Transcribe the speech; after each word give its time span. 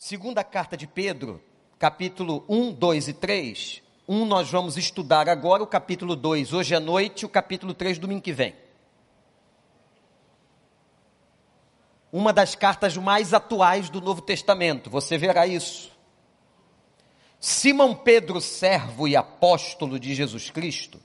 Segunda 0.00 0.44
carta 0.44 0.76
de 0.76 0.86
Pedro, 0.86 1.42
capítulo 1.76 2.44
1, 2.48 2.72
2 2.72 3.08
e 3.08 3.12
3. 3.12 3.82
Um 4.08 4.24
nós 4.24 4.48
vamos 4.48 4.76
estudar 4.76 5.28
agora, 5.28 5.60
o 5.60 5.66
capítulo 5.66 6.14
2, 6.14 6.52
hoje 6.52 6.72
à 6.72 6.78
noite, 6.78 7.26
o 7.26 7.28
capítulo 7.28 7.74
3, 7.74 7.98
domingo 7.98 8.22
que 8.22 8.32
vem. 8.32 8.54
Uma 12.12 12.32
das 12.32 12.54
cartas 12.54 12.96
mais 12.96 13.34
atuais 13.34 13.90
do 13.90 14.00
Novo 14.00 14.22
Testamento, 14.22 14.88
você 14.88 15.18
verá 15.18 15.48
isso. 15.48 15.90
Simão 17.40 17.92
Pedro, 17.92 18.40
servo 18.40 19.08
e 19.08 19.16
apóstolo 19.16 19.98
de 19.98 20.14
Jesus 20.14 20.48
Cristo, 20.48 21.00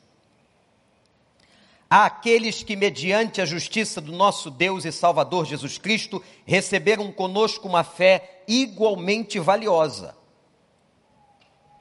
àqueles 2.02 2.64
que, 2.64 2.76
mediante 2.76 3.40
a 3.40 3.46
justiça 3.46 4.02
do 4.02 4.12
nosso 4.12 4.50
Deus 4.50 4.84
e 4.84 4.92
Salvador 4.92 5.46
Jesus 5.46 5.78
Cristo, 5.78 6.24
receberam 6.44 7.12
conosco 7.12 7.68
uma 7.68 7.84
fé 7.84 8.42
igualmente 8.48 9.40
valiosa. 9.40 10.18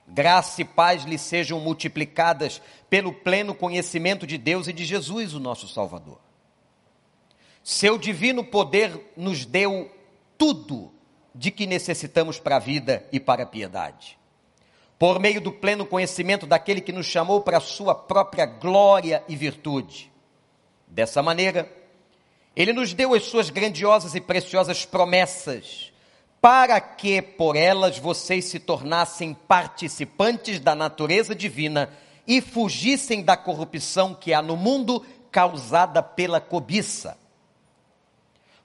Graça 0.07 0.61
e 0.61 0.67
paz 0.67 1.05
lhe 1.05 1.17
sejam 1.17 1.59
multiplicadas 1.61 2.61
pelo 2.91 3.11
pleno 3.11 3.55
conhecimento 3.55 4.27
de 4.27 4.37
Deus 4.37 4.69
e 4.69 4.73
de 4.75 4.85
Jesus, 4.85 5.33
o 5.33 5.41
nosso 5.41 5.67
Salvador. 5.67 6.21
Seu 7.65 7.97
divino 7.97 8.45
poder 8.45 9.15
nos 9.17 9.47
deu 9.47 9.91
tudo 10.37 10.93
de 11.35 11.51
que 11.51 11.67
necessitamos 11.67 12.39
para 12.39 12.57
a 12.57 12.59
vida 12.59 13.09
e 13.11 13.19
para 13.19 13.45
a 13.45 13.47
piedade 13.47 14.19
por 15.03 15.19
meio 15.19 15.41
do 15.41 15.51
pleno 15.51 15.85
conhecimento 15.85 16.47
daquele 16.47 16.81
que 16.81 16.93
nos 16.93 17.07
chamou 17.07 17.41
para 17.41 17.57
a 17.57 17.61
sua 17.61 17.93
própria 17.93 18.47
glória 18.47 19.25
e 19.29 19.35
virtude. 19.35 20.13
Dessa 20.87 21.21
maneira, 21.21 21.69
ele 22.55 22.73
nos 22.73 22.95
deu 22.95 23.13
as 23.13 23.25
suas 23.25 23.51
grandiosas 23.51 24.15
e 24.15 24.21
preciosas 24.21 24.87
promessas, 24.87 25.93
para 26.41 26.81
que 26.81 27.21
por 27.21 27.57
elas 27.57 27.99
vocês 27.99 28.45
se 28.45 28.61
tornassem 28.61 29.35
participantes 29.35 30.61
da 30.61 30.73
natureza 30.73 31.35
divina 31.35 31.91
e 32.25 32.41
fugissem 32.41 33.25
da 33.25 33.37
corrupção 33.37 34.15
que 34.15 34.33
há 34.33 34.41
no 34.41 34.57
mundo 34.57 35.05
causada 35.33 36.01
pela 36.01 36.41
cobiça. 36.41 37.19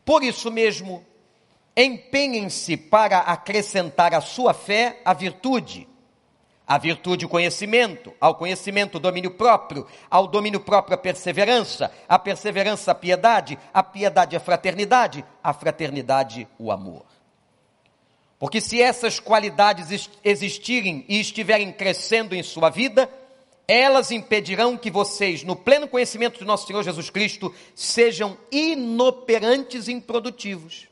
Por 0.05 0.22
isso 0.22 0.51
mesmo, 0.51 1.03
empenhem-se 1.75 2.77
para 2.77 3.22
acrescentar 3.22 4.13
à 4.13 4.22
sua 4.22 4.53
fé 4.53 5.01
a 5.03 5.16
virtude 5.16 5.88
a 6.67 6.77
virtude, 6.77 7.25
o 7.25 7.29
conhecimento, 7.29 8.13
ao 8.19 8.35
conhecimento, 8.35 8.95
o 8.95 8.99
domínio 8.99 9.31
próprio, 9.31 9.87
ao 10.11 10.27
domínio 10.27 10.59
próprio, 10.59 10.95
a 10.95 10.97
perseverança, 10.97 11.89
a 12.09 12.19
perseverança, 12.19 12.91
a 12.91 12.95
piedade, 12.95 13.57
a 13.73 13.81
piedade, 13.81 14.35
a 14.35 14.39
fraternidade, 14.39 15.23
a 15.41 15.53
fraternidade, 15.53 16.45
o 16.59 16.69
amor. 16.69 17.05
Porque 18.38 18.59
se 18.59 18.81
essas 18.81 19.17
qualidades 19.17 20.09
existirem 20.21 21.05
e 21.07 21.21
estiverem 21.21 21.71
crescendo 21.71 22.35
em 22.35 22.43
sua 22.43 22.69
vida, 22.69 23.09
elas 23.65 24.11
impedirão 24.11 24.77
que 24.77 24.91
vocês, 24.91 25.43
no 25.43 25.55
pleno 25.55 25.88
conhecimento 25.88 26.38
de 26.38 26.45
nosso 26.45 26.67
Senhor 26.67 26.83
Jesus 26.83 27.09
Cristo, 27.09 27.53
sejam 27.73 28.38
inoperantes 28.51 29.88
e 29.88 29.93
improdutivos. 29.93 30.88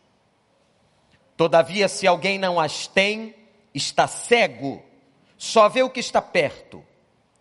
Todavia, 1.36 1.90
se 1.90 2.08
alguém 2.08 2.40
não 2.40 2.60
as 2.60 2.88
tem, 2.88 3.36
está 3.74 4.08
cego 4.08 4.82
só 5.46 5.70
vê 5.70 5.84
o 5.84 5.90
que 5.90 6.00
está 6.00 6.22
perto, 6.22 6.84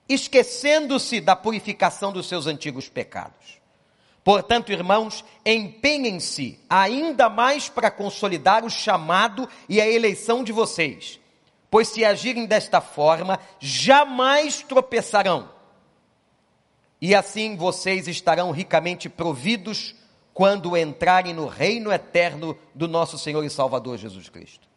esquecendo-se 0.06 1.20
da 1.20 1.34
purificação 1.34 2.12
dos 2.12 2.28
seus 2.28 2.46
antigos 2.46 2.88
pecados. 2.88 3.58
Portanto, 4.22 4.70
irmãos, 4.70 5.24
empenhem-se 5.44 6.60
ainda 6.68 7.30
mais 7.30 7.68
para 7.68 7.90
consolidar 7.90 8.64
o 8.64 8.70
chamado 8.70 9.48
e 9.68 9.80
a 9.80 9.88
eleição 9.88 10.44
de 10.44 10.52
vocês, 10.52 11.18
pois 11.70 11.88
se 11.88 12.04
agirem 12.04 12.44
desta 12.44 12.80
forma, 12.80 13.40
jamais 13.58 14.62
tropeçarão. 14.62 15.50
E 17.00 17.14
assim 17.14 17.56
vocês 17.56 18.06
estarão 18.06 18.50
ricamente 18.50 19.08
providos 19.08 19.94
quando 20.34 20.76
entrarem 20.76 21.32
no 21.32 21.46
reino 21.46 21.90
eterno 21.90 22.56
do 22.74 22.86
nosso 22.86 23.18
Senhor 23.18 23.42
e 23.44 23.50
Salvador 23.50 23.96
Jesus 23.96 24.28
Cristo. 24.28 24.73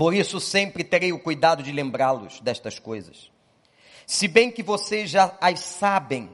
Por 0.00 0.14
isso 0.14 0.40
sempre 0.40 0.82
terei 0.82 1.12
o 1.12 1.18
cuidado 1.18 1.62
de 1.62 1.70
lembrá-los 1.70 2.40
destas 2.40 2.78
coisas. 2.78 3.30
Se 4.06 4.26
bem 4.26 4.50
que 4.50 4.62
vocês 4.62 5.10
já 5.10 5.36
as 5.38 5.60
sabem, 5.60 6.30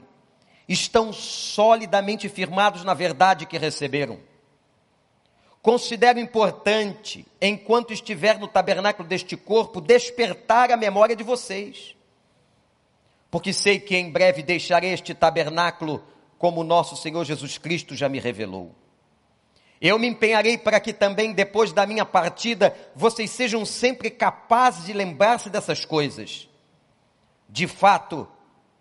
estão 0.69 1.11
solidamente 1.11 2.29
firmados 2.29 2.85
na 2.85 2.93
verdade 2.93 3.45
que 3.45 3.57
receberam. 3.57 4.21
Considero 5.61 6.17
importante, 6.17 7.27
enquanto 7.41 7.91
estiver 7.91 8.39
no 8.39 8.47
tabernáculo 8.47 9.05
deste 9.05 9.35
corpo, 9.35 9.81
despertar 9.81 10.71
a 10.71 10.77
memória 10.77 11.13
de 11.13 11.23
vocês. 11.25 11.93
Porque 13.29 13.51
sei 13.51 13.81
que 13.81 13.97
em 13.97 14.09
breve 14.09 14.43
deixarei 14.43 14.93
este 14.93 15.13
tabernáculo, 15.13 16.01
como 16.37 16.63
nosso 16.63 16.95
Senhor 16.95 17.25
Jesus 17.25 17.57
Cristo 17.57 17.97
já 17.97 18.07
me 18.07 18.17
revelou. 18.17 18.73
Eu 19.79 19.99
me 19.99 20.07
empenharei 20.07 20.57
para 20.57 20.79
que 20.79 20.91
também 20.91 21.33
depois 21.33 21.71
da 21.71 21.85
minha 21.85 22.05
partida 22.05 22.75
vocês 22.95 23.29
sejam 23.29 23.65
sempre 23.65 24.09
capazes 24.09 24.85
de 24.85 24.93
lembrar-se 24.93 25.49
dessas 25.49 25.85
coisas. 25.85 26.49
De 27.47 27.67
fato, 27.67 28.27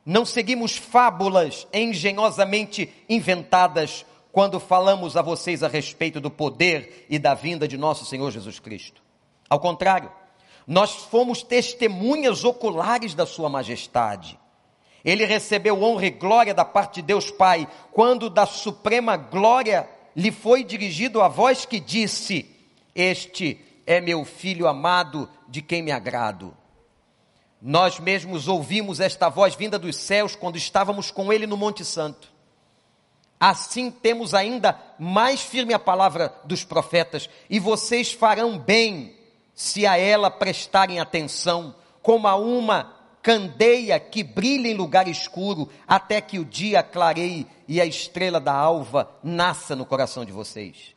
não 0.04 0.24
seguimos 0.24 0.76
fábulas 0.76 1.66
engenhosamente 1.72 2.92
inventadas 3.08 4.06
quando 4.32 4.60
falamos 4.60 5.16
a 5.16 5.22
vocês 5.22 5.62
a 5.62 5.68
respeito 5.68 6.20
do 6.20 6.30
poder 6.30 7.06
e 7.08 7.18
da 7.18 7.34
vinda 7.34 7.66
de 7.66 7.76
nosso 7.76 8.04
Senhor 8.04 8.30
Jesus 8.30 8.58
Cristo. 8.58 9.02
Ao 9.48 9.60
contrário, 9.60 10.10
nós 10.66 10.94
fomos 10.94 11.42
testemunhas 11.42 12.44
oculares 12.44 13.14
da 13.14 13.24
Sua 13.24 13.48
Majestade. 13.48 14.38
Ele 15.04 15.24
recebeu 15.24 15.82
honra 15.82 16.06
e 16.06 16.10
glória 16.10 16.52
da 16.52 16.64
parte 16.64 16.96
de 16.96 17.02
Deus 17.02 17.30
Pai, 17.30 17.68
quando 17.92 18.28
da 18.28 18.44
suprema 18.44 19.16
glória 19.16 19.88
lhe 20.16 20.32
foi 20.32 20.64
dirigido 20.64 21.20
a 21.20 21.28
voz 21.28 21.66
que 21.66 21.78
disse: 21.78 22.50
Este 22.94 23.60
é 23.86 24.00
meu 24.00 24.24
filho 24.24 24.66
amado, 24.66 25.28
de 25.46 25.60
quem 25.60 25.82
me 25.82 25.92
agrado. 25.92 26.56
Nós 27.60 28.00
mesmos 28.00 28.48
ouvimos 28.48 28.98
esta 28.98 29.28
voz 29.28 29.54
vinda 29.54 29.78
dos 29.78 29.96
céus 29.96 30.34
quando 30.34 30.56
estávamos 30.56 31.10
com 31.10 31.32
ele 31.32 31.46
no 31.46 31.56
Monte 31.56 31.84
Santo. 31.84 32.32
Assim 33.38 33.90
temos 33.90 34.32
ainda 34.32 34.80
mais 34.98 35.42
firme 35.42 35.74
a 35.74 35.78
palavra 35.78 36.34
dos 36.44 36.64
profetas, 36.64 37.28
e 37.50 37.60
vocês 37.60 38.12
farão 38.12 38.58
bem 38.58 39.14
se 39.54 39.86
a 39.86 39.98
ela 39.98 40.30
prestarem 40.30 40.98
atenção, 40.98 41.74
como 42.02 42.26
a 42.26 42.36
uma 42.36 42.95
candeia 43.26 43.98
que 43.98 44.22
brilha 44.22 44.68
em 44.68 44.74
lugar 44.74 45.08
escuro, 45.08 45.68
até 45.84 46.20
que 46.20 46.38
o 46.38 46.44
dia 46.44 46.80
clareie 46.80 47.44
e 47.66 47.80
a 47.80 47.84
estrela 47.84 48.38
da 48.38 48.54
alva 48.54 49.10
nasça 49.20 49.74
no 49.74 49.84
coração 49.84 50.24
de 50.24 50.30
vocês. 50.30 50.94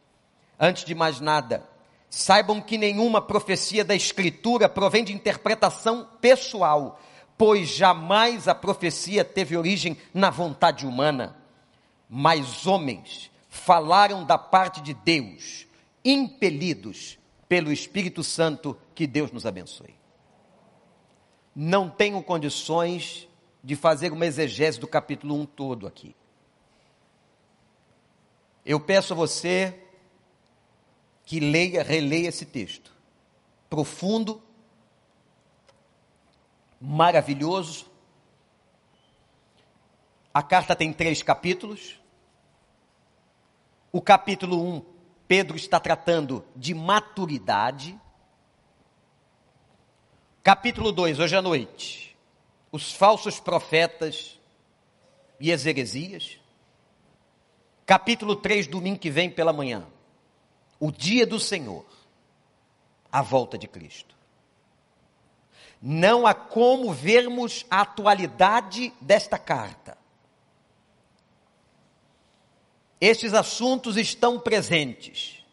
Antes 0.59 0.85
de 0.85 0.93
mais 0.93 1.19
nada, 1.19 1.67
saibam 2.07 2.61
que 2.61 2.77
nenhuma 2.77 3.19
profecia 3.19 3.83
da 3.83 3.95
Escritura 3.95 4.69
provém 4.69 5.03
de 5.03 5.11
interpretação 5.11 6.07
pessoal, 6.21 7.01
pois 7.35 7.67
jamais 7.67 8.47
a 8.47 8.53
profecia 8.53 9.25
teve 9.25 9.57
origem 9.57 9.97
na 10.13 10.29
vontade 10.29 10.85
humana. 10.85 11.35
Mas 12.07 12.67
homens 12.67 13.31
falaram 13.49 14.23
da 14.23 14.37
parte 14.37 14.81
de 14.81 14.93
Deus, 14.93 15.65
impelidos 16.05 17.17
pelo 17.47 17.71
Espírito 17.71 18.23
Santo, 18.23 18.77
que 18.93 19.07
Deus 19.07 19.31
nos 19.31 19.47
abençoe 19.47 19.98
não 21.55 21.89
tenho 21.89 22.21
condições 22.23 23.27
de 23.63 23.75
fazer 23.75 24.11
uma 24.11 24.25
exegese 24.25 24.79
do 24.79 24.87
capítulo 24.87 25.35
1 25.35 25.45
todo 25.45 25.87
aqui. 25.87 26.15
Eu 28.65 28.79
peço 28.79 29.13
a 29.13 29.15
você 29.15 29.79
que 31.25 31.39
leia, 31.39 31.83
releia 31.83 32.29
esse 32.29 32.45
texto. 32.45 32.91
Profundo, 33.69 34.41
maravilhoso. 36.79 37.85
A 40.33 40.41
carta 40.41 40.75
tem 40.75 40.93
três 40.93 41.21
capítulos. 41.21 41.99
O 43.91 44.01
capítulo 44.01 44.63
1, 44.77 44.85
Pedro 45.27 45.57
está 45.57 45.79
tratando 45.79 46.45
de 46.55 46.73
maturidade. 46.73 47.99
Capítulo 50.43 50.91
2, 50.91 51.19
hoje 51.19 51.35
à 51.35 51.41
noite. 51.41 52.17
Os 52.71 52.93
falsos 52.93 53.39
profetas 53.39 54.39
e 55.39 55.51
as 55.51 55.65
heresias. 55.65 56.39
Capítulo 57.85 58.35
3, 58.35 58.67
domingo 58.67 58.99
que 58.99 59.09
vem 59.09 59.29
pela 59.29 59.51
manhã. 59.51 59.85
O 60.79 60.91
dia 60.91 61.25
do 61.27 61.39
Senhor. 61.39 61.85
A 63.11 63.21
volta 63.21 63.57
de 63.57 63.67
Cristo. 63.67 64.15
Não 65.81 66.25
há 66.25 66.33
como 66.33 66.93
vermos 66.93 67.65
a 67.69 67.81
atualidade 67.81 68.93
desta 69.01 69.37
carta. 69.37 69.97
Estes 73.01 73.33
assuntos 73.33 73.97
estão 73.97 74.39
presentes. 74.39 75.43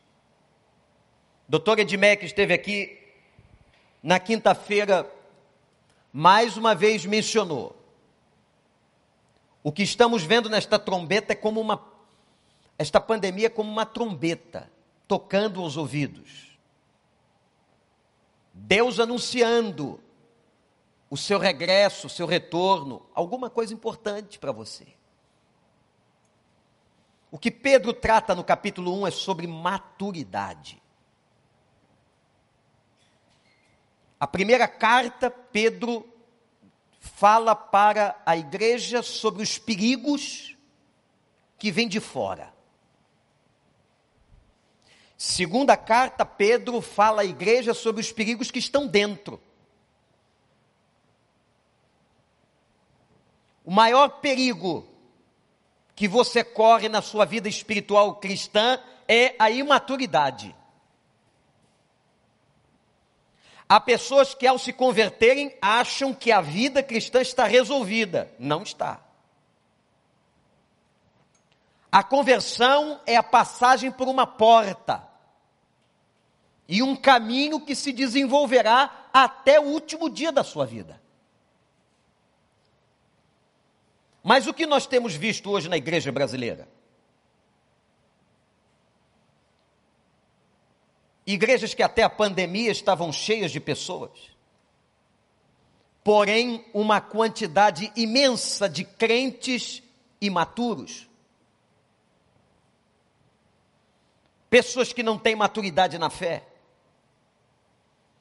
Doutor 1.48 1.78
Edmec 1.78 2.24
esteve 2.24 2.52
aqui 2.54 3.05
na 4.06 4.20
quinta-feira, 4.20 5.12
mais 6.12 6.56
uma 6.56 6.76
vez 6.76 7.04
mencionou. 7.04 7.74
O 9.64 9.72
que 9.72 9.82
estamos 9.82 10.22
vendo 10.22 10.48
nesta 10.48 10.78
trombeta 10.78 11.32
é 11.32 11.36
como 11.36 11.60
uma. 11.60 11.84
Esta 12.78 13.00
pandemia 13.00 13.46
é 13.48 13.50
como 13.50 13.68
uma 13.68 13.84
trombeta 13.84 14.70
tocando 15.08 15.60
aos 15.60 15.76
ouvidos. 15.76 16.56
Deus 18.54 19.00
anunciando 19.00 20.00
o 21.10 21.16
seu 21.16 21.40
regresso, 21.40 22.06
o 22.06 22.10
seu 22.10 22.28
retorno, 22.28 23.04
alguma 23.12 23.50
coisa 23.50 23.74
importante 23.74 24.38
para 24.38 24.52
você. 24.52 24.86
O 27.28 27.40
que 27.40 27.50
Pedro 27.50 27.92
trata 27.92 28.36
no 28.36 28.44
capítulo 28.44 29.00
1 29.00 29.08
é 29.08 29.10
sobre 29.10 29.48
maturidade. 29.48 30.80
A 34.18 34.26
primeira 34.26 34.66
carta, 34.66 35.30
Pedro 35.30 36.08
fala 37.00 37.54
para 37.54 38.20
a 38.24 38.36
igreja 38.36 39.02
sobre 39.02 39.42
os 39.42 39.58
perigos 39.58 40.56
que 41.58 41.70
vêm 41.70 41.88
de 41.88 42.00
fora. 42.00 42.54
Segunda 45.16 45.76
carta, 45.76 46.24
Pedro 46.24 46.80
fala 46.80 47.22
à 47.22 47.24
igreja 47.24 47.72
sobre 47.72 48.00
os 48.00 48.12
perigos 48.12 48.50
que 48.50 48.58
estão 48.58 48.86
dentro. 48.86 49.40
O 53.64 53.70
maior 53.70 54.08
perigo 54.20 54.86
que 55.94 56.06
você 56.06 56.44
corre 56.44 56.88
na 56.88 57.00
sua 57.00 57.24
vida 57.24 57.48
espiritual 57.48 58.16
cristã 58.16 58.78
é 59.08 59.34
a 59.38 59.50
imaturidade. 59.50 60.54
Há 63.68 63.80
pessoas 63.80 64.34
que, 64.34 64.46
ao 64.46 64.58
se 64.58 64.72
converterem, 64.72 65.56
acham 65.60 66.14
que 66.14 66.30
a 66.30 66.40
vida 66.40 66.82
cristã 66.82 67.20
está 67.20 67.46
resolvida. 67.46 68.30
Não 68.38 68.62
está. 68.62 69.00
A 71.90 72.02
conversão 72.02 73.00
é 73.06 73.16
a 73.16 73.22
passagem 73.22 73.90
por 73.90 74.06
uma 74.06 74.26
porta 74.26 75.06
e 76.68 76.82
um 76.82 76.94
caminho 76.94 77.60
que 77.60 77.74
se 77.74 77.92
desenvolverá 77.92 79.08
até 79.12 79.58
o 79.58 79.64
último 79.64 80.10
dia 80.10 80.30
da 80.30 80.44
sua 80.44 80.66
vida. 80.66 81.00
Mas 84.22 84.46
o 84.46 84.54
que 84.54 84.66
nós 84.66 84.86
temos 84.86 85.14
visto 85.14 85.50
hoje 85.50 85.68
na 85.68 85.76
igreja 85.76 86.12
brasileira? 86.12 86.68
Igrejas 91.26 91.74
que 91.74 91.82
até 91.82 92.04
a 92.04 92.10
pandemia 92.10 92.70
estavam 92.70 93.12
cheias 93.12 93.50
de 93.50 93.58
pessoas. 93.58 94.30
Porém, 96.04 96.64
uma 96.72 97.00
quantidade 97.00 97.92
imensa 97.96 98.68
de 98.68 98.84
crentes 98.84 99.82
imaturos. 100.20 101.08
Pessoas 104.48 104.92
que 104.92 105.02
não 105.02 105.18
têm 105.18 105.34
maturidade 105.34 105.98
na 105.98 106.08
fé. 106.08 106.46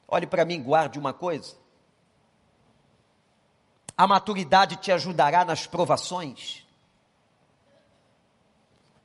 Olhe 0.07 0.25
para 0.25 0.43
mim, 0.43 0.63
guarde 0.63 0.97
uma 0.97 1.13
coisa. 1.13 1.55
A 3.95 4.07
maturidade 4.07 4.77
te 4.77 4.91
ajudará 4.91 5.45
nas 5.45 5.67
provações. 5.67 6.64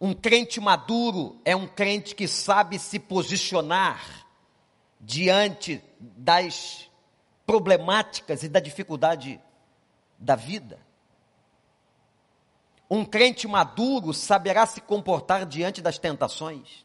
Um 0.01 0.15
crente 0.15 0.59
maduro 0.61 1.39
é 1.45 1.55
um 1.55 1.67
crente 1.67 2.15
que 2.15 2.27
sabe 2.27 2.79
se 2.79 2.99
posicionar 2.99 4.27
diante 4.99 5.83
das 6.01 6.91
problemáticas 7.45 8.43
e 8.43 8.49
da 8.49 8.61
dificuldade 8.61 9.39
da 10.19 10.35
vida. 10.35 10.81
Um 12.91 13.05
crente 13.05 13.47
maduro 13.47 14.15
saberá 14.15 14.65
se 14.65 14.81
comportar 14.81 15.45
diante 15.45 15.83
das 15.83 15.99
tentações. 15.99 16.85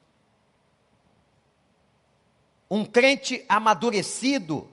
Um 2.70 2.84
crente 2.84 3.46
amadurecido, 3.48 4.70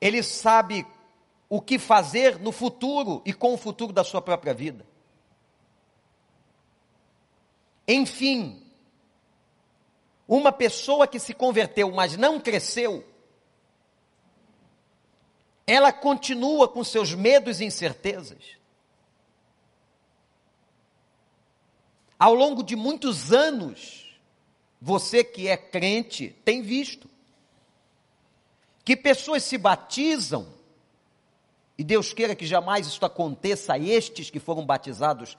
ele 0.00 0.22
sabe 0.22 0.86
o 1.48 1.62
que 1.62 1.78
fazer 1.78 2.38
no 2.38 2.52
futuro 2.52 3.22
e 3.24 3.32
com 3.32 3.54
o 3.54 3.58
futuro 3.58 3.92
da 3.92 4.04
sua 4.04 4.20
própria 4.20 4.52
vida. 4.52 4.91
Enfim, 7.86 8.62
uma 10.26 10.52
pessoa 10.52 11.06
que 11.06 11.18
se 11.18 11.34
converteu, 11.34 11.90
mas 11.90 12.16
não 12.16 12.40
cresceu, 12.40 13.04
ela 15.66 15.92
continua 15.92 16.68
com 16.68 16.82
seus 16.82 17.14
medos 17.14 17.60
e 17.60 17.64
incertezas. 17.64 18.56
Ao 22.18 22.34
longo 22.34 22.62
de 22.62 22.76
muitos 22.76 23.32
anos, 23.32 24.16
você 24.80 25.24
que 25.24 25.48
é 25.48 25.56
crente 25.56 26.36
tem 26.44 26.62
visto 26.62 27.10
que 28.84 28.96
pessoas 28.96 29.42
se 29.44 29.56
batizam, 29.56 30.52
e 31.78 31.84
Deus 31.84 32.12
queira 32.12 32.34
que 32.34 32.46
jamais 32.46 32.86
isso 32.86 33.04
aconteça 33.04 33.74
a 33.74 33.78
estes 33.78 34.30
que 34.30 34.40
foram 34.40 34.64
batizados 34.64 35.36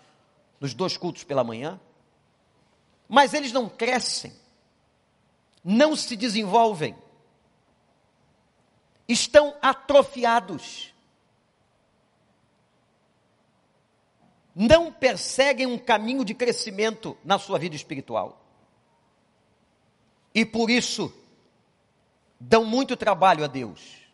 nos 0.59 0.73
dois 0.73 0.97
cultos 0.97 1.23
pela 1.23 1.43
manhã 1.43 1.79
mas 3.13 3.35
eles 3.35 3.51
não 3.51 3.69
crescem, 3.69 4.33
não 5.63 5.95
se 5.95 6.15
desenvolvem, 6.15 6.97
estão 9.07 9.55
atrofiados, 9.61 10.91
não 14.55 14.91
perseguem 14.91 15.67
um 15.67 15.77
caminho 15.77 16.25
de 16.25 16.33
crescimento 16.33 17.15
na 17.23 17.37
sua 17.37 17.59
vida 17.59 17.75
espiritual. 17.75 18.43
E 20.33 20.43
por 20.43 20.71
isso, 20.71 21.13
dão 22.39 22.65
muito 22.65 22.97
trabalho 22.97 23.43
a 23.43 23.47
Deus. 23.47 24.07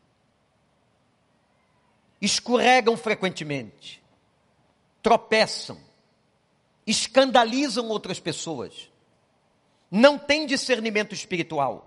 Escorregam 2.19 2.97
frequentemente, 2.97 4.03
tropeçam, 5.01 5.79
escandalizam 6.85 7.87
outras 7.87 8.19
pessoas, 8.19 8.88
não 9.89 10.17
têm 10.17 10.45
discernimento 10.45 11.13
espiritual, 11.13 11.85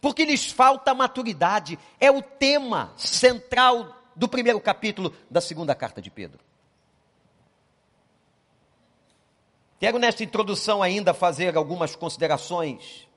porque 0.00 0.24
lhes 0.24 0.50
falta 0.50 0.94
maturidade, 0.94 1.78
é 1.98 2.10
o 2.10 2.20
tema 2.20 2.92
central 2.96 4.02
do 4.14 4.28
primeiro 4.28 4.60
capítulo 4.60 5.14
da 5.30 5.40
segunda 5.40 5.74
carta 5.74 6.02
de 6.02 6.10
Pedro. 6.10 6.40
Quero 9.78 9.98
nesta 9.98 10.22
introdução 10.24 10.82
ainda 10.82 11.12
fazer 11.12 11.56
algumas 11.56 11.94
considerações 11.94 13.08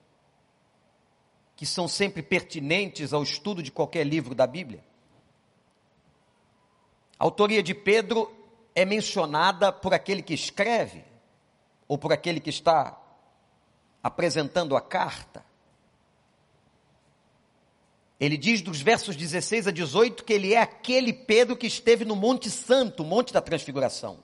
que 1.56 1.66
são 1.66 1.88
sempre 1.88 2.22
pertinentes 2.22 3.14
ao 3.14 3.24
estudo 3.24 3.64
de 3.64 3.72
qualquer 3.72 4.06
livro 4.06 4.36
da 4.36 4.46
Bíblia. 4.46 4.84
A 7.20 7.24
autoria 7.24 7.64
de 7.64 7.74
Pedro 7.74 8.32
é 8.76 8.86
mencionada 8.86 9.72
por 9.72 9.94
aquele 9.94 10.22
que 10.22 10.36
escreve, 10.36 11.04
ou 11.88 11.98
por 11.98 12.14
aquele 12.14 12.40
que 12.40 12.52
está 12.52 12.96
apresentando 14.08 14.76
a 14.76 14.82
carta. 14.82 15.46
Ele 18.20 18.38
diz 18.38 18.62
dos 18.62 18.82
versos 18.82 19.16
16 19.16 19.68
a 19.68 19.72
18 19.72 20.24
que 20.24 20.34
ele 20.34 20.54
é 20.54 20.62
aquele 20.62 21.14
Pedro 21.14 21.56
que 21.56 21.68
esteve 21.68 22.04
no 22.04 22.16
Monte 22.16 22.50
Santo, 22.50 23.04
o 23.04 23.06
Monte 23.06 23.32
da 23.32 23.42
Transfiguração. 23.42 24.24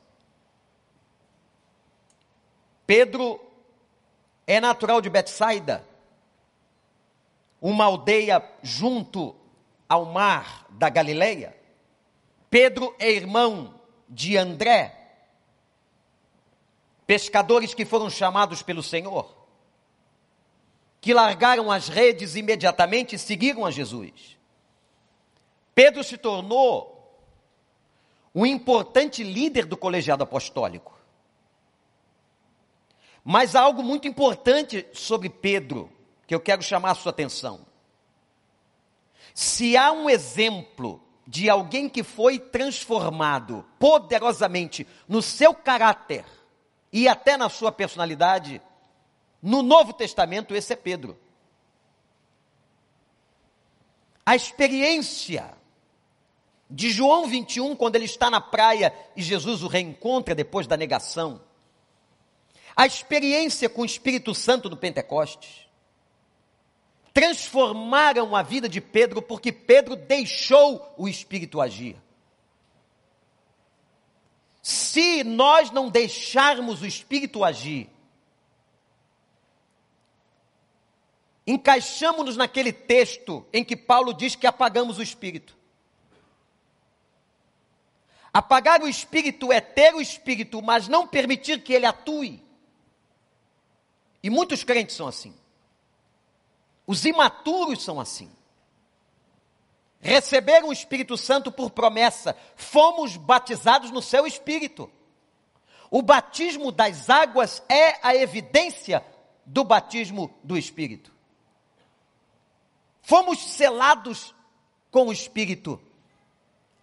Pedro 2.88 3.40
é 4.48 4.60
natural 4.60 5.00
de 5.00 5.10
Betsaida, 5.10 5.86
uma 7.62 7.86
aldeia 7.86 8.44
junto 8.62 9.36
ao 9.88 10.06
mar 10.06 10.66
da 10.70 10.90
Galileia. 10.90 11.56
Pedro 12.50 12.96
é 13.00 13.12
irmão 13.12 13.80
de 14.10 14.38
André, 14.38 14.98
pescadores 17.06 17.74
que 17.74 17.86
foram 17.86 18.10
chamados 18.10 18.62
pelo 18.64 18.82
Senhor, 18.82 19.43
que 21.04 21.14
largaram 21.14 21.70
as 21.70 21.90
redes 21.90 22.38
imediatamente 22.38 23.18
e 23.18 23.20
seguiram 23.20 23.66
a 23.66 23.72
Jesus. 23.72 24.38
Pedro 25.76 26.02
se 26.02 26.18
tornou 26.18 27.22
um 28.34 28.46
importante 28.46 29.22
líder 29.22 29.66
do 29.66 29.76
colegiado 29.76 30.24
apostólico. 30.24 30.98
Mas 33.22 33.54
há 33.54 33.60
algo 33.60 33.84
muito 33.84 34.08
importante 34.08 34.88
sobre 34.94 35.28
Pedro 35.28 35.92
que 36.26 36.34
eu 36.34 36.40
quero 36.40 36.64
chamar 36.64 36.92
a 36.92 36.96
sua 36.96 37.10
atenção. 37.10 37.66
Se 39.36 39.76
há 39.76 39.92
um 39.92 40.10
exemplo 40.10 41.04
de 41.28 41.50
alguém 41.50 41.90
que 41.90 42.02
foi 42.02 42.40
transformado 42.40 43.66
poderosamente 43.78 44.88
no 45.06 45.22
seu 45.22 45.54
caráter 45.54 46.24
e 46.94 47.10
até 47.10 47.36
na 47.36 47.50
sua 47.50 47.74
personalidade, 47.74 48.62
No 49.44 49.62
Novo 49.62 49.92
Testamento, 49.92 50.56
esse 50.56 50.72
é 50.72 50.76
Pedro. 50.78 51.20
A 54.26 54.38
experiência 54.38 55.54
de 56.70 56.90
João 56.90 57.28
21, 57.28 57.76
quando 57.76 57.98
ele 57.98 58.06
está 58.06 58.30
na 58.30 58.40
praia 58.40 58.94
e 59.18 59.22
Jesus 59.22 59.62
o 59.62 59.68
reencontra 59.68 60.34
depois 60.34 60.66
da 60.66 60.78
negação. 60.78 61.42
A 62.74 62.88
experiência 62.88 63.68
com 63.68 63.82
o 63.82 63.86
Espírito 63.86 64.34
Santo 64.34 64.70
do 64.70 64.78
Pentecostes 64.78 65.68
transformaram 67.14 68.34
a 68.36 68.42
vida 68.42 68.70
de 68.70 68.80
Pedro 68.80 69.22
porque 69.22 69.52
Pedro 69.52 69.98
deixou 69.98 70.94
o 70.98 71.06
Espírito 71.06 71.60
agir. 71.60 71.98
Se 74.62 75.22
nós 75.26 75.70
não 75.70 75.90
deixarmos 75.90 76.82
o 76.82 76.88
Espírito 76.88 77.44
agir, 77.44 77.90
encaixamos-nos 81.46 82.38
naquele 82.38 82.72
texto 82.72 83.46
em 83.52 83.64
que 83.64 83.76
Paulo 83.76 84.14
diz 84.14 84.36
que 84.36 84.48
apagamos 84.48 84.98
o 84.98 85.04
Espírito. 85.04 85.58
Apagar 88.34 88.82
o 88.82 88.88
Espírito 88.88 89.52
é 89.52 89.62
ter 89.62 89.94
o 89.94 90.02
Espírito, 90.02 90.62
mas 90.62 90.88
não 90.88 91.08
permitir 91.08 91.62
que 91.62 91.74
ele 91.74 91.86
atue. 91.86 92.44
E 94.24 94.30
muitos 94.30 94.64
crentes 94.64 94.96
são 94.96 95.08
assim. 95.08 95.36
Os 96.88 97.06
imaturos 97.06 97.84
são 97.84 98.00
assim. 98.00 98.32
Receberam 100.00 100.70
o 100.70 100.74
Espírito 100.74 101.16
Santo 101.16 101.52
por 101.52 101.70
promessa, 101.70 102.36
fomos 102.56 103.16
batizados 103.16 103.92
no 103.92 104.02
seu 104.02 104.26
Espírito. 104.26 104.92
O 105.92 106.02
batismo 106.02 106.72
das 106.72 107.10
águas 107.10 107.62
é 107.70 108.00
a 108.02 108.16
evidência 108.16 109.06
do 109.46 109.64
batismo 109.64 110.34
do 110.44 110.58
Espírito. 110.58 111.13
Fomos 113.04 113.40
selados 113.40 114.34
com 114.90 115.08
o 115.08 115.14
Espírito. 115.14 115.80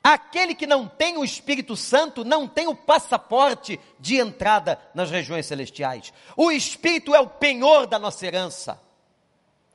Aquele 0.03 0.55
que 0.55 0.67
não 0.67 0.87
tem 0.87 1.17
o 1.17 1.25
Espírito 1.25 1.77
Santo 1.77 2.25
não 2.25 2.47
tem 2.47 2.69
o 2.69 2.75
passaporte 2.75 3.81
de 3.99 4.17
entrada 4.17 4.79
nas 4.95 5.11
regiões 5.11 5.47
celestiais. 5.47 6.13
O 6.37 6.51
Espírito 6.51 7.15
é 7.15 7.21
o 7.21 7.27
penhor 7.27 7.87
da 7.87 7.99
nossa 7.99 8.27
herança. 8.27 8.81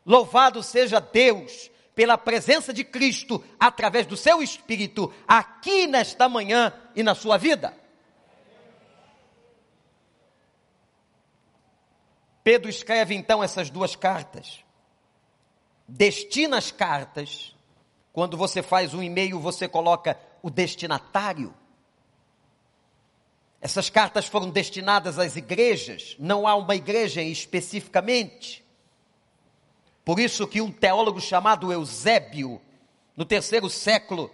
Louvado 0.05 0.61
seja 0.61 0.99
Deus 0.99 1.69
pela 1.95 2.17
presença 2.17 2.73
de 2.73 2.83
Cristo 2.83 3.43
através 3.59 4.05
do 4.05 4.17
seu 4.17 4.41
Espírito 4.41 5.11
aqui 5.27 5.87
nesta 5.87 6.29
manhã 6.29 6.73
e 6.95 7.01
na 7.01 7.15
sua 7.15 7.37
vida. 7.37 7.75
Pedro 12.43 12.69
escreve 12.69 13.15
então 13.15 13.43
essas 13.43 13.71
duas 13.71 13.95
cartas. 13.95 14.64
Destina 15.87 16.57
as 16.57 16.71
cartas. 16.71 17.55
Quando 18.11 18.37
você 18.37 18.63
faz 18.63 18.93
um 18.93 19.03
e-mail, 19.03 19.39
você 19.39 19.67
coloca 19.67 20.17
o 20.41 20.49
destinatário. 20.49 21.53
Essas 23.59 23.89
cartas 23.89 24.25
foram 24.25 24.49
destinadas 24.49 25.17
às 25.17 25.35
igrejas, 25.35 26.15
não 26.19 26.47
há 26.47 26.55
uma 26.55 26.75
igreja 26.75 27.21
especificamente. 27.21 28.63
Por 30.03 30.19
isso 30.19 30.47
que 30.47 30.61
um 30.61 30.71
teólogo 30.71 31.19
chamado 31.19 31.73
Eusébio, 31.73 32.61
no 33.17 33.25
terceiro 33.25 33.67
século, 33.69 34.29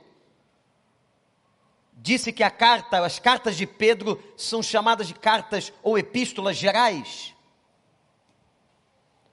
disse 1.94 2.34
que 2.34 2.44
a 2.44 2.52
carta, 2.52 3.06
as 3.06 3.20
cartas 3.20 3.56
de 3.56 3.66
Pedro 3.66 4.22
são 4.36 4.62
chamadas 4.62 5.08
de 5.08 5.14
cartas 5.14 5.72
ou 5.82 5.98
epístolas 5.98 6.58
gerais. 6.58 7.34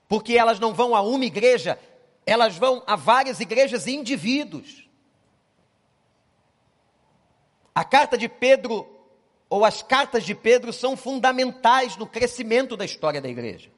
Porque 0.07 0.39
elas 0.39 0.61
não 0.61 0.73
vão 0.73 0.95
a 0.95 1.01
uma 1.01 1.25
igreja, 1.25 1.77
elas 2.29 2.59
vão 2.59 2.83
a 2.87 2.95
várias 2.95 3.41
igrejas 3.41 3.87
e 3.87 3.93
indivíduos. 3.93 4.87
A 7.75 7.83
carta 7.83 8.19
de 8.19 8.29
Pedro 8.29 8.87
ou 9.49 9.65
as 9.65 9.81
cartas 9.81 10.25
de 10.25 10.35
Pedro 10.35 10.71
são 10.71 10.95
fundamentais 10.95 11.97
no 11.97 12.07
crescimento 12.07 12.77
da 12.77 12.85
história 12.85 13.19
da 13.19 13.31
igreja. 13.31 13.71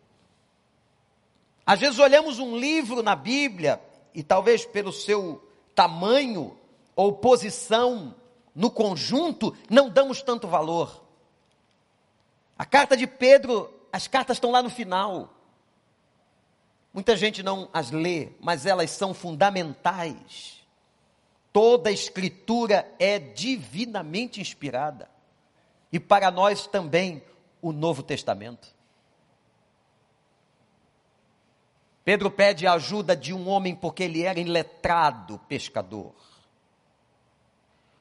Às 1.64 1.78
vezes 1.78 2.00
olhamos 2.00 2.40
um 2.40 2.57
livro 2.57 3.04
na 3.04 3.14
Bíblia 3.14 3.80
e 4.12 4.21
talvez 4.21 4.64
pelo 4.64 4.92
seu 4.92 5.49
tamanho 5.73 6.59
ou 6.97 7.12
posição 7.12 8.16
no 8.52 8.69
conjunto, 8.69 9.57
não 9.71 9.88
damos 9.88 10.23
tanto 10.23 10.49
valor. 10.49 11.04
A 12.59 12.64
carta 12.64 12.97
de 12.97 13.07
Pedro, 13.07 13.73
as 13.92 14.09
cartas 14.09 14.38
estão 14.38 14.50
lá 14.50 14.61
no 14.61 14.71
final. 14.71 15.40
Muita 16.93 17.17
gente 17.17 17.43
não 17.43 17.69
as 17.73 17.91
lê, 17.91 18.31
mas 18.41 18.67
elas 18.67 18.91
são 18.91 19.15
fundamentais. 19.15 20.61
Toda 21.53 21.91
a 21.91 21.93
escritura 21.93 22.93
é 22.99 23.19
divinamente 23.19 24.41
inspirada. 24.41 25.09
E 25.93 25.99
para 26.01 26.31
nós 26.31 26.67
também 26.67 27.23
o 27.63 27.73
Novo 27.73 28.03
Testamento. 28.03 28.75
Pedro 32.05 32.31
pede 32.31 32.67
a 32.67 32.73
ajuda 32.73 33.15
de 33.17 33.33
um 33.33 33.49
homem 33.49 33.75
porque 33.75 34.05
ele 34.05 34.23
era 34.23 34.41
iletrado 34.41 35.39
pescador. 35.47 36.15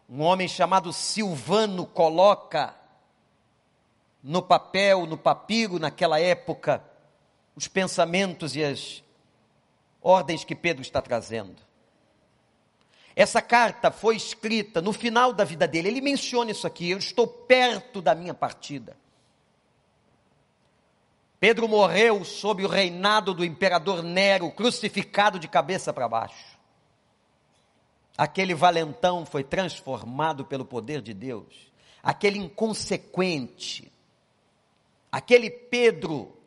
Um 0.10 0.22
homem 0.24 0.48
chamado 0.48 0.92
Silvano 0.92 1.86
coloca 1.86 2.76
no 4.24 4.42
papel, 4.42 5.06
no 5.06 5.18
papiro, 5.18 5.78
naquela 5.78 6.20
época, 6.20 6.84
os 7.60 7.68
pensamentos 7.68 8.56
e 8.56 8.64
as 8.64 9.04
ordens 10.02 10.46
que 10.46 10.56
Pedro 10.56 10.82
está 10.82 11.02
trazendo. 11.02 11.62
Essa 13.14 13.42
carta 13.42 13.92
foi 13.92 14.16
escrita 14.16 14.82
no 14.82 14.94
final 14.94 15.34
da 15.34 15.44
vida 15.44 15.68
dele. 15.68 15.90
Ele 15.90 16.00
menciona 16.00 16.52
isso 16.52 16.66
aqui: 16.66 16.90
eu 16.90 16.98
estou 16.98 17.28
perto 17.28 18.02
da 18.02 18.16
minha 18.16 18.34
partida. 18.34 18.96
Pedro 21.38 21.68
morreu 21.68 22.24
sob 22.24 22.64
o 22.64 22.68
reinado 22.70 23.34
do 23.34 23.44
imperador 23.44 24.04
Nero, 24.04 24.50
crucificado 24.52 25.38
de 25.38 25.50
cabeça 25.50 25.92
para 25.92 26.08
baixo. 26.08 26.58
Aquele 28.18 28.54
valentão 28.54 29.26
foi 29.26 29.44
transformado 29.44 30.46
pelo 30.46 30.64
poder 30.64 31.02
de 31.02 31.14
Deus. 31.14 31.70
Aquele 32.02 32.40
inconsequente, 32.40 33.92
aquele 35.12 35.50
Pedro 35.50 36.39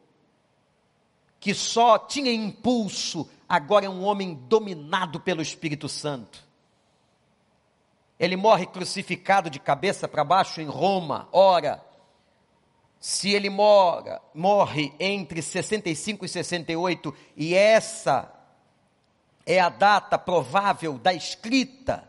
que 1.42 1.52
só 1.52 1.98
tinha 1.98 2.32
impulso, 2.32 3.28
agora 3.48 3.84
é 3.84 3.88
um 3.88 4.04
homem 4.04 4.32
dominado 4.32 5.18
pelo 5.18 5.42
Espírito 5.42 5.88
Santo. 5.88 6.46
Ele 8.16 8.36
morre 8.36 8.64
crucificado 8.64 9.50
de 9.50 9.58
cabeça 9.58 10.06
para 10.06 10.22
baixo 10.22 10.60
em 10.60 10.66
Roma. 10.66 11.28
Ora, 11.32 11.84
se 13.00 13.32
ele 13.32 13.50
mora, 13.50 14.22
morre 14.32 14.94
entre 15.00 15.42
65 15.42 16.24
e 16.24 16.28
68, 16.28 17.12
e 17.36 17.56
essa 17.56 18.32
é 19.44 19.58
a 19.58 19.68
data 19.68 20.16
provável 20.16 20.96
da 20.96 21.12
escrita 21.12 22.08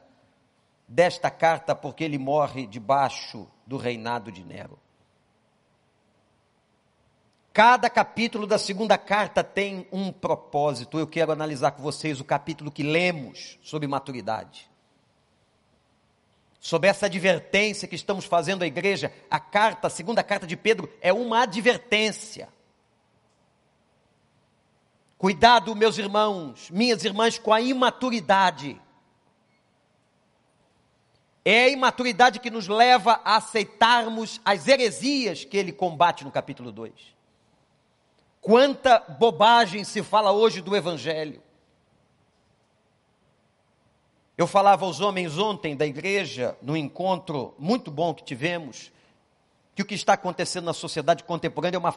desta 0.87 1.31
carta, 1.31 1.75
porque 1.75 2.03
ele 2.03 2.19
morre 2.19 2.67
debaixo 2.67 3.47
do 3.65 3.77
reinado 3.77 4.31
de 4.31 4.43
Nero. 4.43 4.82
Cada 7.53 7.89
capítulo 7.89 8.47
da 8.47 8.57
segunda 8.57 8.97
carta 8.97 9.43
tem 9.43 9.87
um 9.91 10.11
propósito. 10.11 10.97
Eu 10.97 11.05
quero 11.07 11.31
analisar 11.31 11.71
com 11.71 11.83
vocês 11.83 12.19
o 12.19 12.25
capítulo 12.25 12.71
que 12.71 12.83
lemos 12.83 13.59
sobre 13.61 13.87
maturidade 13.87 14.73
sobre 16.63 16.87
essa 16.87 17.07
advertência 17.07 17.89
que 17.89 17.95
estamos 17.95 18.23
fazendo 18.23 18.63
à 18.63 18.65
igreja, 18.65 19.13
a 19.29 19.37
carta, 19.37 19.87
a 19.87 19.89
segunda 19.89 20.23
carta 20.23 20.47
de 20.47 20.55
Pedro, 20.55 20.89
é 21.01 21.11
uma 21.11 21.41
advertência. 21.41 22.47
Cuidado, 25.17 25.75
meus 25.75 25.97
irmãos, 25.97 26.71
minhas 26.71 27.03
irmãs, 27.03 27.37
com 27.37 27.51
a 27.51 27.59
imaturidade. 27.59 28.79
É 31.43 31.65
a 31.65 31.69
imaturidade 31.69 32.39
que 32.39 32.49
nos 32.49 32.69
leva 32.69 33.19
a 33.25 33.35
aceitarmos 33.35 34.39
as 34.45 34.65
heresias 34.65 35.43
que 35.43 35.57
ele 35.57 35.73
combate 35.73 36.23
no 36.23 36.31
capítulo 36.31 36.71
2. 36.71 37.12
Quanta 38.43 38.99
bobagem 38.99 39.85
se 39.85 40.03
fala 40.03 40.33
hoje 40.33 40.59
do 40.59 40.75
Evangelho. 40.75 41.41
Eu 44.37 44.45
falava 44.45 44.83
aos 44.83 44.99
homens 44.99 45.37
ontem 45.37 45.77
da 45.77 45.87
igreja, 45.87 46.57
no 46.61 46.75
encontro 46.75 47.55
muito 47.57 47.89
bom 47.89 48.13
que 48.13 48.21
tivemos, 48.21 48.91
que 49.73 49.81
o 49.81 49.85
que 49.85 49.95
está 49.95 50.11
acontecendo 50.11 50.65
na 50.65 50.73
sociedade 50.73 51.23
contemporânea 51.23 51.77
é 51.77 51.79
uma, 51.79 51.95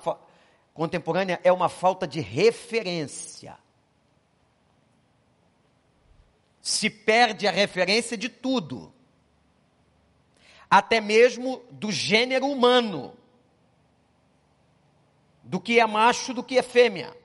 contemporânea 0.73 1.41
é 1.43 1.51
uma 1.51 1.69
falta 1.69 2.07
de 2.07 2.21
referência. 2.21 3.59
Se 6.63 6.89
perde 6.89 7.49
a 7.49 7.51
referência 7.51 8.17
de 8.17 8.29
tudo, 8.29 8.95
até 10.71 11.01
mesmo 11.01 11.65
do 11.73 11.91
gênero 11.91 12.47
humano. 12.47 13.15
Do 15.47 15.61
que 15.61 15.79
é 15.79 15.87
macho, 15.87 16.35
do 16.35 16.43
que 16.43 16.59
é 16.59 16.63
fêmea. 16.63 17.17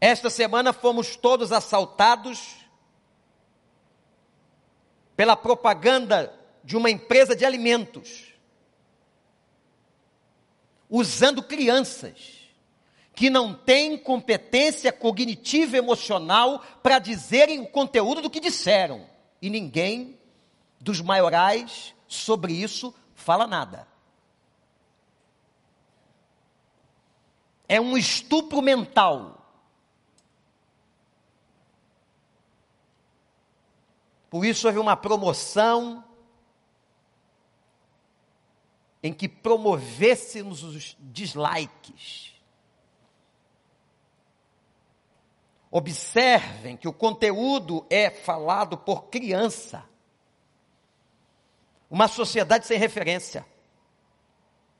Esta 0.00 0.30
semana 0.30 0.72
fomos 0.72 1.16
todos 1.16 1.52
assaltados 1.52 2.56
pela 5.16 5.36
propaganda 5.36 6.32
de 6.62 6.76
uma 6.76 6.88
empresa 6.88 7.34
de 7.34 7.44
alimentos, 7.44 8.32
usando 10.88 11.42
crianças 11.42 12.38
que 13.12 13.28
não 13.28 13.52
têm 13.52 13.98
competência 13.98 14.92
cognitiva 14.92 15.76
emocional 15.76 16.64
para 16.82 16.98
dizerem 16.98 17.60
o 17.60 17.66
conteúdo 17.66 18.22
do 18.22 18.30
que 18.30 18.40
disseram. 18.40 19.06
E 19.42 19.50
ninguém 19.50 20.18
dos 20.80 21.00
maiorais 21.00 21.94
sobre 22.06 22.54
isso 22.54 22.94
fala 23.14 23.46
nada. 23.46 23.89
É 27.70 27.80
um 27.80 27.96
estupro 27.96 28.60
mental. 28.60 29.48
Por 34.28 34.44
isso 34.44 34.66
houve 34.66 34.80
uma 34.80 34.96
promoção 34.96 36.04
em 39.00 39.12
que 39.12 39.28
promovêssemos 39.28 40.64
os 40.64 40.96
dislikes. 40.98 42.34
Observem 45.70 46.76
que 46.76 46.88
o 46.88 46.92
conteúdo 46.92 47.86
é 47.88 48.10
falado 48.10 48.76
por 48.76 49.04
criança. 49.04 49.88
Uma 51.88 52.08
sociedade 52.08 52.66
sem 52.66 52.76
referência. 52.76 53.46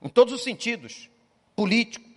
Em 0.03 0.09
todos 0.09 0.35
os 0.35 0.43
sentidos: 0.43 1.09
políticos, 1.55 2.10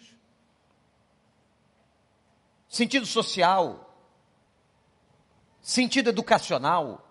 sentido 2.73 3.05
social, 3.05 3.95
sentido 5.61 6.09
educacional. 6.09 7.07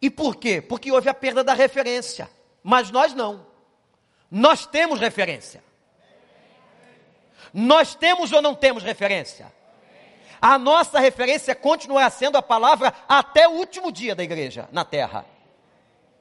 E 0.00 0.08
por 0.08 0.36
quê? 0.36 0.62
Porque 0.62 0.90
houve 0.90 1.10
a 1.10 1.14
perda 1.14 1.44
da 1.44 1.52
referência. 1.52 2.30
Mas 2.62 2.90
nós 2.90 3.12
não. 3.12 3.46
Nós 4.30 4.64
temos 4.64 4.98
referência. 4.98 5.62
Nós 7.52 7.94
temos 7.94 8.32
ou 8.32 8.40
não 8.40 8.54
temos 8.54 8.82
referência? 8.82 9.52
A 10.40 10.58
nossa 10.58 10.98
referência 10.98 11.54
continuará 11.54 12.08
sendo 12.08 12.38
a 12.38 12.42
palavra 12.42 12.94
até 13.06 13.46
o 13.46 13.52
último 13.52 13.92
dia 13.92 14.14
da 14.14 14.24
igreja 14.24 14.70
na 14.72 14.86
terra. 14.86 15.26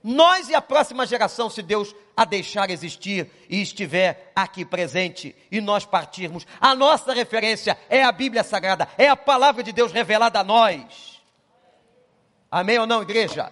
Nós 0.10 0.48
e 0.48 0.56
a 0.56 0.62
próxima 0.62 1.06
geração, 1.06 1.50
se 1.50 1.62
Deus 1.62 1.94
a 2.16 2.24
deixar 2.24 2.70
existir 2.70 3.30
e 3.50 3.62
estiver 3.62 4.32
aqui 4.34 4.64
presente 4.64 5.36
e 5.52 5.60
nós 5.60 5.86
partirmos, 5.86 6.48
a 6.62 6.74
nossa 6.74 7.14
referência 7.14 7.78
é 7.90 8.06
a 8.06 8.12
Bíblia 8.14 8.42
Sagrada, 8.42 8.88
é 8.98 9.10
a 9.10 9.18
palavra 9.18 9.62
de 9.62 9.74
Deus 9.74 9.92
revelada 9.92 10.40
a 10.40 10.46
nós. 10.46 11.22
Amém 12.50 12.80
ou 12.80 12.88
não, 12.88 13.02
igreja? 13.02 13.52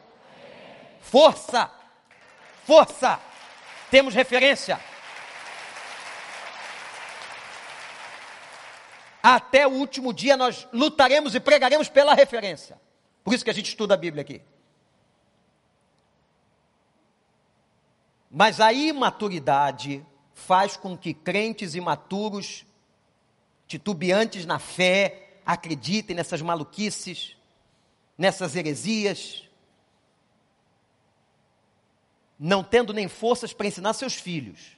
Força! 1.01 1.69
Força! 2.63 3.19
Temos 3.91 4.15
referência. 4.15 4.79
Até 9.21 9.67
o 9.67 9.71
último 9.71 10.13
dia 10.13 10.38
nós 10.38 10.65
lutaremos 10.71 11.35
e 11.35 11.39
pregaremos 11.41 11.89
pela 11.89 12.13
referência. 12.13 12.79
Por 13.25 13.33
isso 13.33 13.43
que 13.43 13.51
a 13.51 13.53
gente 13.53 13.67
estuda 13.67 13.95
a 13.95 13.97
Bíblia 13.97 14.21
aqui. 14.21 14.41
Mas 18.38 18.60
a 18.60 18.74
imaturidade 18.74 20.06
faz 20.34 20.75
com 20.75 20.98
que 20.98 21.13
crentes 21.13 21.74
imaturos, 21.74 22.65
titubeantes 23.65 24.46
na 24.46 24.60
fé, 24.60 25.39
acreditem 25.46 26.18
nessas 26.18 26.42
maluquices, 26.42 27.38
nessas 28.18 28.53
heresias, 28.57 29.50
não 32.38 32.62
tendo 32.62 32.92
nem 32.92 33.07
forças 33.07 33.53
para 33.53 33.68
ensinar 33.68 33.94
seus 33.94 34.16
filhos. 34.16 34.77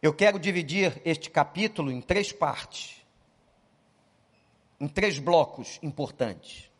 Eu 0.00 0.14
quero 0.14 0.38
dividir 0.38 1.02
este 1.04 1.28
capítulo 1.28 1.90
em 1.90 2.00
três 2.00 2.30
partes, 2.30 3.04
em 4.78 4.86
três 4.86 5.18
blocos 5.18 5.80
importantes. 5.82 6.71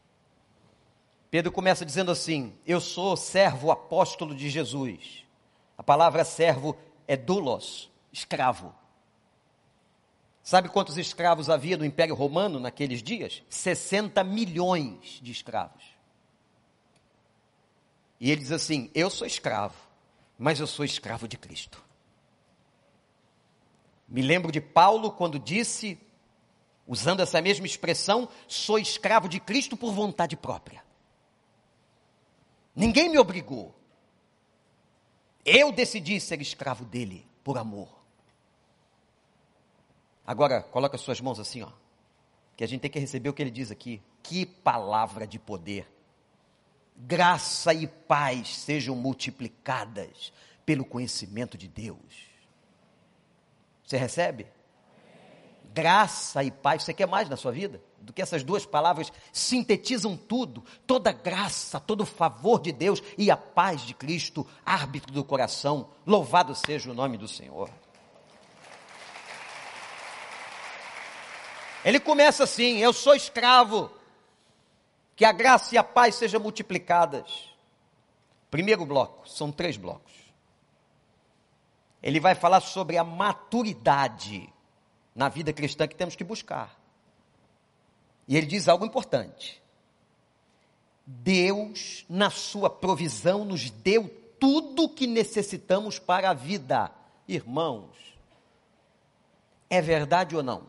Pedro 1.33 1.51
começa 1.51 1.87
dizendo 1.87 2.11
assim: 2.11 2.53
Eu 2.66 2.79
sou 2.79 3.16
servo 3.16 3.71
apóstolo 3.71 4.35
de 4.35 4.51
Jesus. 4.51 5.25
A 5.79 5.83
palavra 5.83 6.25
servo 6.25 6.77
é 7.09 7.16
doulos, 7.16 7.90
escravo. 8.12 8.75
Sabe 10.42 10.68
quantos 10.68 10.99
escravos 10.99 11.49
havia 11.49 11.79
no 11.79 11.87
Império 11.87 12.14
Romano 12.14 12.61
naqueles 12.61 13.03
dias? 13.03 13.42
60 13.49 14.23
milhões 14.23 15.21
de 15.23 15.33
escravos. 15.33 15.83
E 18.21 18.31
ele 18.31 18.42
diz 18.42 18.53
assim: 18.53 18.90
Eu 18.95 19.09
sou 19.09 19.27
escravo, 19.27 19.75
mas 20.38 20.61
eu 20.61 20.66
sou 20.66 20.85
escravo 20.85 21.27
de 21.27 21.38
Cristo. 21.38 21.83
Me 24.07 24.21
lembro 24.21 24.53
de 24.53 24.61
Paulo 24.61 25.11
quando 25.11 25.38
disse, 25.38 25.99
usando 26.87 27.21
essa 27.21 27.40
mesma 27.40 27.64
expressão, 27.64 28.29
sou 28.47 28.79
escravo 28.79 29.31
de 29.31 29.40
Cristo 29.40 29.79
por 29.79 29.95
vontade 29.95 30.37
própria. 30.37 30.82
Ninguém 32.74 33.08
me 33.08 33.18
obrigou. 33.18 33.74
Eu 35.44 35.72
decidi 35.72 36.20
ser 36.20 36.40
escravo 36.40 36.85
dele 36.85 37.26
por 37.42 37.58
amor. 37.58 37.88
Agora, 40.26 40.62
coloca 40.62 40.96
suas 40.96 41.20
mãos 41.20 41.40
assim, 41.40 41.62
ó. 41.62 41.70
Que 42.56 42.64
a 42.64 42.66
gente 42.68 42.80
tem 42.82 42.90
que 42.90 42.98
receber 42.98 43.28
o 43.28 43.35
que 43.35 43.42
ele 43.42 43.50
diz 43.50 43.70
aqui. 43.70 44.00
Que 44.22 44.46
palavra 44.46 45.26
de 45.26 45.38
poder. 45.38 45.90
Graça 46.96 47.74
e 47.74 47.87
paz 47.87 48.56
sejam 48.58 48.94
multiplicadas 48.94 50.32
pelo 50.64 50.85
conhecimento 50.85 51.58
de 51.58 51.66
Deus 51.66 52.32
você 53.92 53.98
recebe? 53.98 54.46
Graça 55.74 56.42
e 56.42 56.50
paz. 56.50 56.82
Você 56.82 56.94
quer 56.94 57.06
mais 57.06 57.28
na 57.28 57.37
sua 57.37 57.52
vida? 57.52 57.78
Do 58.03 58.12
que 58.12 58.21
essas 58.21 58.43
duas 58.43 58.67
palavras 58.67 59.12
sintetizam 59.33 60.17
tudo, 60.17 60.65
toda 60.87 61.12
graça, 61.12 61.81
todo 61.81 62.05
favor 62.05 62.61
de 62.61 62.73
Deus 62.73 63.03
e 63.17 63.31
a 63.31 63.37
paz 63.37 63.83
de 63.83 63.95
Cristo, 63.95 64.47
árbitro 64.67 65.12
do 65.12 65.25
coração. 65.25 65.88
Louvado 66.07 66.55
seja 66.55 66.91
o 66.91 66.95
nome 66.95 67.17
do 67.17 67.29
Senhor. 67.29 67.71
Ele 71.85 72.01
começa 72.01 72.45
assim: 72.45 72.79
Eu 72.79 72.93
sou 72.93 73.15
escravo, 73.15 73.91
que 75.17 75.25
a 75.25 75.33
graça 75.33 75.75
e 75.75 75.79
a 75.79 75.85
paz 75.85 76.17
sejam 76.17 76.41
multiplicadas. 76.41 77.51
Primeiro 78.51 78.85
bloco, 78.85 79.29
são 79.29 79.51
três 79.51 79.77
blocos 79.77 80.23
ele 82.03 82.19
vai 82.19 82.35
falar 82.35 82.61
sobre 82.61 82.99
a 82.99 83.05
maturidade 83.05 84.53
na 85.15 85.29
vida 85.29 85.53
cristã 85.53 85.87
que 85.87 85.95
temos 85.95 86.17
que 86.17 86.25
buscar. 86.25 86.77
E 88.33 88.37
ele 88.38 88.47
diz 88.47 88.66
algo 88.66 88.87
importante. 88.87 89.61
Deus, 91.05 92.07
na 92.09 92.31
sua 92.31 92.71
provisão, 92.71 93.45
nos 93.45 93.68
deu 93.68 94.09
tudo 94.40 94.88
que 94.88 95.07
necessitamos 95.07 95.99
para 95.99 96.31
a 96.31 96.33
vida. 96.33 96.90
Irmãos, 97.29 97.90
é 99.68 99.83
verdade 99.83 100.35
ou 100.35 100.42
não? 100.42 100.62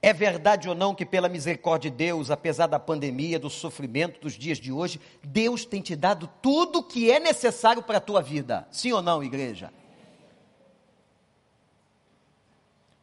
É 0.00 0.12
verdade 0.12 0.68
ou 0.68 0.76
não 0.76 0.94
que, 0.94 1.04
pela 1.04 1.28
misericórdia 1.28 1.90
de 1.90 1.96
Deus, 1.96 2.30
apesar 2.30 2.68
da 2.68 2.78
pandemia, 2.78 3.36
do 3.36 3.50
sofrimento 3.50 4.20
dos 4.20 4.34
dias 4.34 4.58
de 4.58 4.70
hoje, 4.70 5.00
Deus 5.24 5.64
tem 5.64 5.82
te 5.82 5.96
dado 5.96 6.30
tudo 6.40 6.84
que 6.84 7.10
é 7.10 7.18
necessário 7.18 7.82
para 7.82 7.98
a 7.98 8.00
tua 8.00 8.22
vida? 8.22 8.68
Sim 8.70 8.92
ou 8.92 9.02
não, 9.02 9.24
igreja? 9.24 9.72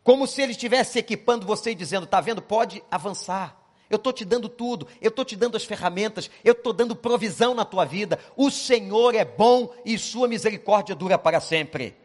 Como 0.10 0.26
se 0.26 0.42
Ele 0.42 0.54
estivesse 0.54 0.98
equipando 0.98 1.46
você 1.46 1.70
e 1.70 1.76
dizendo: 1.76 2.06
está 2.06 2.20
vendo, 2.20 2.42
pode 2.42 2.84
avançar. 2.90 3.56
Eu 3.88 3.98
estou 3.98 4.12
te 4.12 4.26
dando 4.26 4.50
tudo, 4.50 4.88
eu 5.00 5.10
estou 5.10 5.24
te 5.24 5.36
dando 5.36 5.56
as 5.56 5.64
ferramentas, 5.64 6.32
eu 6.44 6.54
estou 6.54 6.74
dando 6.74 6.96
provisão 6.96 7.54
na 7.54 7.64
tua 7.64 7.86
vida. 7.86 8.18
O 8.36 8.50
Senhor 8.50 9.14
é 9.14 9.24
bom 9.24 9.72
e 9.86 10.00
Sua 10.00 10.28
misericórdia 10.28 10.96
dura 10.96 11.16
para 11.16 11.40
sempre. 11.40 11.96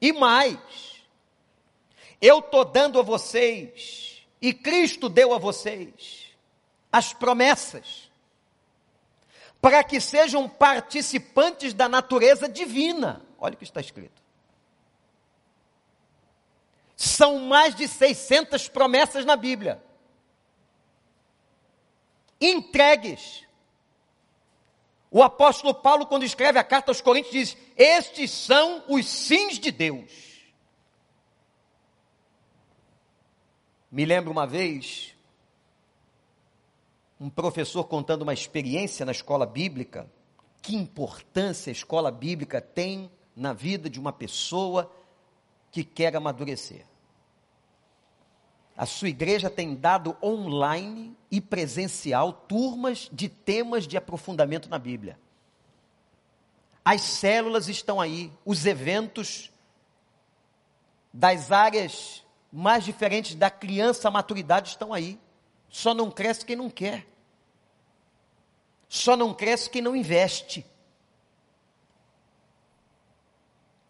E 0.00 0.12
mais, 0.12 0.58
eu 2.20 2.40
estou 2.40 2.64
dando 2.64 2.98
a 2.98 3.02
vocês, 3.02 4.26
e 4.42 4.52
Cristo 4.52 5.08
deu 5.08 5.32
a 5.32 5.38
vocês, 5.38 6.34
as 6.90 7.12
promessas, 7.12 8.10
para 9.60 9.84
que 9.84 10.00
sejam 10.00 10.48
participantes 10.48 11.72
da 11.72 11.88
natureza 11.88 12.48
divina. 12.48 13.22
Olha 13.38 13.54
o 13.54 13.56
que 13.56 13.62
está 13.62 13.80
escrito. 13.80 14.19
São 17.02 17.38
mais 17.38 17.74
de 17.74 17.88
600 17.88 18.68
promessas 18.68 19.24
na 19.24 19.34
Bíblia. 19.34 19.82
Entregues 22.38 23.46
O 25.10 25.22
apóstolo 25.22 25.72
Paulo, 25.72 26.04
quando 26.04 26.24
escreve 26.24 26.58
a 26.58 26.62
carta 26.62 26.90
aos 26.90 27.00
Coríntios, 27.00 27.32
diz: 27.32 27.56
Estes 27.74 28.30
são 28.30 28.84
os 28.86 29.08
sims 29.08 29.58
de 29.58 29.70
Deus. 29.70 30.12
Me 33.90 34.04
lembro 34.04 34.30
uma 34.30 34.46
vez, 34.46 35.16
um 37.18 37.30
professor 37.30 37.84
contando 37.84 38.22
uma 38.22 38.34
experiência 38.34 39.06
na 39.06 39.12
escola 39.12 39.46
bíblica, 39.46 40.06
que 40.60 40.76
importância 40.76 41.70
a 41.70 41.72
escola 41.72 42.10
bíblica 42.10 42.60
tem 42.60 43.10
na 43.34 43.54
vida 43.54 43.88
de 43.88 43.98
uma 43.98 44.12
pessoa 44.12 44.94
que 45.70 45.82
quer 45.82 46.14
amadurecer. 46.14 46.89
A 48.80 48.86
sua 48.86 49.10
igreja 49.10 49.50
tem 49.50 49.74
dado 49.74 50.16
online 50.22 51.14
e 51.30 51.38
presencial 51.38 52.32
turmas 52.32 53.10
de 53.12 53.28
temas 53.28 53.86
de 53.86 53.94
aprofundamento 53.94 54.70
na 54.70 54.78
Bíblia. 54.78 55.20
As 56.82 57.02
células 57.02 57.68
estão 57.68 58.00
aí, 58.00 58.32
os 58.42 58.64
eventos 58.64 59.52
das 61.12 61.52
áreas 61.52 62.24
mais 62.50 62.82
diferentes 62.82 63.34
da 63.34 63.50
criança 63.50 64.08
à 64.08 64.10
maturidade 64.10 64.70
estão 64.70 64.94
aí. 64.94 65.20
Só 65.68 65.92
não 65.92 66.10
cresce 66.10 66.42
quem 66.42 66.56
não 66.56 66.70
quer. 66.70 67.06
Só 68.88 69.14
não 69.14 69.34
cresce 69.34 69.68
quem 69.68 69.82
não 69.82 69.94
investe. 69.94 70.64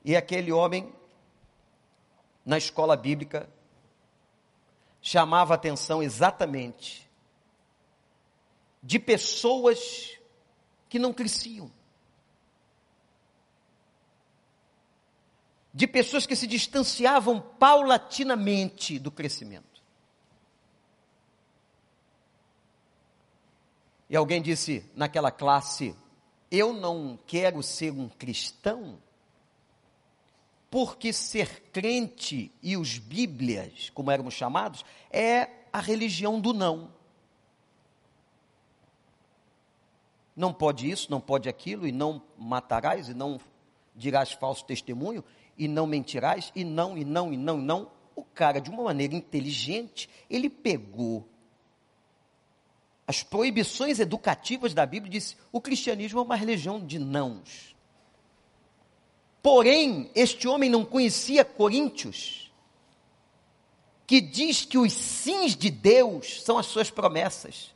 E 0.05 0.17
aquele 0.17 0.51
homem, 0.51 0.93
na 2.45 2.59
escola 2.59 2.97
bíblica, 2.97 3.49
chamava 5.01 5.55
a 5.55 5.57
atenção 5.57 6.03
exatamente 6.03 7.09
de 8.83 8.99
pessoas 8.99 10.19
que 10.89 10.99
não 10.99 11.13
cresciam. 11.13 11.71
De 15.73 15.87
pessoas 15.87 16.27
que 16.27 16.35
se 16.35 16.47
distanciavam 16.47 17.41
paulatinamente 17.41 18.99
do 18.99 19.11
crescimento. 19.11 19.71
E 24.09 24.17
alguém 24.17 24.43
disse 24.43 24.85
naquela 24.97 25.31
classe: 25.31 25.95
Eu 26.51 26.73
não 26.73 27.17
quero 27.27 27.63
ser 27.63 27.93
um 27.93 28.09
cristão 28.09 29.01
porque 30.71 31.13
ser 31.13 31.63
crente 31.73 32.53
e 32.63 32.77
os 32.77 32.97
bíblias, 32.99 33.91
como 33.91 34.11
éramos 34.11 34.35
chamados, 34.35 34.85
é 35.11 35.49
a 35.73 35.81
religião 35.81 36.41
do 36.41 36.53
não. 36.53 36.93
Não 40.37 40.53
pode 40.53 40.89
isso, 40.89 41.11
não 41.11 41.21
pode 41.21 41.49
aquilo, 41.49 41.87
e 41.87 41.93
não 41.93 42.23
matarás, 42.39 43.09
e 43.09 43.15
não 43.15 43.39
dirás 43.97 44.33
falso 44.33 44.65
testemunho, 44.65 45.25
e 45.59 45.67
não 45.67 45.87
mentirás, 45.87 46.53
e 46.55 46.65
não, 46.65 46.97
e 46.97 47.05
não, 47.05 47.33
e 47.33 47.37
não, 47.37 47.59
e 47.59 47.63
não. 47.63 47.91
O 48.15 48.23
cara, 48.23 48.61
de 48.61 48.71
uma 48.71 48.85
maneira 48.85 49.15
inteligente, 49.15 50.09
ele 50.31 50.49
pegou 50.49 51.29
as 53.07 53.25
proibições 53.25 53.99
educativas 53.99 54.73
da 54.73 54.87
Bíblia 54.87 55.11
e 55.11 55.19
disse: 55.19 55.37
o 55.51 55.61
cristianismo 55.61 56.21
é 56.21 56.23
uma 56.23 56.37
religião 56.37 56.79
de 56.79 56.99
nãos. 56.99 57.70
Porém, 59.43 60.11
este 60.15 60.47
homem 60.47 60.69
não 60.69 60.85
conhecia 60.85 61.45
Coríntios, 61.45 62.51
que 64.07 64.21
diz 64.21 64.65
que 64.65 64.77
os 64.77 64.93
sims 64.93 65.57
de 65.57 65.71
Deus 65.71 66.43
são 66.43 66.59
as 66.59 66.67
suas 66.67 66.91
promessas. 66.91 67.75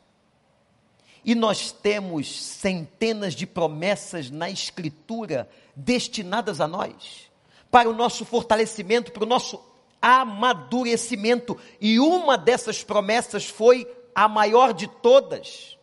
E 1.25 1.35
nós 1.35 1.73
temos 1.73 2.39
centenas 2.43 3.35
de 3.35 3.47
promessas 3.47 4.31
na 4.31 4.51
Escritura 4.51 5.49
destinadas 5.75 6.61
a 6.61 6.69
nós, 6.69 7.31
para 7.71 7.89
o 7.89 7.95
nosso 7.95 8.27
fortalecimento, 8.27 9.11
para 9.11 9.25
o 9.25 9.29
nosso 9.29 9.59
amadurecimento. 10.03 11.59
E 11.81 11.99
uma 11.99 12.37
dessas 12.37 12.85
promessas 12.85 13.47
foi 13.47 13.89
a 14.15 14.29
maior 14.29 14.75
de 14.75 14.87
todas, 14.87 15.79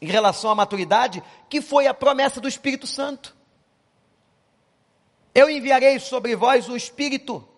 em 0.00 0.06
relação 0.06 0.50
à 0.50 0.54
maturidade, 0.54 1.22
que 1.48 1.62
foi 1.62 1.86
a 1.86 1.94
promessa 1.94 2.40
do 2.40 2.48
Espírito 2.48 2.88
Santo. 2.88 3.36
Eu 5.40 5.48
enviarei 5.48 5.98
sobre 5.98 6.36
vós 6.36 6.68
o 6.68 6.76
Espírito, 6.76 7.48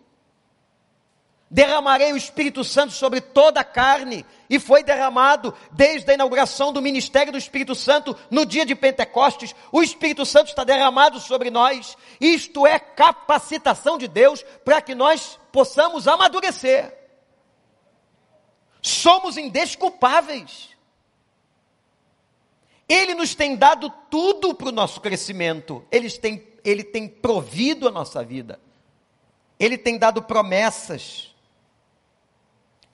derramarei 1.51 2.13
o 2.13 2.17
Espírito 2.17 2.63
Santo 2.63 2.93
sobre 2.93 3.21
toda 3.21 3.59
a 3.59 3.65
carne, 3.65 4.25
e 4.49 4.61
foi 4.61 4.85
derramado 4.85 5.53
desde 5.73 6.09
a 6.09 6.15
inauguração 6.15 6.73
do 6.73 6.81
ministério 6.81 7.33
do 7.33 7.39
Espírito 7.39 7.75
Santo 7.75 8.17
no 8.31 8.47
dia 8.47 8.65
de 8.65 8.77
Pentecostes. 8.77 9.53
O 9.73 9.83
Espírito 9.83 10.25
Santo 10.25 10.51
está 10.51 10.63
derramado 10.63 11.19
sobre 11.19 11.51
nós, 11.51 11.99
isto 12.21 12.65
é 12.65 12.79
capacitação 12.79 13.99
de 13.99 14.07
Deus 14.07 14.45
para 14.65 14.81
que 14.81 14.95
nós 14.95 15.37
possamos 15.51 16.07
amadurecer. 16.07 16.97
Somos 18.81 19.37
indesculpáveis. 19.37 20.69
Ele 22.89 23.15
nos 23.15 23.35
tem 23.35 23.57
dado 23.57 23.91
tudo 24.09 24.55
para 24.55 24.69
o 24.69 24.73
nosso 24.73 25.01
crescimento. 25.01 25.85
Ele 25.91 26.09
tem 26.11 26.52
ele 26.65 26.85
tem 26.85 27.09
provido 27.09 27.89
a 27.89 27.91
nossa 27.91 28.25
vida. 28.25 28.59
Ele 29.59 29.79
tem 29.79 29.99
dado 29.99 30.23
promessas. 30.23 31.35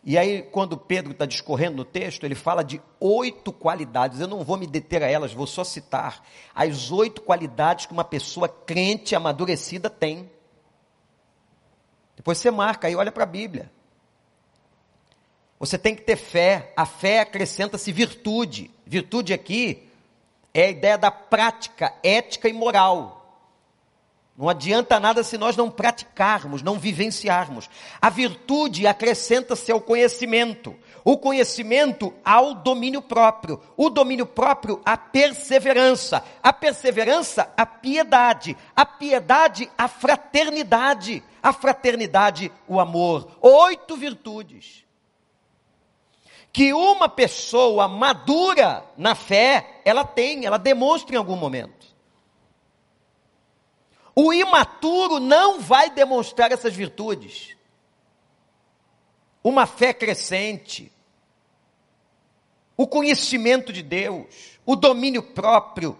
E 0.04 0.16
aí, 0.16 0.42
quando 0.42 0.76
Pedro 0.76 1.12
está 1.12 1.26
discorrendo 1.26 1.76
no 1.76 1.84
texto, 1.84 2.24
ele 2.24 2.34
fala 2.34 2.62
de 2.62 2.80
oito 3.00 3.52
qualidades. 3.52 4.20
Eu 4.20 4.28
não 4.28 4.44
vou 4.44 4.56
me 4.56 4.66
deter 4.66 5.02
a 5.02 5.06
elas, 5.06 5.32
vou 5.32 5.46
só 5.46 5.64
citar 5.64 6.24
as 6.54 6.90
oito 6.90 7.20
qualidades 7.20 7.86
que 7.86 7.92
uma 7.92 8.04
pessoa 8.04 8.48
crente, 8.48 9.14
amadurecida 9.14 9.90
tem. 9.90 10.30
Depois 12.16 12.38
você 12.38 12.50
marca 12.50 12.88
aí, 12.88 12.96
olha 12.96 13.12
para 13.12 13.24
a 13.24 13.26
Bíblia. 13.26 13.70
Você 15.58 15.76
tem 15.76 15.94
que 15.94 16.02
ter 16.02 16.16
fé. 16.16 16.72
A 16.76 16.86
fé 16.86 17.20
acrescenta-se 17.20 17.90
virtude. 17.90 18.70
Virtude 18.86 19.34
aqui 19.34 19.88
é 20.54 20.66
a 20.66 20.70
ideia 20.70 20.98
da 20.98 21.10
prática 21.10 21.94
ética 22.02 22.48
e 22.48 22.52
moral. 22.52 23.17
Não 24.38 24.48
adianta 24.48 25.00
nada 25.00 25.24
se 25.24 25.36
nós 25.36 25.56
não 25.56 25.68
praticarmos, 25.68 26.62
não 26.62 26.78
vivenciarmos. 26.78 27.68
A 28.00 28.08
virtude 28.08 28.86
acrescenta-se 28.86 29.72
ao 29.72 29.80
conhecimento, 29.80 30.76
o 31.04 31.18
conhecimento 31.18 32.14
ao 32.24 32.54
domínio 32.54 33.02
próprio, 33.02 33.60
o 33.76 33.90
domínio 33.90 34.24
próprio 34.24 34.80
à 34.84 34.96
perseverança, 34.96 36.22
a 36.40 36.52
perseverança 36.52 37.52
à 37.56 37.66
piedade, 37.66 38.56
a 38.76 38.86
piedade 38.86 39.68
à 39.76 39.88
fraternidade, 39.88 41.20
a 41.42 41.52
fraternidade 41.52 42.52
o 42.68 42.78
amor. 42.78 43.28
Oito 43.40 43.96
virtudes 43.96 44.84
que 46.52 46.72
uma 46.72 47.08
pessoa 47.08 47.88
madura 47.88 48.84
na 48.96 49.16
fé, 49.16 49.80
ela 49.84 50.04
tem, 50.04 50.46
ela 50.46 50.58
demonstra 50.58 51.16
em 51.16 51.18
algum 51.18 51.36
momento. 51.36 51.77
O 54.20 54.32
imaturo 54.32 55.20
não 55.20 55.60
vai 55.60 55.90
demonstrar 55.90 56.50
essas 56.50 56.74
virtudes. 56.74 57.56
Uma 59.44 59.64
fé 59.64 59.94
crescente, 59.94 60.90
o 62.76 62.84
conhecimento 62.84 63.72
de 63.72 63.80
Deus, 63.80 64.58
o 64.66 64.74
domínio 64.74 65.22
próprio, 65.22 65.96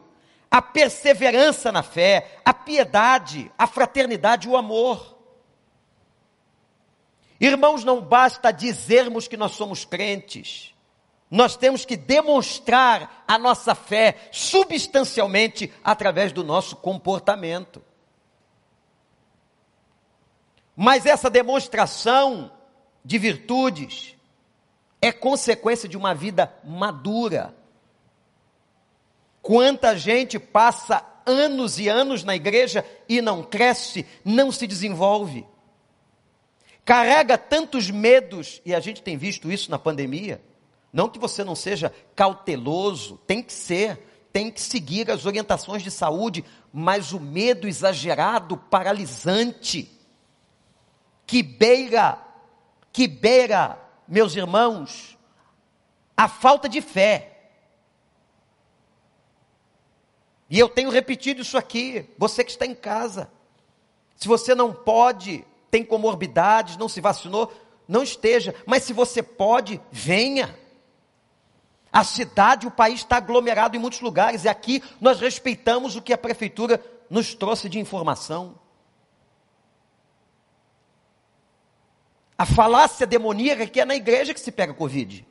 a 0.51 0.61
perseverança 0.61 1.71
na 1.71 1.85
fé, 1.85 2.41
a 2.45 2.53
piedade, 2.53 3.53
a 3.57 3.69
fraternidade, 3.69 4.49
o 4.49 4.57
amor. 4.57 5.17
Irmãos, 7.41 7.85
não 7.85 8.01
basta 8.01 8.51
dizermos 8.51 9.29
que 9.29 9.37
nós 9.37 9.53
somos 9.53 9.85
crentes. 9.85 10.75
Nós 11.31 11.57
temos 11.57 11.85
que 11.85 11.97
demonstrar 11.97 13.23
a 13.29 13.39
nossa 13.39 13.77
fé 13.77 14.29
substancialmente 14.33 15.73
através 15.85 16.33
do 16.33 16.43
nosso 16.43 16.75
comportamento. 16.75 17.81
Mas 20.81 21.07
essa 21.07 21.29
demonstração 21.29 22.53
de 23.05 23.19
virtudes 23.19 24.15
é 25.03 25.11
consequência 25.11 25.89
de 25.89 25.97
uma 25.97 26.15
vida 26.15 26.55
madura. 26.63 27.53
Quanta 29.43 29.99
gente 29.99 30.39
passa 30.39 31.05
anos 31.27 31.81
e 31.81 31.89
anos 31.89 32.23
na 32.23 32.37
igreja 32.37 32.85
e 33.09 33.21
não 33.21 33.43
cresce, 33.43 34.07
não 34.25 34.53
se 34.53 34.69
desenvolve. 34.69 35.45
Carrega 36.85 37.37
tantos 37.37 37.91
medos, 37.91 38.63
e 38.65 38.73
a 38.73 38.79
gente 38.79 39.03
tem 39.03 39.17
visto 39.17 39.51
isso 39.51 39.73
na 39.73 39.81
pandemia. 39.81 40.41
Não 40.93 41.09
que 41.09 41.19
você 41.19 41.43
não 41.43 41.57
seja 41.57 41.93
cauteloso, 42.15 43.19
tem 43.27 43.43
que 43.43 43.53
ser, 43.53 43.99
tem 44.33 44.49
que 44.49 44.61
seguir 44.61 45.11
as 45.11 45.27
orientações 45.27 45.83
de 45.83 45.91
saúde, 45.91 46.45
mas 46.73 47.13
o 47.13 47.19
medo 47.19 47.67
exagerado, 47.67 48.57
paralisante, 48.57 49.98
que 51.29 51.43
beira, 51.43 52.19
que 52.91 53.07
beira, 53.07 53.79
meus 54.09 54.35
irmãos, 54.35 55.19
a 56.17 56.27
falta 56.27 56.67
de 56.71 56.81
fé. 56.81 57.51
E 60.49 60.59
eu 60.59 60.71
tenho 60.71 60.89
repetido 60.89 61.43
isso 61.43 61.59
aqui, 61.59 62.09
você 62.17 62.43
que 62.43 62.51
está 62.51 62.65
em 62.65 62.75
casa. 62.75 63.31
Se 64.17 64.27
você 64.27 64.55
não 64.55 64.73
pode, 64.73 65.45
tem 65.71 65.85
comorbidades, 65.85 66.79
não 66.79 66.89
se 66.89 66.99
vacinou, 66.99 67.53
não 67.87 68.03
esteja. 68.03 68.55
Mas 68.65 68.85
se 68.85 68.95
você 68.95 69.23
pode, 69.23 69.79
venha. 69.93 70.59
A 71.93 72.05
cidade, 72.05 72.67
o 72.67 72.71
país 72.71 73.01
está 73.01 73.19
aglomerado 73.19 73.77
em 73.77 73.79
muitos 73.79 74.01
lugares, 74.01 74.45
e 74.45 74.49
aqui 74.49 74.83
nós 74.99 75.21
respeitamos 75.21 75.95
o 75.95 76.01
que 76.01 76.15
a 76.15 76.19
prefeitura 76.19 76.83
nos 77.11 77.35
trouxe 77.35 77.69
de 77.69 77.79
informação. 77.79 78.59
A 82.39 82.47
falácia 82.47 83.05
demoníaca 83.05 83.67
que 83.67 83.81
é 83.81 83.85
na 83.85 83.97
igreja 83.97 84.33
que 84.33 84.39
se 84.39 84.53
pega 84.53 84.73
Covid. 84.73 85.27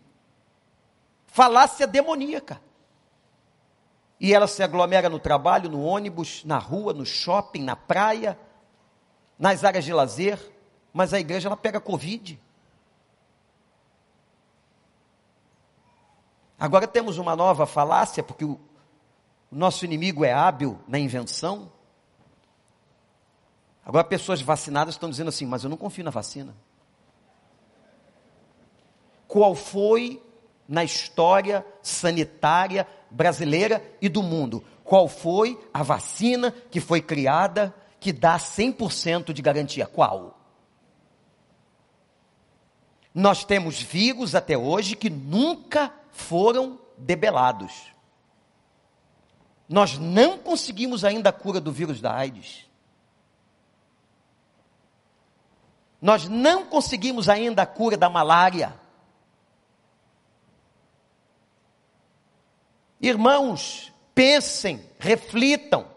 Falácia 1.26 1.88
demoníaca. 1.88 2.62
E 4.20 4.34
ela 4.34 4.46
se 4.46 4.62
aglomera 4.62 5.08
no 5.08 5.18
trabalho, 5.18 5.70
no 5.70 5.82
ônibus, 5.82 6.44
na 6.44 6.58
rua, 6.58 6.92
no 6.92 7.06
shopping, 7.06 7.64
na 7.64 7.78
praia, 7.78 8.38
nas 9.40 9.64
áreas 9.64 9.86
de 9.86 9.94
lazer, 9.94 10.38
mas 10.92 11.14
a 11.14 11.20
igreja 11.20 11.48
ela 11.48 11.56
pega 11.56 11.80
Covid. 11.80 12.38
Agora 16.60 16.88
temos 16.88 17.18
uma 17.18 17.36
nova 17.36 17.66
falácia, 17.66 18.24
porque 18.24 18.44
o, 18.44 18.60
nosso 19.50 19.86
inimigo 19.86 20.26
é 20.26 20.34
hábil 20.34 20.78
na 20.88 21.00
invenção. 21.00 21.72
Agora 23.86 24.04
pessoas 24.04 24.42
vacinadas 24.42 24.96
estão 24.96 25.10
dizendo 25.10 25.30
assim, 25.30 25.46
mas 25.46 25.64
eu 25.64 25.70
não 25.70 25.78
confio 25.78 26.04
na 26.04 26.12
vacina 26.12 26.54
qual 29.38 29.54
foi 29.54 30.20
na 30.68 30.84
história 30.84 31.64
sanitária 31.84 32.88
brasileira 33.12 33.88
e 34.02 34.10
do 34.10 34.24
mundo. 34.24 34.64
Qual 34.84 35.08
foi 35.08 35.64
a 35.72 35.84
vacina 35.84 36.50
que 36.72 36.82
foi 36.82 37.04
criada 37.04 37.72
que 38.00 38.12
dá 38.12 38.40
100% 38.40 39.32
de 39.34 39.42
garantia? 39.44 39.86
Qual? 39.86 40.40
Nós 43.14 43.46
temos 43.46 43.80
vírus 43.80 44.34
até 44.34 44.58
hoje 44.58 44.96
que 44.96 45.08
nunca 45.08 45.94
foram 46.10 46.80
debelados. 46.98 47.94
Nós 49.70 50.00
não 50.00 50.40
conseguimos 50.40 51.06
ainda 51.06 51.30
a 51.30 51.34
cura 51.34 51.62
do 51.62 51.72
vírus 51.72 52.02
da 52.02 52.12
AIDS. 52.12 52.66
Nós 56.02 56.28
não 56.28 56.66
conseguimos 56.66 57.30
ainda 57.30 57.62
a 57.62 57.68
cura 57.68 57.96
da 57.96 58.10
malária. 58.10 58.87
Irmãos, 63.00 63.94
pensem, 64.16 64.84
reflitam, 64.98 65.88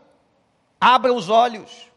abram 0.81 1.17
os 1.17 1.29
olhos. 1.29 1.91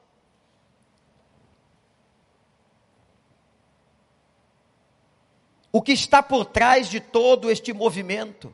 O 5.71 5.81
que 5.81 5.91
está 5.91 6.21
por 6.23 6.45
trás 6.45 6.89
de 6.89 6.99
todo 6.99 7.49
este 7.49 7.73
movimento 7.73 8.53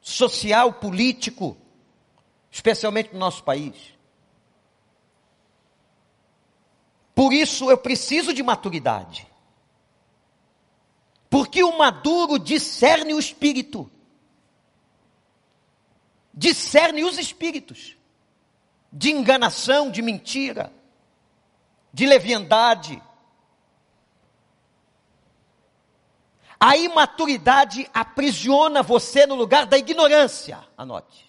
social, 0.00 0.72
político, 0.74 1.56
especialmente 2.50 3.12
no 3.12 3.18
nosso 3.18 3.44
país. 3.44 3.94
Por 7.14 7.32
isso 7.32 7.70
eu 7.70 7.78
preciso 7.78 8.32
de 8.32 8.42
maturidade. 8.42 9.26
Porque 11.28 11.62
o 11.62 11.76
maduro 11.76 12.38
discerne 12.38 13.14
o 13.14 13.18
espírito 13.18 13.90
discerne 16.36 17.02
os 17.02 17.18
espíritos 17.18 17.96
de 18.92 19.10
enganação, 19.10 19.90
de 19.90 20.02
mentira, 20.02 20.72
de 21.92 22.04
leviandade. 22.04 23.02
A 26.60 26.76
imaturidade 26.76 27.88
aprisiona 27.92 28.82
você 28.82 29.26
no 29.26 29.34
lugar 29.34 29.66
da 29.66 29.78
ignorância. 29.78 30.62
Anote. 30.76 31.26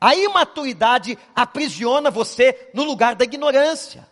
A 0.00 0.14
imaturidade 0.14 1.18
aprisiona 1.34 2.10
você 2.10 2.70
no 2.72 2.84
lugar 2.84 3.16
da 3.16 3.24
ignorância. 3.24 4.08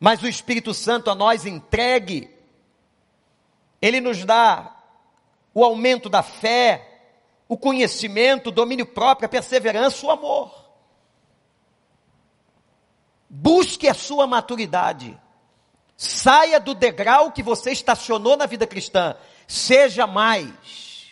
Mas 0.00 0.22
o 0.22 0.28
Espírito 0.28 0.72
Santo 0.72 1.10
a 1.10 1.14
nós 1.14 1.44
entregue, 1.44 2.32
ele 3.82 4.00
nos 4.00 4.24
dá 4.24 4.76
o 5.52 5.64
aumento 5.64 6.08
da 6.08 6.22
fé, 6.22 6.87
o 7.48 7.56
conhecimento, 7.56 8.48
o 8.48 8.52
domínio 8.52 8.84
próprio, 8.84 9.26
a 9.26 9.28
perseverança, 9.28 10.04
o 10.04 10.10
amor. 10.10 10.54
Busque 13.28 13.88
a 13.88 13.94
sua 13.94 14.26
maturidade. 14.26 15.18
Saia 15.96 16.60
do 16.60 16.74
degrau 16.74 17.32
que 17.32 17.42
você 17.42 17.72
estacionou 17.72 18.36
na 18.36 18.46
vida 18.46 18.66
cristã. 18.66 19.16
Seja 19.46 20.06
mais. 20.06 21.08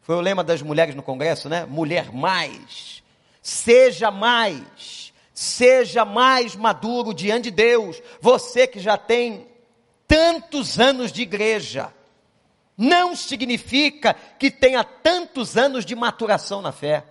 Foi 0.00 0.14
o 0.16 0.20
lema 0.20 0.44
das 0.44 0.62
mulheres 0.62 0.94
no 0.94 1.02
congresso, 1.02 1.48
né? 1.48 1.66
Mulher 1.66 2.12
mais. 2.12 3.02
Seja 3.42 4.10
mais. 4.10 5.12
Seja 5.34 6.04
mais 6.04 6.54
maduro 6.54 7.12
diante 7.12 7.44
de 7.44 7.50
Deus. 7.50 8.00
Você 8.20 8.66
que 8.66 8.78
já 8.78 8.96
tem 8.96 9.48
tantos 10.06 10.78
anos 10.78 11.10
de 11.10 11.22
igreja 11.22 11.92
não 12.76 13.14
significa 13.14 14.14
que 14.38 14.50
tenha 14.50 14.82
tantos 14.82 15.56
anos 15.56 15.84
de 15.84 15.94
maturação 15.94 16.60
na 16.60 16.72
fé, 16.72 17.04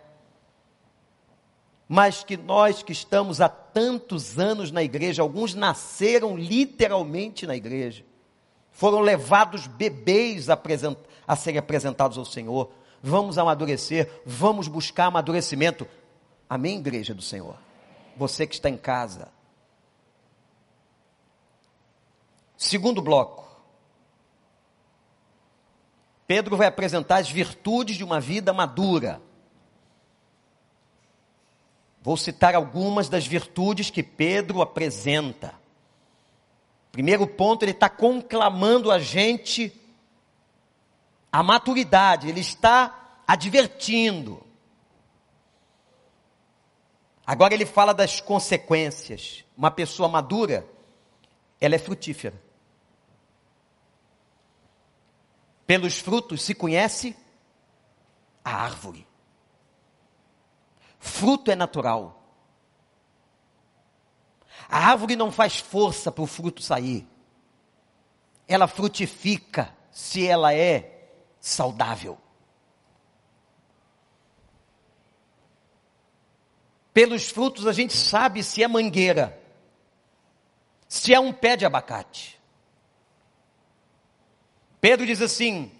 mas 1.88 2.24
que 2.24 2.36
nós 2.36 2.84
que 2.84 2.92
estamos 2.92 3.40
há 3.40 3.48
tantos 3.48 4.38
anos 4.38 4.72
na 4.72 4.84
igreja, 4.84 5.22
alguns 5.22 5.54
nasceram 5.54 6.36
literalmente 6.36 7.48
na 7.48 7.56
igreja, 7.56 8.06
foram 8.72 9.00
levados 9.00 9.68
bebês 9.68 10.50
a, 10.50 10.60
a 11.28 11.36
serem 11.36 11.60
apresentados 11.60 12.18
ao 12.18 12.26
Senhor. 12.26 12.72
Vamos 13.02 13.38
amadurecer, 13.38 14.10
vamos 14.26 14.68
buscar 14.68 15.06
amadurecimento. 15.06 15.88
Amém, 16.50 16.80
igreja 16.80 17.14
do 17.14 17.22
Senhor? 17.22 17.56
Você 18.18 18.48
que 18.48 18.56
está 18.56 18.70
em 18.70 18.78
casa. 18.78 19.28
Segundo 22.58 23.02
bloco 23.02 23.43
Pedro 26.34 26.58
vai 26.58 26.66
apresentar 26.66 27.18
as 27.18 27.30
virtudes 27.30 27.96
de 27.96 28.04
uma 28.04 28.20
vida 28.20 28.52
madura. 28.52 29.22
Vou 32.02 32.18
citar 32.18 32.56
algumas 32.56 33.08
das 33.08 33.28
virtudes 33.28 33.92
que 33.92 34.02
Pedro 34.02 34.60
apresenta. 34.60 35.54
Primeiro 36.92 37.28
ponto, 37.28 37.64
ele 37.64 37.72
está 37.72 37.88
conclamando 37.88 38.90
a 38.90 38.98
gente 38.98 39.80
a 41.32 41.44
maturidade, 41.44 42.28
ele 42.28 42.40
está 42.40 43.20
advertindo. 43.28 44.44
Agora 47.28 47.54
ele 47.54 47.68
fala 47.68 47.94
das 47.94 48.20
consequências. 48.20 49.46
Uma 49.56 49.70
pessoa 49.70 50.10
madura, 50.10 50.68
ela 51.62 51.76
é 51.76 51.78
frutífera. 51.78 52.42
Pelos 55.66 56.00
frutos 56.00 56.42
se 56.42 56.54
conhece 56.54 57.16
a 58.44 58.56
árvore. 58.56 59.08
Fruto 61.00 61.52
é 61.52 61.56
natural. 61.56 62.22
A 64.68 64.90
árvore 64.90 65.16
não 65.16 65.32
faz 65.32 65.60
força 65.60 66.12
para 66.12 66.24
o 66.24 66.28
fruto 66.28 66.62
sair. 66.62 67.08
Ela 68.48 68.68
frutifica 68.68 69.76
se 69.92 70.26
ela 70.26 70.54
é 70.54 71.10
saudável. 71.40 72.18
Pelos 76.94 77.30
frutos 77.30 77.66
a 77.66 77.74
gente 77.74 77.94
sabe 77.94 78.44
se 78.44 78.62
é 78.62 78.68
mangueira, 78.68 79.42
se 80.88 81.14
é 81.14 81.20
um 81.20 81.34
pé 81.34 81.58
de 81.58 81.66
abacate. 81.66 82.40
Pedro 84.84 85.06
diz 85.06 85.22
assim: 85.22 85.72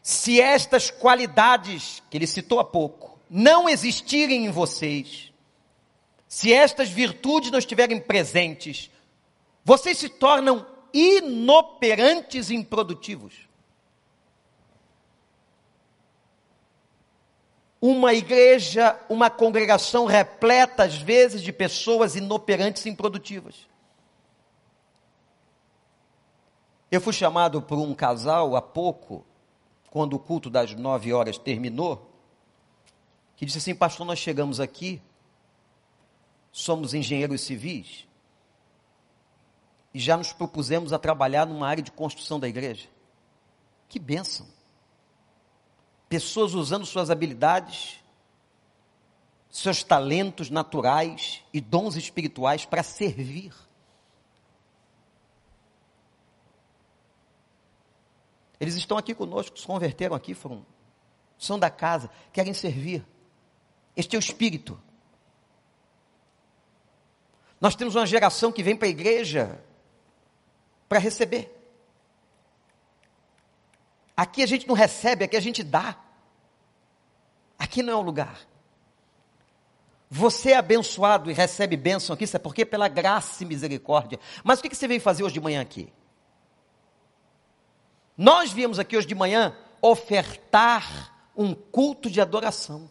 se 0.00 0.40
estas 0.40 0.92
qualidades 0.92 2.00
que 2.08 2.16
ele 2.16 2.26
citou 2.26 2.60
há 2.60 2.64
pouco 2.64 3.18
não 3.28 3.68
existirem 3.68 4.46
em 4.46 4.50
vocês, 4.52 5.32
se 6.28 6.52
estas 6.52 6.88
virtudes 6.88 7.50
não 7.50 7.58
estiverem 7.58 7.98
presentes, 7.98 8.92
vocês 9.64 9.98
se 9.98 10.08
tornam 10.08 10.64
inoperantes 10.94 12.48
e 12.50 12.54
improdutivos. 12.54 13.34
Uma 17.80 18.14
igreja, 18.14 18.96
uma 19.08 19.28
congregação 19.30 20.04
repleta 20.04 20.84
às 20.84 20.96
vezes 20.96 21.42
de 21.42 21.52
pessoas 21.52 22.14
inoperantes 22.14 22.86
e 22.86 22.88
improdutivas. 22.88 23.67
Eu 26.90 27.00
fui 27.00 27.12
chamado 27.12 27.60
por 27.60 27.78
um 27.78 27.94
casal 27.94 28.56
há 28.56 28.62
pouco 28.62 29.24
quando 29.90 30.14
o 30.14 30.18
culto 30.18 30.48
das 30.48 30.74
nove 30.74 31.12
horas 31.12 31.36
terminou, 31.36 32.10
que 33.36 33.44
disse 33.44 33.58
assim: 33.58 33.74
Pastor, 33.74 34.06
nós 34.06 34.18
chegamos 34.18 34.58
aqui, 34.58 35.02
somos 36.50 36.94
engenheiros 36.94 37.42
civis, 37.42 38.06
e 39.92 39.98
já 39.98 40.16
nos 40.16 40.32
propusemos 40.32 40.92
a 40.92 40.98
trabalhar 40.98 41.46
numa 41.46 41.68
área 41.68 41.82
de 41.82 41.92
construção 41.92 42.40
da 42.40 42.48
igreja. 42.48 42.88
Que 43.88 43.98
bênção! 43.98 44.46
Pessoas 46.08 46.54
usando 46.54 46.86
suas 46.86 47.10
habilidades, 47.10 48.02
seus 49.50 49.82
talentos 49.82 50.48
naturais 50.48 51.42
e 51.52 51.60
dons 51.60 51.96
espirituais 51.96 52.64
para 52.64 52.82
servir. 52.82 53.52
Eles 58.60 58.74
estão 58.74 58.98
aqui 58.98 59.14
conosco, 59.14 59.58
se 59.58 59.66
converteram 59.66 60.16
aqui, 60.16 60.34
foram, 60.34 60.64
são 61.38 61.58
da 61.58 61.70
casa, 61.70 62.10
querem 62.32 62.52
servir. 62.52 63.06
Este 63.96 64.16
é 64.16 64.18
o 64.18 64.20
espírito. 64.20 64.80
Nós 67.60 67.74
temos 67.74 67.94
uma 67.94 68.06
geração 68.06 68.52
que 68.52 68.62
vem 68.62 68.76
para 68.76 68.86
a 68.86 68.90
igreja 68.90 69.62
para 70.88 70.98
receber. 70.98 71.54
Aqui 74.16 74.42
a 74.42 74.46
gente 74.46 74.66
não 74.66 74.74
recebe, 74.74 75.24
aqui 75.24 75.36
a 75.36 75.40
gente 75.40 75.62
dá. 75.62 75.96
Aqui 77.58 77.82
não 77.82 77.92
é 77.92 77.96
o 77.96 78.00
lugar. 78.00 78.40
Você 80.10 80.52
é 80.52 80.56
abençoado 80.56 81.30
e 81.30 81.34
recebe 81.34 81.76
bênção 81.76 82.14
aqui, 82.14 82.26
sabe 82.26 82.42
por 82.42 82.54
quê? 82.54 82.64
Pela 82.64 82.88
graça 82.88 83.44
e 83.44 83.46
misericórdia. 83.46 84.18
Mas 84.42 84.58
o 84.58 84.62
que 84.62 84.74
você 84.74 84.88
veio 84.88 85.00
fazer 85.00 85.22
hoje 85.22 85.34
de 85.34 85.40
manhã 85.40 85.60
aqui? 85.60 85.92
Nós 88.18 88.52
viemos 88.52 88.80
aqui 88.80 88.96
hoje 88.96 89.06
de 89.06 89.14
manhã 89.14 89.56
ofertar 89.80 91.14
um 91.36 91.54
culto 91.54 92.10
de 92.10 92.20
adoração. 92.20 92.90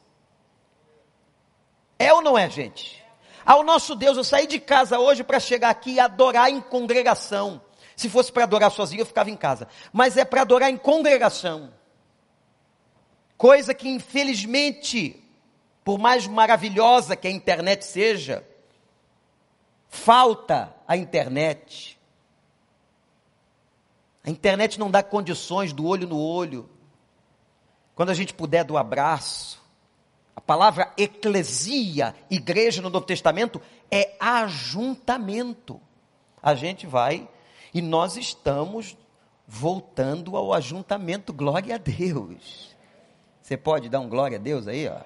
É 1.99 2.13
ou 2.13 2.21
não 2.21 2.37
é, 2.37 2.49
gente? 2.49 3.03
Ao 3.45 3.61
nosso 3.61 3.93
Deus, 3.93 4.15
eu 4.15 4.23
saí 4.23 4.47
de 4.47 4.57
casa 4.57 4.97
hoje 4.97 5.25
para 5.25 5.37
chegar 5.37 5.69
aqui 5.69 5.95
e 5.95 5.99
adorar 5.99 6.49
em 6.49 6.61
congregação. 6.61 7.61
Se 7.93 8.07
fosse 8.07 8.31
para 8.31 8.43
adorar 8.43 8.71
sozinho, 8.71 9.01
eu 9.01 9.05
ficava 9.05 9.29
em 9.29 9.35
casa. 9.35 9.67
Mas 9.91 10.15
é 10.15 10.23
para 10.23 10.43
adorar 10.43 10.69
em 10.69 10.77
congregação. 10.77 11.73
Coisa 13.37 13.73
que, 13.73 13.89
infelizmente, 13.89 15.21
por 15.83 15.99
mais 15.99 16.25
maravilhosa 16.25 17.17
que 17.17 17.27
a 17.27 17.31
internet 17.31 17.83
seja, 17.83 18.47
falta 19.89 20.73
a 20.87 20.95
internet. 20.95 21.96
A 24.27 24.29
internet 24.29 24.77
não 24.77 24.91
dá 24.91 25.01
condições 25.01 25.71
do 25.71 25.85
olho 25.85 26.05
no 26.05 26.19
olho. 26.19 26.69
Quando 27.95 28.09
a 28.09 28.13
gente 28.13 28.33
puder 28.33 28.65
do 28.65 28.77
abraço. 28.77 29.65
A 30.35 30.41
palavra 30.41 30.91
eclesia, 30.97 32.13
igreja 32.29 32.81
no 32.81 32.89
Novo 32.89 33.05
Testamento, 33.05 33.61
é 33.89 34.17
ajuntamento. 34.19 35.79
A 36.43 36.53
gente 36.55 36.85
vai 36.85 37.25
e 37.73 37.81
nós 37.81 38.17
estamos 38.17 38.97
voltando 39.47 40.35
ao 40.35 40.53
ajuntamento, 40.53 41.31
glória 41.31 41.75
a 41.75 41.77
Deus. 41.77 42.75
Você 43.41 43.55
pode 43.55 43.87
dar 43.87 44.01
um 44.01 44.09
glória 44.09 44.37
a 44.37 44.41
Deus 44.41 44.67
aí, 44.67 44.89
ó? 44.89 44.99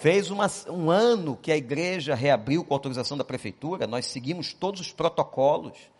Fez 0.00 0.30
uma, 0.30 0.50
um 0.68 0.90
ano 0.90 1.34
que 1.34 1.50
a 1.50 1.56
igreja 1.56 2.14
reabriu 2.14 2.62
com 2.62 2.74
autorização 2.74 3.16
da 3.16 3.24
prefeitura, 3.24 3.86
nós 3.86 4.04
seguimos 4.04 4.52
todos 4.52 4.82
os 4.82 4.92
protocolos 4.92 5.91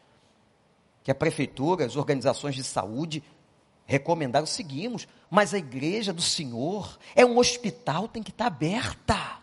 que 1.03 1.11
a 1.11 1.15
prefeitura, 1.15 1.85
as 1.85 1.97
organizações 1.97 2.55
de 2.55 2.62
saúde 2.62 3.23
recomendaram, 3.85 4.47
seguimos, 4.47 5.07
mas 5.31 5.53
a 5.53 5.59
igreja 5.59 6.12
do 6.12 6.23
Senhor 6.23 6.99
é 7.15 7.27
um 7.27 7.38
hospital, 7.38 8.09
tem 8.09 8.23
que 8.23 8.31
estar 8.31 8.47
aberta. 8.47 9.43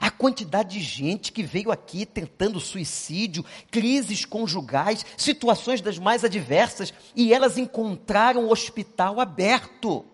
A 0.00 0.10
quantidade 0.10 0.78
de 0.78 0.80
gente 0.80 1.32
que 1.32 1.42
veio 1.42 1.70
aqui 1.70 2.06
tentando 2.06 2.60
suicídio, 2.60 3.44
crises 3.70 4.24
conjugais, 4.24 5.04
situações 5.16 5.80
das 5.80 5.98
mais 5.98 6.24
adversas, 6.24 6.94
e 7.14 7.34
elas 7.34 7.58
encontraram 7.58 8.46
o 8.46 8.52
hospital 8.52 9.20
aberto. 9.20 10.04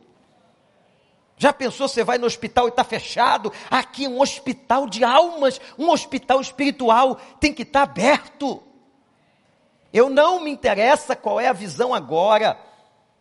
Já 1.36 1.52
pensou, 1.52 1.86
você 1.86 2.02
vai 2.02 2.18
no 2.18 2.26
hospital 2.26 2.66
e 2.66 2.70
está 2.70 2.82
fechado? 2.82 3.52
Aqui 3.70 4.06
é 4.06 4.08
um 4.08 4.20
hospital 4.20 4.88
de 4.88 5.04
almas, 5.04 5.60
um 5.78 5.88
hospital 5.90 6.40
espiritual, 6.40 7.16
tem 7.38 7.54
que 7.54 7.62
estar 7.62 7.86
tá 7.86 7.90
aberto. 7.92 8.62
Eu 9.92 10.10
não 10.10 10.40
me 10.40 10.50
interessa 10.50 11.16
qual 11.16 11.40
é 11.40 11.48
a 11.48 11.52
visão 11.52 11.94
agora 11.94 12.58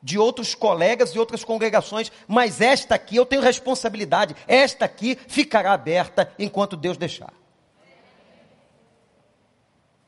de 0.01 0.19
outros 0.19 0.53
colegas 0.53 1.12
e 1.12 1.19
outras 1.19 1.43
congregações, 1.43 2.12
mas 2.27 2.62
esta 2.62 2.95
aqui 2.95 3.15
eu 3.15 3.25
tenho 3.25 3.41
responsabilidade, 3.41 4.36
esta 4.47 4.86
aqui 4.86 5.17
ficará 5.27 5.73
aberta 5.73 6.32
enquanto 6.38 6.77
Deus 6.77 6.97
deixar. 6.97 7.34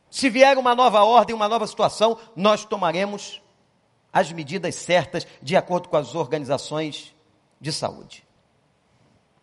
Se 0.09 0.29
vier 0.29 0.57
uma 0.57 0.73
nova 0.73 1.03
ordem, 1.03 1.35
uma 1.35 1.47
nova 1.47 1.67
situação, 1.67 2.17
nós 2.35 2.65
tomaremos 2.65 3.41
as 4.11 4.31
medidas 4.31 4.75
certas 4.75 5.25
de 5.41 5.55
acordo 5.55 5.87
com 5.87 5.97
as 5.97 6.15
organizações 6.15 7.15
de 7.61 7.71
saúde. 7.71 8.25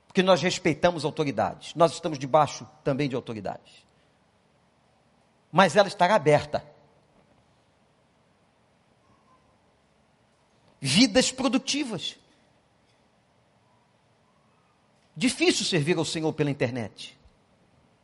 Porque 0.07 0.23
nós 0.23 0.43
respeitamos 0.43 1.05
autoridades, 1.05 1.75
nós 1.75 1.93
estamos 1.93 2.19
debaixo 2.19 2.67
também 2.83 3.09
de 3.09 3.15
autoridades. 3.15 3.87
Mas 5.53 5.77
ela 5.77 5.89
estará 5.89 6.17
aberta 6.17 6.65
vidas 10.87 11.33
produtivas. 11.33 12.17
Difícil 15.17 15.65
servir 15.65 15.99
ao 15.99 16.05
Senhor 16.05 16.33
pela 16.33 16.49
internet. 16.49 17.19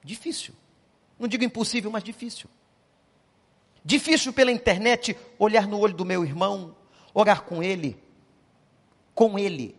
Difícil. 0.03 0.53
Não 1.17 1.29
digo 1.29 1.45
impossível, 1.45 1.93
mas 1.93 2.03
difícil. 2.03 2.51
Difícil 3.85 4.33
pela 4.33 4.51
internet 4.51 5.17
olhar 5.39 5.69
no 5.69 5.79
olho 5.79 5.95
do 5.95 6.05
meu 6.05 6.25
irmão, 6.25 6.75
orar 7.15 7.43
com 7.43 7.63
ele, 7.63 8.03
com 9.15 9.39
ele. 9.39 9.77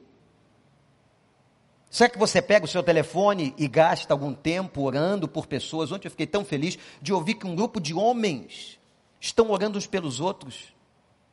Será 1.89 2.09
que 2.09 2.17
você 2.17 2.41
pega 2.41 2.65
o 2.65 2.69
seu 2.69 2.81
telefone 2.81 3.53
e 3.57 3.67
gasta 3.67 4.13
algum 4.13 4.33
tempo 4.33 4.81
orando 4.81 5.27
por 5.27 5.45
pessoas? 5.45 5.91
Ontem 5.91 6.07
eu 6.07 6.11
fiquei 6.11 6.27
tão 6.27 6.45
feliz 6.45 6.79
de 7.01 7.11
ouvir 7.11 7.35
que 7.35 7.45
um 7.45 7.55
grupo 7.55 7.81
de 7.81 7.93
homens 7.93 8.79
estão 9.19 9.51
orando 9.51 9.77
uns 9.77 9.87
pelos 9.87 10.21
outros. 10.21 10.73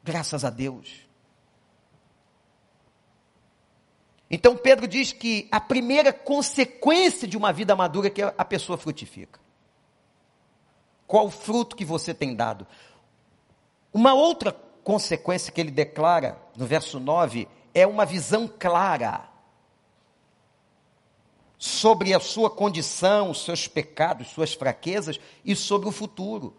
Graças 0.02 0.44
a 0.44 0.50
Deus. 0.50 1.09
Então 4.30 4.56
Pedro 4.56 4.86
diz 4.86 5.12
que 5.12 5.48
a 5.50 5.60
primeira 5.60 6.12
consequência 6.12 7.26
de 7.26 7.36
uma 7.36 7.52
vida 7.52 7.74
madura 7.74 8.06
é 8.06 8.10
que 8.10 8.22
a 8.22 8.44
pessoa 8.44 8.78
frutifica. 8.78 9.40
Qual 11.06 11.26
o 11.26 11.30
fruto 11.30 11.74
que 11.74 11.84
você 11.84 12.14
tem 12.14 12.36
dado? 12.36 12.64
Uma 13.92 14.14
outra 14.14 14.52
consequência 14.84 15.52
que 15.52 15.60
ele 15.60 15.72
declara 15.72 16.40
no 16.56 16.64
verso 16.64 17.00
9 17.00 17.48
é 17.74 17.84
uma 17.84 18.06
visão 18.06 18.46
clara 18.46 19.28
sobre 21.58 22.14
a 22.14 22.20
sua 22.20 22.48
condição, 22.48 23.30
os 23.30 23.44
seus 23.44 23.66
pecados, 23.66 24.28
suas 24.28 24.54
fraquezas 24.54 25.18
e 25.44 25.56
sobre 25.56 25.88
o 25.88 25.92
futuro. 25.92 26.56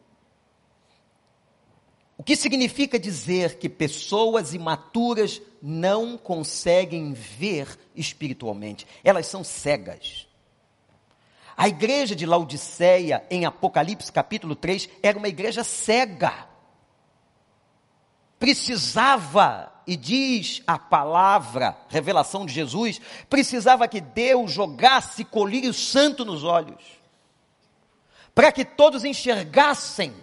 O 2.22 2.24
que 2.24 2.36
significa 2.36 3.00
dizer 3.00 3.58
que 3.58 3.68
pessoas 3.68 4.54
imaturas 4.54 5.42
não 5.60 6.20
conseguem 6.20 7.14
ver 7.14 7.68
espiritualmente? 7.96 8.86
Elas 9.04 9.26
são 9.26 9.44
cegas. 9.44 10.28
A 11.58 11.68
igreja 11.68 12.16
de 12.16 12.28
Laodiceia, 12.28 13.26
em 13.28 13.44
Apocalipse 13.44 14.12
capítulo 14.12 14.56
3, 14.56 14.88
era 15.02 15.18
uma 15.18 15.30
igreja 15.30 15.64
cega. 15.64 16.48
Precisava, 18.38 19.74
e 19.88 19.98
diz 19.98 20.62
a 20.68 20.78
palavra, 20.78 21.76
revelação 21.90 22.46
de 22.46 22.54
Jesus, 22.54 23.02
precisava 23.32 23.88
que 23.88 24.00
Deus 24.00 24.52
jogasse 24.52 25.26
colírio 25.26 25.74
santo 25.74 26.24
nos 26.24 26.44
olhos, 26.44 26.84
para 28.36 28.52
que 28.52 28.64
todos 28.64 29.04
enxergassem 29.04 30.14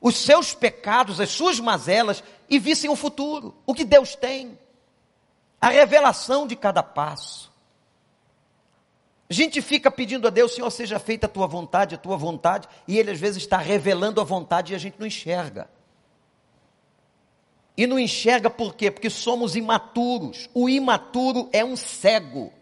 os 0.00 0.16
seus 0.16 0.54
pecados, 0.54 1.20
as 1.20 1.30
suas 1.30 1.58
mazelas 1.58 2.22
e 2.48 2.58
vissem 2.58 2.90
o 2.90 2.96
futuro, 2.96 3.54
o 3.66 3.74
que 3.74 3.84
Deus 3.84 4.14
tem, 4.14 4.58
a 5.60 5.68
revelação 5.68 6.46
de 6.46 6.54
cada 6.54 6.82
passo. 6.82 7.52
A 9.28 9.34
gente 9.34 9.60
fica 9.60 9.90
pedindo 9.90 10.28
a 10.28 10.30
Deus, 10.30 10.54
Senhor, 10.54 10.70
seja 10.70 10.98
feita 10.98 11.26
a 11.26 11.30
tua 11.30 11.46
vontade, 11.46 11.94
a 11.94 11.98
tua 11.98 12.16
vontade, 12.16 12.68
e 12.86 12.96
Ele 12.96 13.10
às 13.10 13.18
vezes 13.18 13.42
está 13.42 13.56
revelando 13.56 14.20
a 14.20 14.24
vontade 14.24 14.72
e 14.72 14.76
a 14.76 14.78
gente 14.78 14.98
não 14.98 15.06
enxerga. 15.06 15.68
E 17.76 17.86
não 17.86 17.98
enxerga 17.98 18.48
por 18.48 18.74
quê? 18.74 18.90
Porque 18.90 19.10
somos 19.10 19.56
imaturos. 19.56 20.48
O 20.54 20.68
imaturo 20.68 21.48
é 21.52 21.64
um 21.64 21.76
cego. 21.76 22.52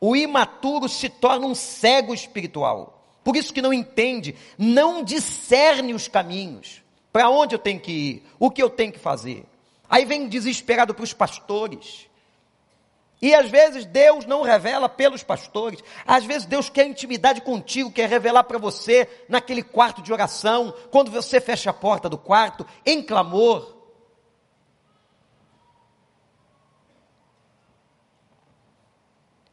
O 0.00 0.16
imaturo 0.16 0.88
se 0.88 1.08
torna 1.08 1.46
um 1.46 1.54
cego 1.54 2.14
espiritual. 2.14 2.97
Por 3.22 3.36
isso 3.36 3.52
que 3.52 3.62
não 3.62 3.72
entende, 3.72 4.34
não 4.56 5.02
discerne 5.02 5.92
os 5.92 6.08
caminhos. 6.08 6.82
Para 7.12 7.28
onde 7.30 7.54
eu 7.54 7.58
tenho 7.58 7.80
que 7.80 7.92
ir? 7.92 8.22
O 8.38 8.50
que 8.50 8.62
eu 8.62 8.70
tenho 8.70 8.92
que 8.92 8.98
fazer? 8.98 9.44
Aí 9.88 10.04
vem 10.04 10.28
desesperado 10.28 10.94
para 10.94 11.04
os 11.04 11.12
pastores. 11.12 12.08
E 13.20 13.34
às 13.34 13.50
vezes 13.50 13.84
Deus 13.84 14.26
não 14.26 14.42
revela 14.42 14.88
pelos 14.88 15.22
pastores. 15.22 15.82
Às 16.06 16.24
vezes 16.24 16.46
Deus 16.46 16.70
quer 16.70 16.86
intimidade 16.86 17.40
contigo, 17.40 17.90
quer 17.90 18.08
revelar 18.08 18.44
para 18.44 18.58
você 18.58 19.08
naquele 19.28 19.62
quarto 19.62 20.00
de 20.02 20.12
oração, 20.12 20.72
quando 20.90 21.10
você 21.10 21.40
fecha 21.40 21.70
a 21.70 21.74
porta 21.74 22.08
do 22.08 22.16
quarto, 22.16 22.64
em 22.86 23.02
clamor. 23.02 23.76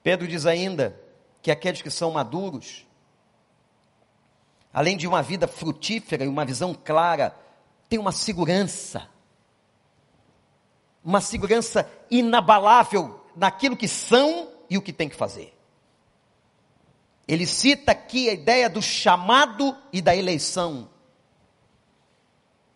Pedro 0.03 0.27
diz 0.27 0.45
ainda 0.45 1.01
que 1.41 1.49
aqueles 1.49 1.81
que 1.81 1.89
são 1.89 2.11
maduros, 2.11 2.85
além 4.75 4.97
de 4.97 5.07
uma 5.07 5.23
vida 5.23 5.47
frutífera 5.47 6.25
e 6.25 6.27
uma 6.27 6.43
visão 6.43 6.73
clara, 6.73 7.33
têm 7.87 7.97
uma 7.97 8.11
segurança, 8.11 9.07
uma 11.01 11.21
segurança 11.21 11.89
inabalável 12.11 13.23
naquilo 13.37 13.77
que 13.77 13.87
são 13.87 14.49
e 14.69 14.77
o 14.77 14.81
que 14.81 14.91
tem 14.91 15.07
que 15.07 15.15
fazer. 15.15 15.53
Ele 17.25 17.45
cita 17.45 17.93
aqui 17.93 18.29
a 18.29 18.33
ideia 18.33 18.69
do 18.69 18.81
chamado 18.81 19.77
e 19.93 20.01
da 20.01 20.13
eleição. 20.13 20.89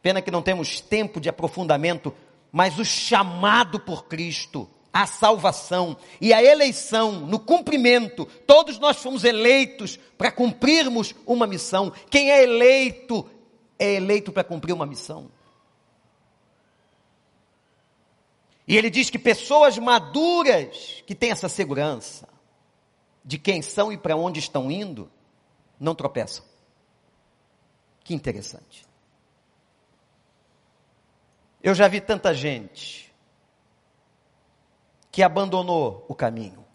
Pena 0.02 0.22
que 0.22 0.32
não 0.32 0.42
temos 0.42 0.80
tempo 0.80 1.20
de 1.20 1.28
aprofundamento, 1.28 2.16
mas 2.50 2.80
o 2.80 2.86
chamado 2.86 3.78
por 3.78 4.06
Cristo, 4.06 4.70
a 4.94 5.06
salvação 5.06 5.98
e 6.20 6.34
a 6.34 6.44
eleição 6.44 7.12
no 7.12 7.40
cumprimento, 7.40 8.26
todos 8.48 8.80
nós 8.80 8.98
fomos 8.98 9.24
eleitos 9.24 10.00
para 10.18 10.32
cumprirmos 10.32 11.14
uma 11.26 11.46
missão. 11.46 11.92
Quem 12.10 12.32
é 12.32 12.44
eleito, 12.44 13.30
é 13.78 13.94
eleito 13.94 14.32
para 14.32 14.44
cumprir 14.44 14.74
uma 14.74 14.86
missão. 14.86 15.32
E 18.68 18.78
ele 18.78 18.90
diz 18.90 19.10
que 19.10 19.18
pessoas 19.18 19.78
maduras 19.78 21.04
que 21.08 21.16
têm 21.16 21.32
essa 21.32 21.50
segurança 21.50 22.28
de 23.26 23.38
quem 23.38 23.62
são 23.62 23.92
e 23.92 23.98
para 23.98 24.16
onde 24.16 24.40
estão 24.40 24.70
indo, 24.70 25.10
não 25.80 25.96
tropeçam. 25.96 26.46
Que 28.04 28.14
interessante. 28.14 28.86
Eu 31.62 31.76
já 31.76 31.88
vi 31.88 32.00
tanta 32.00 32.34
gente 32.34 33.09
que 35.12 35.24
abandonou 35.24 36.06
o 36.08 36.16
caminho. 36.16 36.66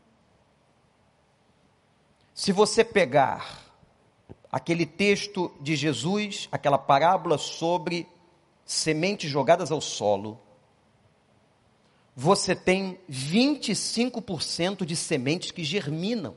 Se 2.35 2.51
você 2.51 2.85
pegar 2.85 3.62
aquele 4.51 4.87
texto 4.87 5.53
de 5.61 5.76
Jesus, 5.76 6.49
aquela 6.51 6.78
parábola 6.78 7.39
sobre 7.39 8.09
sementes 8.64 9.30
jogadas 9.30 9.70
ao 9.70 9.80
solo, 9.80 10.41
você 12.16 12.55
tem 12.55 12.99
25% 13.11 14.85
de 14.85 14.95
sementes 14.97 15.51
que 15.51 15.64
germinam. 15.64 16.37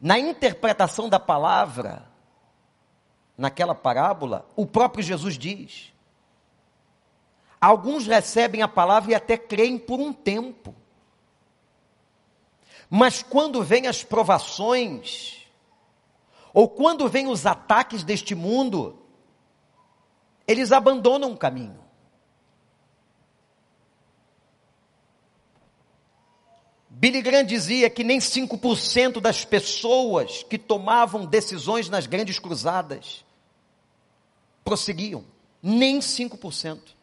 Na 0.00 0.18
interpretação 0.18 1.08
da 1.08 1.20
palavra, 1.20 2.10
naquela 3.36 3.74
parábola, 3.74 4.48
o 4.56 4.66
próprio 4.66 5.02
Jesus 5.04 5.38
diz: 5.38 5.91
alguns 7.62 8.08
recebem 8.08 8.60
a 8.60 8.66
palavra 8.66 9.12
e 9.12 9.14
até 9.14 9.38
creem 9.38 9.78
por 9.78 10.00
um 10.00 10.12
tempo. 10.12 10.74
Mas 12.90 13.22
quando 13.22 13.62
vêm 13.62 13.86
as 13.86 14.02
provações, 14.02 15.46
ou 16.52 16.68
quando 16.68 17.08
vêm 17.08 17.28
os 17.28 17.46
ataques 17.46 18.02
deste 18.02 18.34
mundo, 18.34 18.98
eles 20.46 20.72
abandonam 20.72 21.30
o 21.32 21.36
caminho. 21.36 21.80
Billy 26.90 27.22
Graham 27.22 27.44
dizia 27.44 27.88
que 27.88 28.04
nem 28.04 28.18
5% 28.18 29.20
das 29.20 29.44
pessoas 29.44 30.42
que 30.42 30.58
tomavam 30.58 31.24
decisões 31.24 31.88
nas 31.88 32.06
grandes 32.06 32.38
cruzadas 32.38 33.24
prosseguiam. 34.64 35.24
Nem 35.62 36.00
5%. 36.00 37.01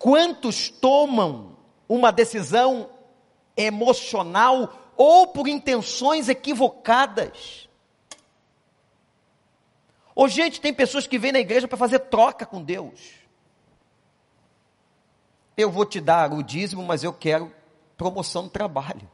Quantos 0.00 0.68
tomam 0.68 1.56
uma 1.88 2.10
decisão 2.10 2.90
emocional 3.56 4.92
ou 4.96 5.28
por 5.28 5.46
intenções 5.46 6.28
equivocadas? 6.28 7.68
Ou 10.12 10.26
gente, 10.26 10.60
tem 10.60 10.74
pessoas 10.74 11.06
que 11.06 11.20
vêm 11.20 11.30
na 11.30 11.38
igreja 11.38 11.68
para 11.68 11.78
fazer 11.78 12.00
troca 12.00 12.44
com 12.44 12.60
Deus 12.60 13.20
eu 15.60 15.70
vou 15.70 15.84
te 15.84 16.00
dar 16.00 16.32
o 16.32 16.42
dízimo, 16.42 16.82
mas 16.82 17.04
eu 17.04 17.12
quero 17.12 17.52
promoção 17.96 18.42
no 18.42 18.50
trabalho. 18.50 19.08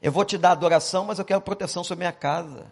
Eu 0.00 0.12
vou 0.12 0.24
te 0.24 0.38
dar 0.38 0.52
adoração, 0.52 1.04
mas 1.04 1.18
eu 1.18 1.24
quero 1.24 1.40
proteção 1.40 1.82
sobre 1.82 2.04
minha 2.04 2.12
casa. 2.12 2.70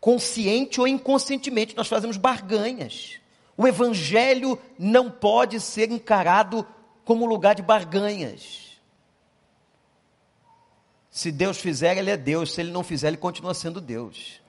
Consciente 0.00 0.80
ou 0.80 0.88
inconscientemente, 0.88 1.76
nós 1.76 1.88
fazemos 1.88 2.16
barganhas. 2.16 3.20
O 3.56 3.66
evangelho 3.68 4.58
não 4.78 5.10
pode 5.10 5.60
ser 5.60 5.90
encarado 5.90 6.66
como 7.04 7.26
lugar 7.26 7.54
de 7.54 7.62
barganhas. 7.62 8.80
Se 11.10 11.30
Deus 11.30 11.58
fizer, 11.58 11.98
Ele 11.98 12.10
é 12.10 12.16
Deus. 12.16 12.52
Se 12.52 12.60
Ele 12.60 12.70
não 12.70 12.82
fizer, 12.82 13.08
Ele 13.08 13.16
continua 13.16 13.52
sendo 13.52 13.80
Deus. 13.80 14.40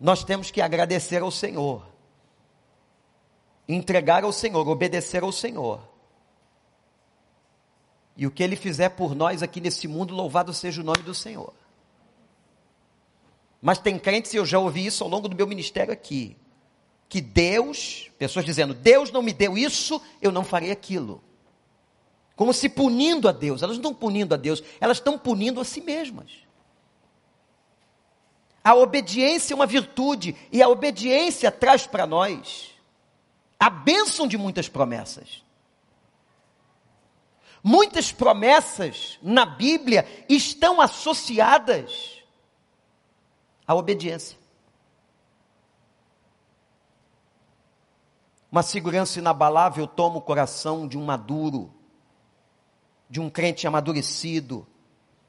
Nós 0.00 0.24
temos 0.24 0.50
que 0.50 0.60
agradecer 0.60 1.22
ao 1.22 1.30
Senhor 1.30 1.92
entregar 3.68 4.24
ao 4.24 4.32
Senhor, 4.32 4.66
obedecer 4.68 5.22
ao 5.22 5.32
Senhor. 5.32 5.80
E 8.16 8.26
o 8.26 8.30
que 8.30 8.42
Ele 8.42 8.56
fizer 8.56 8.90
por 8.90 9.14
nós 9.14 9.42
aqui 9.42 9.60
nesse 9.60 9.88
mundo, 9.88 10.14
louvado 10.14 10.52
seja 10.52 10.80
o 10.80 10.84
nome 10.84 11.02
do 11.02 11.14
Senhor. 11.14 11.52
Mas 13.62 13.78
tem 13.78 13.96
crentes, 13.96 14.34
e 14.34 14.36
eu 14.36 14.44
já 14.44 14.58
ouvi 14.58 14.84
isso 14.84 15.04
ao 15.04 15.08
longo 15.08 15.28
do 15.28 15.36
meu 15.36 15.46
ministério 15.46 15.92
aqui, 15.92 16.36
que 17.08 17.20
Deus, 17.20 18.10
pessoas 18.18 18.44
dizendo, 18.44 18.74
Deus 18.74 19.12
não 19.12 19.22
me 19.22 19.32
deu 19.32 19.56
isso, 19.56 20.02
eu 20.20 20.32
não 20.32 20.42
farei 20.42 20.72
aquilo. 20.72 21.22
Como 22.34 22.52
se 22.52 22.68
punindo 22.68 23.28
a 23.28 23.32
Deus. 23.32 23.62
Elas 23.62 23.76
não 23.76 23.82
estão 23.82 23.94
punindo 23.94 24.34
a 24.34 24.36
Deus, 24.36 24.64
elas 24.80 24.96
estão 24.96 25.16
punindo 25.16 25.60
a 25.60 25.64
si 25.64 25.80
mesmas. 25.80 26.32
A 28.64 28.74
obediência 28.74 29.54
é 29.54 29.56
uma 29.56 29.66
virtude, 29.66 30.34
e 30.50 30.60
a 30.60 30.68
obediência 30.68 31.52
traz 31.52 31.86
para 31.86 32.04
nós 32.04 32.70
a 33.60 33.70
bênção 33.70 34.26
de 34.26 34.36
muitas 34.36 34.68
promessas. 34.68 35.44
Muitas 37.62 38.10
promessas 38.10 39.20
na 39.22 39.44
Bíblia 39.46 40.04
estão 40.28 40.80
associadas 40.80 42.11
à 43.66 43.74
obediência. 43.74 44.38
Uma 48.50 48.62
segurança 48.62 49.18
inabalável 49.18 49.86
toma 49.86 50.18
o 50.18 50.22
coração 50.22 50.86
de 50.86 50.98
um 50.98 51.04
maduro, 51.04 51.72
de 53.08 53.20
um 53.20 53.30
crente 53.30 53.66
amadurecido. 53.66 54.66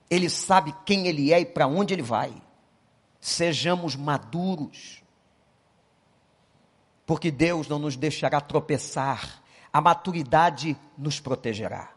Ele 0.10 0.30
sabe 0.30 0.76
quem 0.86 1.08
ele 1.08 1.32
é 1.32 1.40
e 1.40 1.46
para 1.46 1.68
onde 1.68 1.94
ele 1.94 2.02
vai. 2.02 2.34
Sejamos 3.22 3.96
maduros 3.96 5.04
porque 7.06 7.32
Deus 7.32 7.68
não 7.68 7.80
nos 7.80 7.96
deixará 7.96 8.40
tropeçar, 8.40 9.42
a 9.72 9.82
maturidade 9.82 10.78
nos 10.98 11.20
protegerá. 11.20 11.92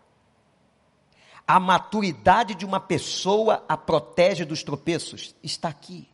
A 1.46 1.60
maturidade 1.60 2.54
de 2.54 2.64
uma 2.64 2.80
pessoa 2.80 3.64
a 3.68 3.76
protege 3.76 4.44
dos 4.44 4.62
tropeços, 4.64 5.34
está 5.42 5.68
aqui. 5.68 6.08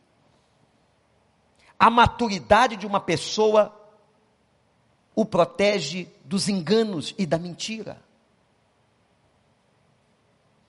A 1.83 1.89
maturidade 1.89 2.77
de 2.77 2.87
uma 2.87 3.01
pessoa 3.01 3.77
o 5.13 5.25
protege 5.25 6.07
dos 6.23 6.47
enganos 6.47 7.13
e 7.17 7.25
da 7.25 7.37
mentira. 7.37 8.01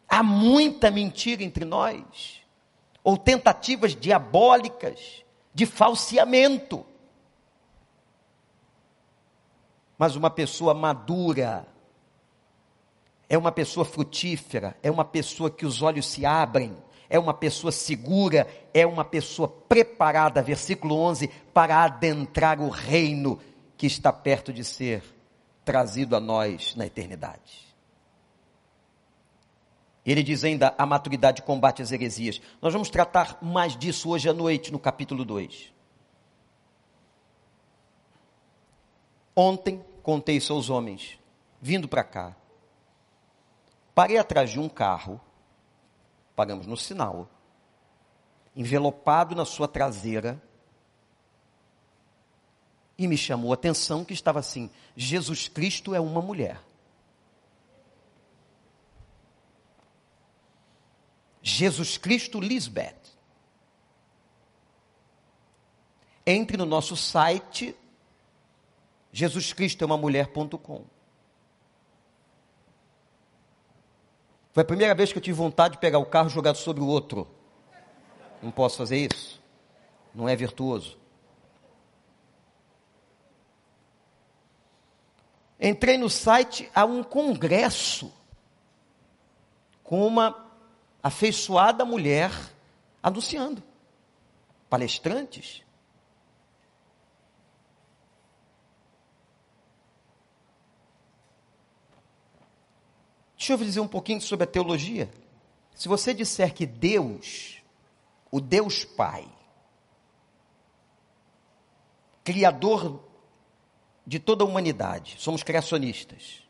Há 0.08 0.24
muita 0.24 0.90
mentira 0.90 1.44
entre 1.44 1.64
nós, 1.64 2.42
ou 3.04 3.16
tentativas 3.16 3.94
diabólicas 3.94 5.24
de 5.54 5.66
falseamento. 5.66 6.84
Mas 9.96 10.16
uma 10.16 10.30
pessoa 10.30 10.74
madura 10.74 11.64
é 13.28 13.38
uma 13.38 13.52
pessoa 13.52 13.84
frutífera, 13.84 14.76
é 14.82 14.90
uma 14.90 15.04
pessoa 15.04 15.48
que 15.48 15.64
os 15.64 15.80
olhos 15.80 16.06
se 16.06 16.26
abrem, 16.26 16.76
é 17.14 17.18
uma 17.18 17.32
pessoa 17.32 17.70
segura, 17.70 18.44
é 18.74 18.84
uma 18.84 19.04
pessoa 19.04 19.46
preparada, 19.46 20.42
versículo 20.42 20.96
11, 20.96 21.28
para 21.52 21.84
adentrar 21.84 22.60
o 22.60 22.68
reino 22.68 23.40
que 23.76 23.86
está 23.86 24.12
perto 24.12 24.52
de 24.52 24.64
ser 24.64 25.00
trazido 25.64 26.16
a 26.16 26.20
nós 26.20 26.74
na 26.74 26.86
eternidade. 26.86 27.72
Ele 30.04 30.24
diz 30.24 30.42
ainda 30.42 30.74
a 30.76 30.84
maturidade 30.84 31.40
combate 31.42 31.82
as 31.82 31.92
heresias. 31.92 32.42
Nós 32.60 32.72
vamos 32.72 32.90
tratar 32.90 33.38
mais 33.40 33.76
disso 33.76 34.10
hoje 34.10 34.28
à 34.28 34.32
noite, 34.32 34.72
no 34.72 34.78
capítulo 34.80 35.24
2. 35.24 35.72
Ontem 39.36 39.84
contei 40.02 40.38
isso 40.38 40.52
aos 40.52 40.68
homens, 40.68 41.16
vindo 41.62 41.86
para 41.86 42.02
cá. 42.02 42.34
Parei 43.94 44.18
atrás 44.18 44.50
de 44.50 44.58
um 44.58 44.68
carro, 44.68 45.20
paramos 46.35 46.66
no 46.66 46.76
sinal, 46.76 47.28
envelopado 48.55 49.35
na 49.35 49.45
sua 49.45 49.68
traseira, 49.68 50.43
e 52.97 53.09
me 53.09 53.16
chamou 53.16 53.53
a 53.53 53.55
atenção 53.55 54.05
que 54.05 54.14
estava 54.14 54.39
assim: 54.39 54.70
Jesus 54.97 55.49
Cristo 55.49 55.95
é 55.95 56.01
uma 56.01 56.22
mulher. 56.22 56.61
Jesus 61.43 61.99
Cristo 61.99 62.41
Lisbeth. 62.41 62.95
Entre 66.26 66.57
no 66.57 66.64
nosso 66.64 66.97
site 66.97 67.76
Jesus 69.14 69.53
Cristo 69.53 69.80
é 69.82 69.87
uma 69.87 69.97
mulher.com. 69.97 70.85
Foi 74.55 74.62
a 74.62 74.64
primeira 74.64 74.94
vez 74.94 75.11
que 75.12 75.18
eu 75.18 75.22
tive 75.22 75.36
vontade 75.36 75.74
de 75.74 75.80
pegar 75.80 75.98
o 75.98 76.07
carro 76.07 76.28
e 76.28 76.32
jogar 76.32 76.55
sobre 76.55 76.80
o 76.80 76.86
outro. 76.86 77.26
Não 78.40 78.52
posso 78.52 78.76
fazer 78.76 79.09
isso. 79.12 79.42
Não 80.14 80.28
é 80.28 80.36
virtuoso. 80.36 80.96
Entrei 85.61 85.98
no 85.98 86.09
site 86.09 86.70
a 86.72 86.84
um 86.84 87.02
congresso 87.02 88.12
com 89.82 90.07
uma 90.07 90.48
afeiçoada 91.02 91.84
mulher 91.84 92.30
anunciando. 93.02 93.61
Palestrantes. 94.70 95.63
Deixa 103.45 103.53
eu 103.53 103.59
dizer 103.59 103.80
um 103.80 103.86
pouquinho 103.86 104.22
sobre 104.22 104.45
a 104.45 104.47
teologia. 104.47 105.11
Se 105.74 105.86
você 105.86 106.14
disser 106.14 106.55
que 106.55 106.64
Deus, 106.64 107.62
o 108.30 108.40
Deus 108.40 108.86
Pai, 108.86 109.28
Criador 112.24 113.05
de 114.07 114.18
toda 114.18 114.45
a 114.45 114.47
humanidade, 114.47 115.16
somos 115.18 115.42
criacionistas, 115.42 116.42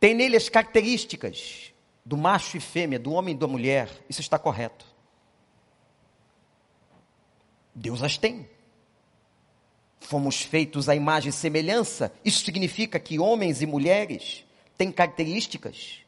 tem 0.00 0.14
nele 0.14 0.38
as 0.38 0.48
características 0.48 1.74
do 2.02 2.16
macho 2.16 2.56
e 2.56 2.60
fêmea, 2.60 2.98
do 2.98 3.12
homem 3.12 3.34
e 3.34 3.38
da 3.38 3.46
mulher, 3.46 3.90
isso 4.08 4.22
está 4.22 4.38
correto. 4.38 4.86
Deus 7.74 8.02
as 8.02 8.16
tem. 8.16 8.48
Fomos 9.98 10.40
feitos 10.40 10.88
à 10.88 10.96
imagem 10.96 11.28
e 11.28 11.32
semelhança, 11.32 12.10
isso 12.24 12.42
significa 12.42 12.98
que 12.98 13.18
homens 13.18 13.60
e 13.60 13.66
mulheres 13.66 14.46
tem 14.80 14.90
características 14.90 15.98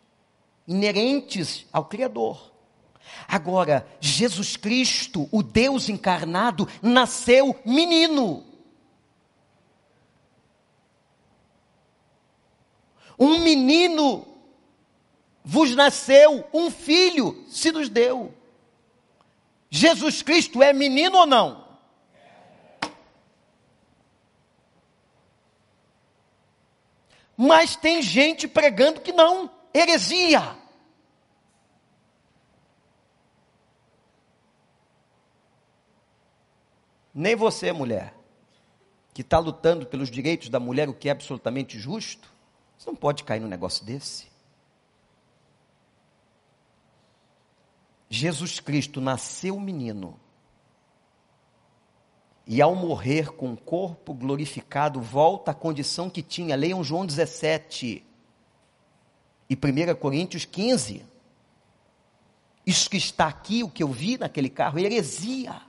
inerentes 0.67 1.67
ao 1.71 1.85
Criador. 1.85 2.51
Agora, 3.29 3.87
Jesus 4.01 4.57
Cristo, 4.57 5.29
o 5.31 5.43
Deus 5.43 5.91
encarnado, 5.91 6.67
nasceu 6.81 7.55
menino. 7.67 8.47
Um 13.19 13.41
menino 13.41 14.27
vos 15.45 15.75
nasceu, 15.75 16.43
um 16.51 16.71
filho 16.71 17.45
se 17.51 17.71
nos 17.71 17.91
deu. 17.91 18.33
Jesus 19.69 20.23
Cristo 20.23 20.63
é 20.63 20.73
menino 20.73 21.19
ou 21.19 21.27
não? 21.27 21.62
Mas 27.45 27.75
tem 27.75 28.01
gente 28.01 28.47
pregando 28.47 29.01
que 29.01 29.13
não, 29.13 29.51
heresia. 29.75 30.57
Nem 37.13 37.35
você, 37.35 37.73
mulher, 37.73 38.15
que 39.13 39.23
está 39.23 39.41
lutando 39.41 39.85
pelos 39.87 40.09
direitos 40.09 40.51
da 40.51 40.61
mulher, 40.61 40.89
o 40.89 40.95
que 40.95 41.09
é 41.09 41.11
absolutamente 41.11 41.81
justo, 41.81 42.33
você 42.79 42.89
não 42.89 42.95
pode 42.95 43.25
cair 43.25 43.41
num 43.41 43.49
negócio 43.49 43.85
desse. 43.85 44.31
Jesus 48.09 48.61
Cristo 48.61 49.01
nasceu 49.01 49.59
menino 49.59 50.17
e 52.47 52.61
ao 52.61 52.75
morrer 52.75 53.33
com 53.33 53.53
o 53.53 53.57
corpo 53.57 54.13
glorificado, 54.13 55.01
volta 55.01 55.53
à 55.53 55.55
condição 55.55 56.11
que 56.11 56.23
tinha. 56.23 56.57
Leiam 56.57 56.83
João 56.83 57.07
17 57.07 58.05
e 59.49 59.55
1 59.55 59.95
Coríntios 59.97 60.45
15. 60.45 61.05
Isso 62.67 62.91
que 62.91 62.97
está 62.97 63.27
aqui, 63.27 63.63
o 63.63 63.69
que 63.69 63.83
eu 63.83 63.89
vi 63.89 64.19
naquele 64.19 64.49
carro, 64.49 64.79
é 64.79 64.83
heresia. 64.83 65.61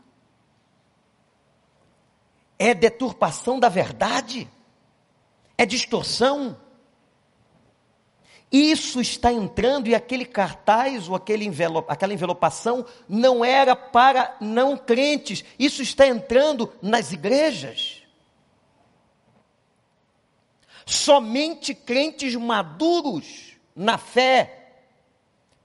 É 2.58 2.74
deturpação 2.74 3.60
da 3.60 3.70
verdade. 3.70 4.50
É 5.58 5.66
distorção. 5.66 6.58
Isso 8.54 9.02
está 9.02 9.34
entrando 9.34 9.88
e 9.88 9.96
aquele 9.96 10.26
cartaz 10.26 11.10
ou 11.10 11.16
aquele 11.16 11.44
envelope, 11.44 11.92
aquela 11.92 12.14
envelopação 12.14 12.86
não 13.10 13.44
era 13.44 13.76
para 13.76 14.38
não 14.40 14.78
crentes. 14.78 15.44
Isso 15.58 15.82
está 15.82 16.06
entrando 16.06 16.72
nas 16.80 17.12
igrejas. 17.12 18.04
Somente 20.86 21.74
crentes 21.74 22.36
maduros 22.36 23.56
na 23.76 23.98
fé 23.98 24.84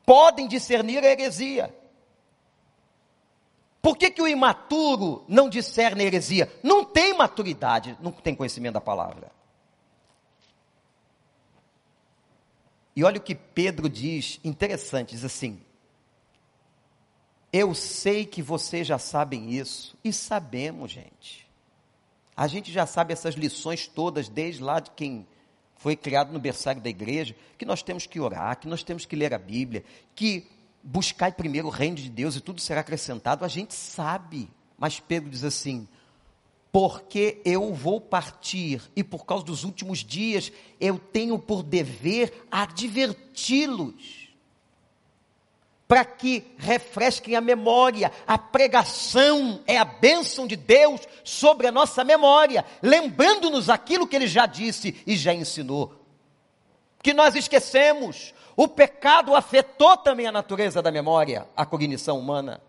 podem 0.07 0.49
discernir 0.49 1.05
a 1.05 1.11
heresia. 1.11 1.75
Por 3.83 3.99
que, 3.99 4.11
que 4.11 4.23
o 4.23 4.29
imaturo 4.29 5.27
não 5.29 5.51
discerne 5.51 6.05
a 6.05 6.07
heresia? 6.07 6.51
Não 6.63 6.83
tem 6.87 7.13
maturidade, 7.13 7.99
não 8.01 8.13
tem 8.13 8.35
conhecimento 8.35 8.75
da 8.75 8.81
palavra. 8.81 9.38
E 12.99 13.05
olha 13.05 13.19
o 13.19 13.23
que 13.23 13.37
Pedro 13.37 13.89
diz, 13.89 14.41
interessante, 14.43 15.11
diz 15.15 15.25
assim: 15.25 15.61
Eu 17.53 17.73
sei 17.73 18.27
que 18.27 18.43
vocês 18.43 18.89
já 18.89 18.99
sabem 18.99 19.53
isso, 19.53 19.97
e 20.03 20.13
sabemos, 20.13 20.91
gente. 20.91 21.47
A 22.37 22.49
gente 22.49 22.73
já 22.73 22.87
sabe 22.87 23.13
essas 23.13 23.37
lições 23.37 23.87
todas, 23.87 24.29
desde 24.29 24.65
lá 24.65 24.81
de 24.81 24.91
quem 24.91 25.29
foi 25.77 25.95
criado 25.95 26.33
no 26.33 26.41
berçário 26.41 26.83
da 26.83 26.91
igreja, 26.91 27.37
que 27.57 27.65
nós 27.65 27.85
temos 27.85 28.05
que 28.05 28.19
orar, 28.19 28.59
que 28.59 28.67
nós 28.67 28.83
temos 28.83 29.07
que 29.07 29.15
ler 29.15 29.33
a 29.33 29.39
Bíblia, 29.39 29.85
que 30.13 30.49
buscar 30.83 31.31
primeiro 31.31 31.69
o 31.69 31.71
reino 31.71 31.99
de 31.99 32.11
Deus 32.11 32.35
e 32.35 32.41
tudo 32.41 32.61
será 32.61 32.81
acrescentado, 32.81 33.45
a 33.45 33.49
gente 33.49 33.75
sabe. 33.75 34.51
Mas 34.77 34.99
Pedro 34.99 35.31
diz 35.31 35.45
assim: 35.45 35.87
porque 36.71 37.41
eu 37.45 37.73
vou 37.73 38.01
partir 38.01 38.83
e 38.95 39.03
por 39.03 39.25
causa 39.25 39.45
dos 39.45 39.65
últimos 39.65 40.01
dias 40.01 40.53
eu 40.81 40.99
tenho 40.99 41.39
por 41.39 41.63
dever 41.63 42.47
adverti-los. 42.51 44.29
Para 45.87 46.05
que 46.05 46.45
refresquem 46.59 47.35
a 47.35 47.41
memória, 47.41 48.13
a 48.27 48.37
pregação 48.37 49.63
é 49.67 49.79
a 49.79 49.87
bênção 49.87 50.47
de 50.47 50.55
Deus 50.55 51.01
sobre 51.25 51.67
a 51.67 51.73
nossa 51.73 52.05
memória, 52.05 52.63
lembrando-nos 52.83 53.71
aquilo 53.71 54.07
que 54.07 54.15
Ele 54.15 54.27
já 54.27 54.45
disse 54.45 55.03
e 55.07 55.17
já 55.17 55.33
ensinou. 55.33 56.05
Que 57.03 57.15
nós 57.15 57.35
esquecemos, 57.35 58.35
o 58.55 58.69
pecado 58.69 59.35
afetou 59.35 59.97
também 59.97 60.27
a 60.27 60.33
natureza 60.33 60.83
da 60.83 60.91
memória, 60.91 61.49
a 61.57 61.65
cognição 61.65 62.19
humana. 62.19 62.61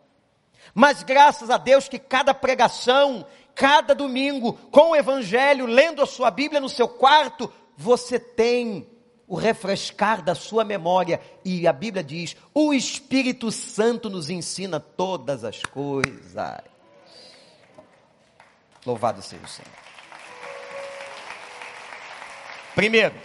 Mas 0.73 1.03
graças 1.03 1.49
a 1.49 1.57
Deus 1.57 1.89
que 1.89 1.99
cada 1.99 2.33
pregação 2.33 3.25
cada 3.59 3.93
domingo, 3.93 4.53
com 4.71 4.91
o 4.91 4.95
Evangelho, 4.95 5.65
lendo 5.65 6.01
a 6.01 6.05
sua 6.05 6.31
Bíblia 6.31 6.61
no 6.61 6.69
seu 6.69 6.87
quarto, 6.87 7.51
você 7.75 8.17
tem 8.17 8.89
o 9.27 9.35
refrescar 9.35 10.23
da 10.23 10.33
sua 10.33 10.63
memória. 10.63 11.19
E 11.43 11.67
a 11.67 11.73
Bíblia 11.73 12.01
diz: 12.01 12.37
o 12.53 12.73
Espírito 12.73 13.51
Santo 13.51 14.09
nos 14.09 14.29
ensina 14.29 14.79
todas 14.79 15.43
as 15.43 15.61
coisas. 15.61 16.61
Louvado 18.85 19.21
seja 19.21 19.43
o 19.43 19.49
Senhor. 19.49 19.71
Primeiro, 22.73 23.15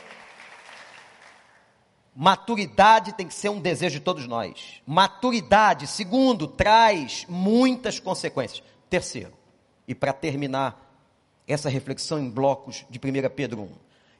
maturidade 2.12 3.12
tem 3.12 3.28
que 3.28 3.35
ser 3.35 3.51
um 3.51 3.61
desejo 3.61 4.01
de 4.01 4.05
todos 4.05 4.26
nós. 4.26 4.82
Maturidade, 4.85 5.87
segundo, 5.87 6.49
traz 6.49 7.24
muitas 7.28 8.01
consequências. 8.01 8.64
Terceiro, 8.91 9.32
e 9.87 9.95
para 9.95 10.12
terminar 10.12 10.80
essa 11.47 11.68
reflexão 11.68 12.18
em 12.18 12.30
blocos 12.30 12.85
de 12.89 12.99
1 12.99 13.28
Pedro 13.35 13.62
1, 13.62 13.68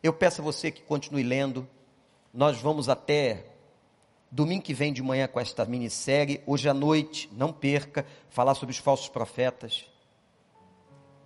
eu 0.03 0.13
peço 0.13 0.41
a 0.41 0.45
você 0.45 0.71
que 0.71 0.83
continue 0.83 1.23
lendo, 1.23 1.69
nós 2.33 2.61
vamos 2.61 2.89
até 2.89 3.55
Domingo 4.35 4.65
que 4.65 4.75
vem 4.75 4.93
de 4.93 5.01
manhã 5.01 5.29
com 5.29 5.39
esta 5.39 5.65
minissérie, 5.65 6.43
hoje 6.45 6.69
à 6.69 6.75
noite, 6.75 7.31
não 7.35 7.53
perca, 7.53 8.05
falar 8.29 8.57
sobre 8.57 8.73
os 8.73 8.79
falsos 8.79 9.09
profetas 9.09 9.89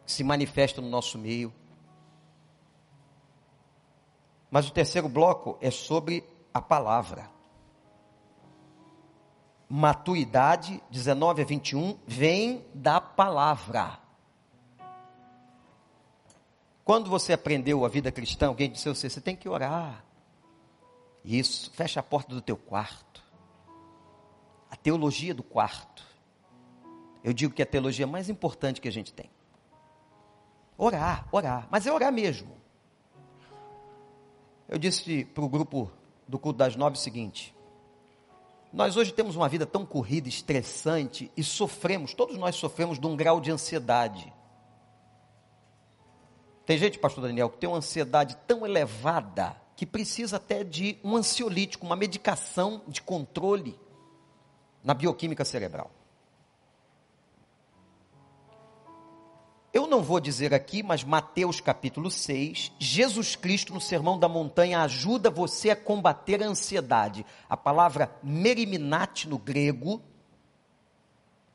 que 0.05 0.13
se 0.13 0.23
manifestam 0.23 0.85
no 0.85 0.91
nosso 0.91 1.17
meio. 1.17 1.51
Mas 4.51 4.69
o 4.69 4.73
terceiro 4.73 5.09
bloco 5.09 5.57
é 5.63 5.71
sobre 5.71 6.23
a 6.53 6.61
palavra. 6.61 7.31
Maturidade, 9.71 10.83
19 10.91 11.41
a 11.41 11.45
21, 11.47 11.99
vem 12.07 12.63
da 12.75 13.01
palavra. 13.01 13.99
Quando 16.89 17.11
você 17.11 17.35
aprendeu 17.35 17.85
a 17.85 17.89
vida 17.91 18.11
cristã, 18.11 18.47
alguém 18.47 18.71
disse 18.71 18.89
a 18.89 18.95
você, 18.95 19.11
você 19.11 19.21
tem 19.21 19.37
que 19.37 19.47
orar. 19.47 20.03
Isso, 21.23 21.71
fecha 21.73 22.01
a 22.01 22.03
porta 22.03 22.35
do 22.35 22.41
teu 22.41 22.57
quarto. 22.57 23.23
A 24.71 24.75
teologia 24.75 25.35
do 25.35 25.43
quarto. 25.43 26.03
Eu 27.23 27.35
digo 27.35 27.53
que 27.53 27.61
é 27.61 27.65
a 27.65 27.67
teologia 27.67 28.07
mais 28.07 28.31
importante 28.31 28.81
que 28.81 28.89
a 28.89 28.91
gente 28.91 29.13
tem. 29.13 29.29
Orar, 30.79 31.29
orar, 31.31 31.69
mas 31.71 31.87
é 31.87 31.93
orar 31.93 32.11
mesmo. 32.11 32.57
Eu 34.67 34.79
disse 34.79 35.27
para 35.27 35.45
o 35.45 35.49
grupo 35.49 35.93
do 36.27 36.39
culto 36.39 36.57
das 36.57 36.75
nove 36.75 36.97
o 36.97 36.99
seguinte: 36.99 37.55
nós 38.73 38.97
hoje 38.97 39.13
temos 39.13 39.37
uma 39.37 39.51
vida 39.51 39.67
tão 39.67 39.85
corrida, 39.85 40.27
estressante 40.27 41.31
e 41.37 41.45
sofremos, 41.45 42.15
todos 42.15 42.39
nós 42.39 42.57
sofremos 42.57 42.99
de 42.99 43.07
um 43.07 43.15
grau 43.15 43.43
de 43.43 43.51
ansiedade. 43.51 44.33
Tem 46.69 46.77
gente, 46.77 46.99
pastor 46.99 47.25
Daniel, 47.25 47.49
que 47.49 47.57
tem 47.57 47.67
uma 47.67 47.79
ansiedade 47.79 48.37
tão 48.47 48.67
elevada 48.67 49.57
que 49.75 49.87
precisa 49.87 50.37
até 50.37 50.63
de 50.63 50.99
um 51.03 51.17
ansiolítico, 51.17 51.87
uma 51.87 51.97
medicação 51.97 52.83
de 52.87 53.01
controle 53.01 53.81
na 54.85 54.93
bioquímica 54.93 55.47
cerebral. 55.47 55.91
Eu 59.73 59.87
não 59.87 60.03
vou 60.03 60.21
dizer 60.21 60.53
aqui, 60.53 60.83
mas 60.83 61.03
Mateus 61.03 61.59
capítulo 61.59 62.11
6, 62.11 62.73
Jesus 62.79 63.35
Cristo 63.35 63.73
no 63.73 63.81
Sermão 63.81 64.19
da 64.19 64.29
Montanha 64.29 64.83
ajuda 64.83 65.31
você 65.31 65.71
a 65.71 65.77
combater 65.77 66.43
a 66.43 66.49
ansiedade. 66.49 67.25
A 67.49 67.57
palavra 67.57 68.15
meriminate 68.23 69.27
no 69.27 69.39
grego, 69.39 70.03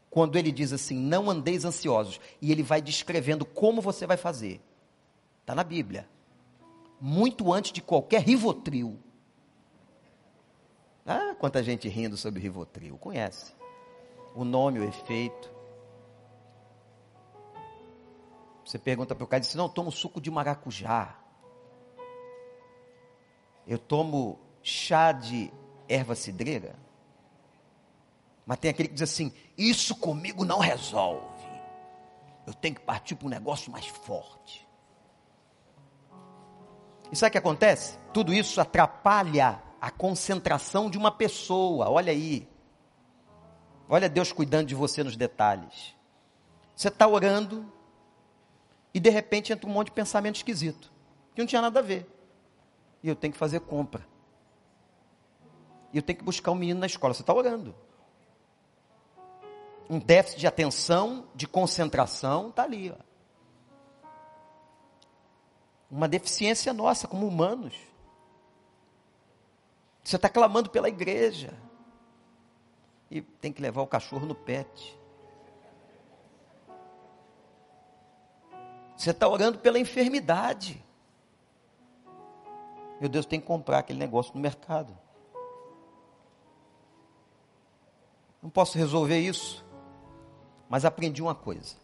quando 0.09 0.39
ele 0.39 0.51
diz 0.51 0.73
assim, 0.73 0.97
não 0.97 1.29
andeis 1.29 1.65
ansiosos, 1.65 2.19
e 2.41 2.51
ele 2.51 2.63
vai 2.63 2.81
descrevendo 2.81 3.45
como 3.45 3.79
você 3.79 4.07
vai 4.07 4.17
fazer. 4.17 4.59
Está 5.43 5.53
na 5.53 5.63
Bíblia 5.63 6.07
muito 7.05 7.51
antes 7.51 7.73
de 7.73 7.81
qualquer 7.81 8.21
Rivotril. 8.21 8.97
Ah, 11.05 11.35
quanta 11.37 11.61
gente 11.61 11.89
rindo 11.89 12.15
sobre 12.15 12.39
Rivotril, 12.39 12.97
conhece. 12.97 13.53
O 14.33 14.45
nome, 14.45 14.79
o 14.79 14.85
efeito. 14.85 15.51
Você 18.63 18.79
pergunta 18.79 19.13
para 19.13 19.25
o 19.25 19.27
cara, 19.27 19.41
diz, 19.41 19.53
não, 19.53 19.65
eu 19.65 19.69
tomo 19.69 19.91
suco 19.91 20.21
de 20.21 20.31
maracujá. 20.31 21.19
Eu 23.67 23.77
tomo 23.77 24.39
chá 24.61 25.11
de 25.11 25.51
erva 25.89 26.15
cidreira. 26.15 26.73
Mas 28.45 28.59
tem 28.59 28.71
aquele 28.71 28.87
que 28.87 28.93
diz 28.93 29.03
assim, 29.03 29.33
isso 29.57 29.93
comigo 29.97 30.45
não 30.45 30.59
resolve. 30.59 31.43
Eu 32.47 32.53
tenho 32.53 32.75
que 32.75 32.81
partir 32.81 33.15
para 33.15 33.27
um 33.27 33.29
negócio 33.29 33.69
mais 33.69 33.87
forte. 33.87 34.62
E 37.13 37.15
sabe 37.15 37.29
o 37.29 37.31
que 37.33 37.37
acontece? 37.37 37.99
Tudo 38.11 38.33
isso 38.33 38.59
atrapalha 38.59 39.61
a 39.79 39.91
concentração 39.91 40.89
de 40.89 40.97
uma 40.97 41.11
pessoa. 41.11 41.87
Olha 41.87 42.11
aí. 42.11 42.49
Olha 43.87 44.09
Deus 44.09 44.31
cuidando 44.31 44.65
de 44.65 44.73
você 44.73 45.03
nos 45.03 45.15
detalhes. 45.15 45.95
Você 46.75 46.87
está 46.87 47.07
orando 47.07 47.71
e 48.91 48.99
de 48.99 49.11
repente 49.11 49.53
entra 49.53 49.69
um 49.69 49.71
monte 49.71 49.89
de 49.89 49.91
pensamento 49.91 50.37
esquisito, 50.37 50.91
que 51.35 51.41
não 51.41 51.45
tinha 51.45 51.61
nada 51.61 51.81
a 51.81 51.83
ver. 51.83 52.09
E 53.03 53.09
eu 53.09 53.15
tenho 53.15 53.31
que 53.31 53.37
fazer 53.37 53.59
compra. 53.59 54.03
E 55.93 55.97
eu 55.97 56.01
tenho 56.01 56.17
que 56.17 56.25
buscar 56.25 56.49
um 56.49 56.55
menino 56.55 56.79
na 56.79 56.87
escola. 56.87 57.13
Você 57.13 57.21
está 57.21 57.31
orando. 57.31 57.75
Um 59.87 59.99
déficit 59.99 60.39
de 60.39 60.47
atenção, 60.47 61.27
de 61.35 61.45
concentração, 61.45 62.49
está 62.49 62.63
ali. 62.63 62.89
Ó 62.89 63.12
uma 65.93 66.07
deficiência 66.07 66.73
nossa 66.73 67.07
como 67.07 67.27
humanos. 67.27 67.75
Você 70.03 70.15
está 70.15 70.27
clamando 70.27 70.69
pela 70.69 70.89
igreja. 70.89 71.53
E 73.11 73.21
tem 73.21 73.53
que 73.53 73.61
levar 73.61 73.83
o 73.83 73.87
cachorro 73.87 74.25
no 74.25 74.33
pet. 74.33 74.99
Você 78.97 79.11
está 79.11 79.27
orando 79.27 79.59
pela 79.59 79.77
enfermidade. 79.77 80.83
Meu 82.99 83.07
Deus, 83.07 83.25
tem 83.25 83.39
que 83.39 83.45
comprar 83.45 83.79
aquele 83.79 83.99
negócio 83.99 84.33
no 84.33 84.41
mercado. 84.41 84.97
Não 88.41 88.49
posso 88.49 88.79
resolver 88.79 89.19
isso. 89.19 89.63
Mas 90.67 90.85
aprendi 90.85 91.21
uma 91.21 91.35
coisa. 91.35 91.82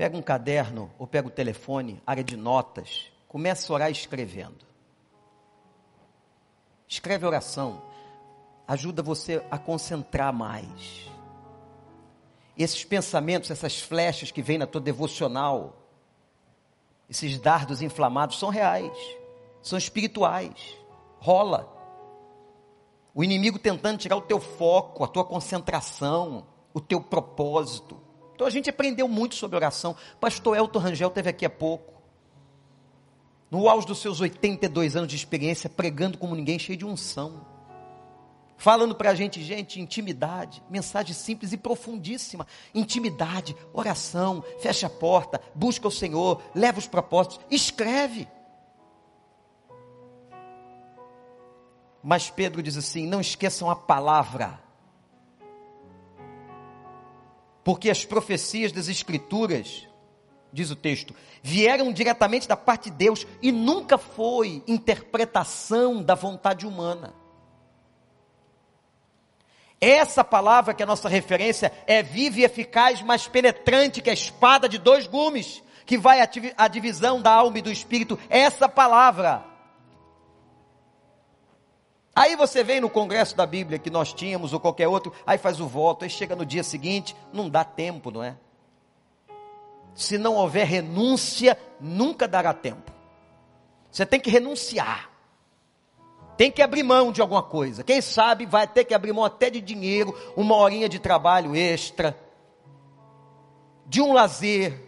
Pega 0.00 0.16
um 0.16 0.22
caderno 0.22 0.90
ou 0.98 1.06
pega 1.06 1.28
o 1.28 1.30
telefone, 1.30 2.02
área 2.06 2.24
de 2.24 2.34
notas, 2.34 3.12
começa 3.28 3.70
a 3.70 3.74
orar 3.74 3.90
escrevendo. 3.90 4.64
Escreve 6.88 7.26
oração, 7.26 7.82
ajuda 8.66 9.02
você 9.02 9.44
a 9.50 9.58
concentrar 9.58 10.32
mais. 10.32 11.06
Esses 12.56 12.82
pensamentos, 12.82 13.50
essas 13.50 13.78
flechas 13.78 14.30
que 14.30 14.40
vêm 14.40 14.56
na 14.56 14.66
tua 14.66 14.80
devocional, 14.80 15.76
esses 17.06 17.38
dardos 17.38 17.82
inflamados 17.82 18.38
são 18.38 18.48
reais, 18.48 18.96
são 19.60 19.76
espirituais. 19.76 20.78
Rola. 21.18 21.70
O 23.14 23.22
inimigo 23.22 23.58
tentando 23.58 23.98
tirar 23.98 24.16
o 24.16 24.22
teu 24.22 24.40
foco, 24.40 25.04
a 25.04 25.08
tua 25.08 25.26
concentração, 25.26 26.46
o 26.72 26.80
teu 26.80 27.02
propósito. 27.02 27.99
Então 28.40 28.48
a 28.48 28.50
gente 28.50 28.70
aprendeu 28.70 29.06
muito 29.06 29.34
sobre 29.34 29.56
oração. 29.56 29.94
Pastor 30.18 30.56
Elton 30.56 30.78
Rangel 30.78 31.10
teve 31.10 31.28
aqui 31.28 31.44
há 31.44 31.50
pouco. 31.50 31.92
No 33.50 33.68
auge 33.68 33.86
dos 33.86 33.98
seus 33.98 34.18
82 34.18 34.96
anos 34.96 35.10
de 35.10 35.14
experiência, 35.14 35.68
pregando 35.68 36.16
como 36.16 36.34
ninguém, 36.34 36.58
cheio 36.58 36.78
de 36.78 36.86
unção. 36.86 37.44
Falando 38.56 38.94
para 38.94 39.10
a 39.10 39.14
gente, 39.14 39.42
gente, 39.42 39.78
intimidade, 39.78 40.62
mensagem 40.70 41.12
simples 41.12 41.52
e 41.52 41.58
profundíssima. 41.58 42.46
Intimidade, 42.74 43.54
oração, 43.74 44.42
fecha 44.58 44.86
a 44.86 44.90
porta, 44.90 45.38
busca 45.54 45.86
o 45.86 45.90
Senhor, 45.90 46.42
leva 46.54 46.78
os 46.78 46.86
propósitos, 46.86 47.40
escreve. 47.50 48.26
Mas 52.02 52.30
Pedro 52.30 52.62
diz 52.62 52.78
assim: 52.78 53.06
não 53.06 53.20
esqueçam 53.20 53.68
a 53.68 53.76
palavra 53.76 54.69
porque 57.62 57.90
as 57.90 58.04
profecias 58.04 58.72
das 58.72 58.88
Escrituras, 58.88 59.86
diz 60.52 60.70
o 60.70 60.76
texto, 60.76 61.14
vieram 61.42 61.92
diretamente 61.92 62.48
da 62.48 62.56
parte 62.56 62.90
de 62.90 62.96
Deus 62.96 63.26
e 63.42 63.52
nunca 63.52 63.96
foi 63.98 64.62
interpretação 64.66 66.02
da 66.02 66.14
vontade 66.14 66.66
humana. 66.66 67.14
Essa 69.80 70.22
palavra 70.22 70.74
que 70.74 70.82
é 70.82 70.84
a 70.84 70.86
nossa 70.86 71.08
referência 71.08 71.72
é 71.86 72.02
viva 72.02 72.40
e 72.40 72.44
eficaz, 72.44 73.00
mais 73.00 73.26
penetrante 73.26 74.02
que 74.02 74.10
a 74.10 74.14
espada 74.14 74.68
de 74.68 74.76
dois 74.76 75.06
gumes, 75.06 75.62
que 75.86 75.96
vai 75.96 76.20
à 76.56 76.68
divisão 76.68 77.22
da 77.22 77.32
alma 77.32 77.58
e 77.58 77.62
do 77.62 77.72
espírito. 77.72 78.18
Essa 78.28 78.68
palavra 78.68 79.49
Aí 82.14 82.34
você 82.36 82.64
vem 82.64 82.80
no 82.80 82.90
congresso 82.90 83.36
da 83.36 83.46
Bíblia 83.46 83.78
que 83.78 83.90
nós 83.90 84.12
tínhamos, 84.12 84.52
ou 84.52 84.60
qualquer 84.60 84.88
outro, 84.88 85.12
aí 85.26 85.38
faz 85.38 85.60
o 85.60 85.66
voto, 85.66 86.04
aí 86.04 86.10
chega 86.10 86.34
no 86.34 86.44
dia 86.44 86.62
seguinte, 86.62 87.14
não 87.32 87.48
dá 87.48 87.64
tempo, 87.64 88.10
não 88.10 88.22
é? 88.22 88.36
Se 89.94 90.18
não 90.18 90.34
houver 90.34 90.66
renúncia, 90.66 91.58
nunca 91.80 92.26
dará 92.26 92.52
tempo. 92.52 92.92
Você 93.90 94.06
tem 94.06 94.20
que 94.20 94.30
renunciar. 94.30 95.10
Tem 96.36 96.50
que 96.50 96.62
abrir 96.62 96.82
mão 96.82 97.12
de 97.12 97.20
alguma 97.20 97.42
coisa. 97.42 97.84
Quem 97.84 98.00
sabe 98.00 98.46
vai 98.46 98.66
ter 98.66 98.84
que 98.84 98.94
abrir 98.94 99.12
mão 99.12 99.24
até 99.24 99.50
de 99.50 99.60
dinheiro, 99.60 100.16
uma 100.36 100.56
horinha 100.56 100.88
de 100.88 100.98
trabalho 100.98 101.54
extra, 101.54 102.16
de 103.86 104.00
um 104.00 104.12
lazer. 104.12 104.80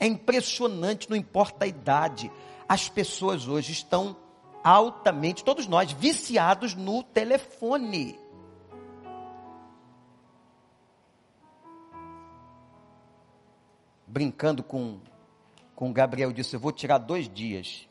É 0.00 0.06
impressionante, 0.06 1.10
não 1.10 1.16
importa 1.16 1.64
a 1.64 1.68
idade. 1.68 2.32
As 2.68 2.88
pessoas 2.88 3.46
hoje 3.46 3.72
estão 3.72 4.16
altamente, 4.62 5.44
todos 5.44 5.66
nós, 5.66 5.92
viciados 5.92 6.74
no 6.74 7.02
telefone. 7.02 8.18
Brincando 14.06 14.62
com, 14.62 15.00
com 15.74 15.92
Gabriel, 15.92 16.32
disse: 16.32 16.56
Eu 16.56 16.60
vou 16.60 16.72
tirar 16.72 16.98
dois 16.98 17.28
dias, 17.28 17.88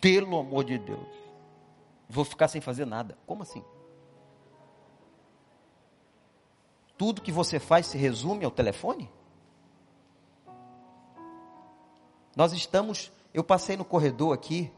pelo 0.00 0.38
amor 0.38 0.64
de 0.64 0.78
Deus. 0.78 1.08
Vou 2.08 2.24
ficar 2.24 2.48
sem 2.48 2.60
fazer 2.60 2.84
nada. 2.84 3.16
Como 3.26 3.42
assim? 3.42 3.64
Tudo 6.96 7.20
que 7.20 7.32
você 7.32 7.58
faz 7.58 7.86
se 7.86 7.98
resume 7.98 8.44
ao 8.44 8.50
telefone? 8.50 9.10
Nós 12.34 12.52
estamos, 12.52 13.10
eu 13.32 13.42
passei 13.42 13.76
no 13.76 13.84
corredor 13.84 14.34
aqui, 14.34 14.70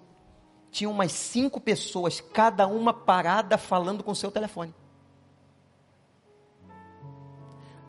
tinha 0.70 0.88
umas 0.88 1.12
cinco 1.12 1.60
pessoas, 1.60 2.20
cada 2.20 2.66
uma 2.66 2.92
parada 2.92 3.56
falando 3.56 4.02
com 4.04 4.14
seu 4.14 4.30
telefone. 4.30 4.74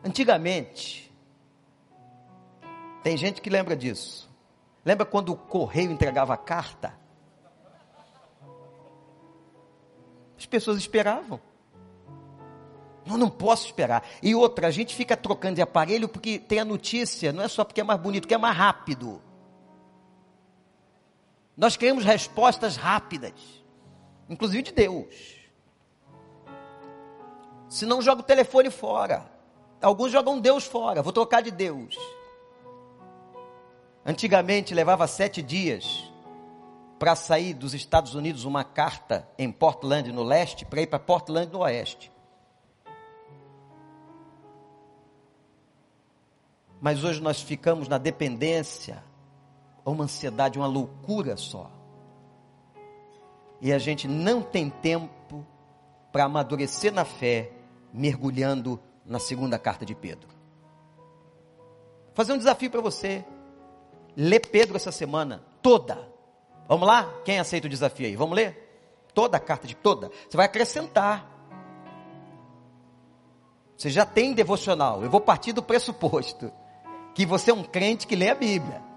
Antigamente, 0.04 1.12
tem 3.02 3.16
gente 3.16 3.40
que 3.40 3.50
lembra 3.50 3.76
disso. 3.76 4.30
Lembra 4.84 5.04
quando 5.04 5.32
o 5.32 5.36
correio 5.36 5.90
entregava 5.90 6.32
a 6.32 6.38
carta? 6.38 6.98
As 10.38 10.46
pessoas 10.46 10.78
esperavam. 10.78 11.40
Eu 13.06 13.18
não 13.18 13.28
posso 13.28 13.66
esperar. 13.66 14.06
E 14.22 14.34
outra, 14.34 14.68
a 14.68 14.70
gente 14.70 14.94
fica 14.94 15.16
trocando 15.16 15.56
de 15.56 15.62
aparelho 15.62 16.08
porque 16.08 16.38
tem 16.38 16.60
a 16.60 16.64
notícia, 16.64 17.32
não 17.32 17.42
é 17.42 17.48
só 17.48 17.64
porque 17.64 17.80
é 17.80 17.84
mais 17.84 18.00
bonito, 18.00 18.26
que 18.26 18.34
é 18.34 18.38
mais 18.38 18.56
rápido. 18.56 19.20
Nós 21.60 21.76
queremos 21.76 22.06
respostas 22.06 22.76
rápidas, 22.76 23.34
inclusive 24.30 24.62
de 24.62 24.72
Deus. 24.72 25.36
Se 27.68 27.84
não 27.84 28.00
joga 28.00 28.22
o 28.22 28.24
telefone 28.24 28.70
fora. 28.70 29.30
Alguns 29.82 30.10
jogam 30.10 30.40
Deus 30.40 30.64
fora, 30.64 31.02
vou 31.02 31.12
trocar 31.12 31.42
de 31.42 31.50
Deus. 31.50 31.98
Antigamente 34.06 34.72
levava 34.72 35.06
sete 35.06 35.42
dias 35.42 36.10
para 36.98 37.14
sair 37.14 37.52
dos 37.52 37.74
Estados 37.74 38.14
Unidos 38.14 38.46
uma 38.46 38.64
carta 38.64 39.28
em 39.36 39.52
Portland, 39.52 40.10
no 40.12 40.22
leste, 40.22 40.64
para 40.64 40.80
ir 40.80 40.86
para 40.86 40.98
Portland, 40.98 41.52
no 41.52 41.58
oeste. 41.58 42.10
Mas 46.80 47.04
hoje 47.04 47.20
nós 47.20 47.42
ficamos 47.42 47.86
na 47.86 47.98
dependência, 47.98 49.04
uma 49.88 50.04
ansiedade, 50.04 50.58
uma 50.58 50.66
loucura 50.66 51.36
só. 51.36 51.70
E 53.60 53.72
a 53.72 53.78
gente 53.78 54.08
não 54.08 54.42
tem 54.42 54.70
tempo 54.70 55.44
para 56.12 56.24
amadurecer 56.24 56.92
na 56.92 57.04
fé, 57.04 57.52
mergulhando 57.92 58.80
na 59.04 59.18
segunda 59.18 59.58
carta 59.58 59.84
de 59.84 59.94
Pedro. 59.94 60.28
Vou 62.06 62.14
fazer 62.14 62.32
um 62.32 62.38
desafio 62.38 62.70
para 62.70 62.80
você. 62.80 63.24
Lê 64.16 64.40
Pedro 64.40 64.76
essa 64.76 64.92
semana, 64.92 65.42
toda. 65.62 66.08
Vamos 66.68 66.86
lá? 66.86 67.12
Quem 67.24 67.38
aceita 67.38 67.66
o 67.66 67.70
desafio 67.70 68.06
aí? 68.06 68.16
Vamos 68.16 68.36
ler? 68.36 68.68
Toda 69.14 69.36
a 69.36 69.40
carta 69.40 69.66
de 69.66 69.74
toda. 69.74 70.10
Você 70.28 70.36
vai 70.36 70.46
acrescentar. 70.46 71.28
Você 73.76 73.90
já 73.90 74.04
tem 74.04 74.32
devocional. 74.34 75.02
Eu 75.02 75.10
vou 75.10 75.20
partir 75.20 75.52
do 75.52 75.62
pressuposto 75.62 76.52
que 77.14 77.24
você 77.24 77.50
é 77.50 77.54
um 77.54 77.64
crente 77.64 78.06
que 78.06 78.14
lê 78.14 78.28
a 78.28 78.34
Bíblia. 78.34 78.89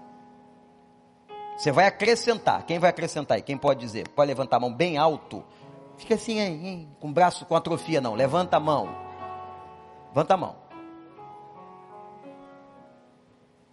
Você 1.56 1.70
vai 1.70 1.86
acrescentar. 1.86 2.64
Quem 2.64 2.78
vai 2.78 2.90
acrescentar 2.90 3.36
aí? 3.36 3.42
Quem 3.42 3.56
pode 3.56 3.80
dizer? 3.80 4.08
Pode 4.08 4.28
levantar 4.28 4.56
a 4.56 4.60
mão 4.60 4.72
bem 4.72 4.96
alto. 4.96 5.44
Fica 5.96 6.14
assim, 6.14 6.40
hein, 6.40 6.60
hein, 6.66 6.96
com 7.00 7.08
o 7.08 7.12
braço 7.12 7.46
com 7.46 7.54
atrofia, 7.54 8.00
não. 8.00 8.14
Levanta 8.14 8.56
a 8.56 8.60
mão. 8.60 8.88
Levanta 10.08 10.34
a 10.34 10.36
mão. 10.36 10.56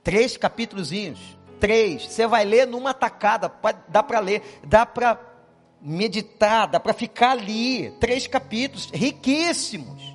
Três 0.03 0.38
capítulozinhos. 0.38 1.38
Três. 1.59 2.05
Você 2.05 2.27
vai 2.27 2.45
ler 2.45 2.67
numa 2.67 2.93
tacada. 2.93 3.51
Dá 3.88 4.03
para 4.03 4.19
ler. 4.19 4.59
Dá 4.63 4.86
para 4.86 5.19
meditar. 5.82 6.67
Dá 6.67 6.79
para 6.79 6.93
ficar 6.93 7.32
ali. 7.32 7.91
Três 7.99 8.27
capítulos 8.27 8.89
riquíssimos. 8.93 10.11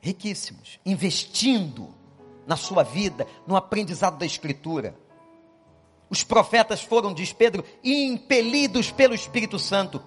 riquíssimos, 0.00 0.80
investindo 0.86 1.94
na 2.48 2.56
sua 2.56 2.82
vida, 2.82 3.26
no 3.46 3.54
aprendizado 3.54 4.16
da 4.16 4.24
Escritura. 4.24 4.96
Os 6.08 6.24
profetas 6.24 6.82
foram, 6.82 7.12
diz 7.12 7.30
Pedro, 7.30 7.62
impelidos 7.84 8.90
pelo 8.90 9.14
Espírito 9.14 9.58
Santo. 9.58 10.02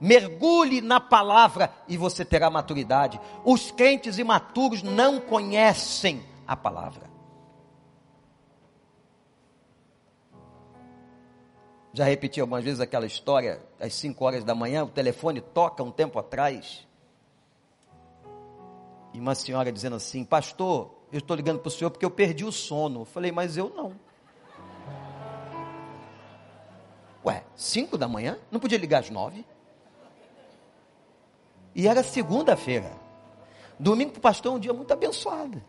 Mergulhe 0.00 0.80
na 0.80 0.98
palavra 0.98 1.70
e 1.86 1.98
você 1.98 2.24
terá 2.24 2.48
maturidade. 2.48 3.20
Os 3.44 3.70
crentes 3.70 4.18
imaturos 4.18 4.82
não 4.82 5.20
conhecem 5.20 6.24
a 6.46 6.56
palavra. 6.56 7.12
Já 11.92 12.06
repeti 12.06 12.40
algumas 12.40 12.64
vezes 12.64 12.80
aquela 12.80 13.04
história, 13.04 13.60
às 13.78 13.92
5 13.92 14.24
horas 14.24 14.44
da 14.44 14.54
manhã, 14.54 14.82
o 14.82 14.88
telefone 14.88 15.42
toca 15.42 15.82
um 15.82 15.90
tempo 15.90 16.18
atrás 16.18 16.88
e 19.12 19.20
uma 19.20 19.34
senhora 19.34 19.70
dizendo 19.70 19.96
assim: 19.96 20.24
Pastor, 20.24 20.91
eu 21.12 21.18
estou 21.18 21.36
ligando 21.36 21.58
para 21.58 21.68
o 21.68 21.70
senhor 21.70 21.90
porque 21.90 22.06
eu 22.06 22.10
perdi 22.10 22.42
o 22.42 22.50
sono. 22.50 23.02
Eu 23.02 23.04
falei, 23.04 23.30
mas 23.30 23.58
eu 23.58 23.68
não. 23.68 23.94
Ué, 27.24 27.44
cinco 27.54 27.98
da 27.98 28.08
manhã? 28.08 28.38
Não 28.50 28.58
podia 28.58 28.78
ligar 28.78 29.00
às 29.00 29.10
nove? 29.10 29.44
E 31.74 31.86
era 31.86 32.02
segunda-feira. 32.02 32.90
Domingo 33.78 34.12
para 34.12 34.18
o 34.18 34.22
pastor 34.22 34.52
é 34.52 34.56
um 34.56 34.58
dia 34.58 34.72
muito 34.72 34.90
abençoado. 34.90 35.62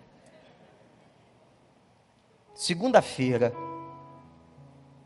Segunda-feira. 2.56 3.54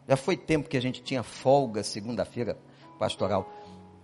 Já 0.07 0.15
foi 0.15 0.38
tempo 0.38 0.69
que 0.69 0.77
a 0.77 0.81
gente 0.81 1.01
tinha 1.01 1.23
folga 1.23 1.83
segunda-feira 1.83 2.57
pastoral. 2.99 3.51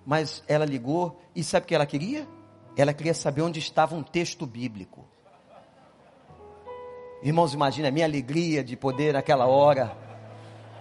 Mas 0.05 0.43
ela 0.47 0.65
ligou 0.65 1.21
e 1.35 1.43
sabe 1.43 1.65
o 1.65 1.67
que 1.67 1.75
ela 1.75 1.85
queria? 1.85 2.27
Ela 2.75 2.93
queria 2.93 3.13
saber 3.13 3.43
onde 3.43 3.59
estava 3.59 3.95
um 3.95 4.03
texto 4.03 4.45
bíblico. 4.45 5.12
Irmãos, 7.23 7.53
imagina 7.53 7.87
a 7.87 7.91
minha 7.91 8.05
alegria 8.05 8.61
de 8.61 8.75
poder 8.75 9.13
naquela 9.13 9.45
hora. 9.45 9.95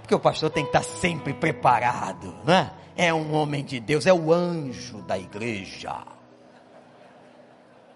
Porque 0.01 0.15
o 0.15 0.19
pastor 0.19 0.51
tem 0.51 0.65
que 0.65 0.77
estar 0.77 0.83
sempre 0.83 1.33
preparado, 1.33 2.35
né? 2.45 2.73
É 2.97 3.15
um 3.15 3.33
homem 3.33 3.65
de 3.65 3.79
Deus, 3.79 4.07
é 4.07 4.13
o 4.13 4.33
anjo 4.33 5.01
da 5.03 5.17
igreja. 5.17 6.05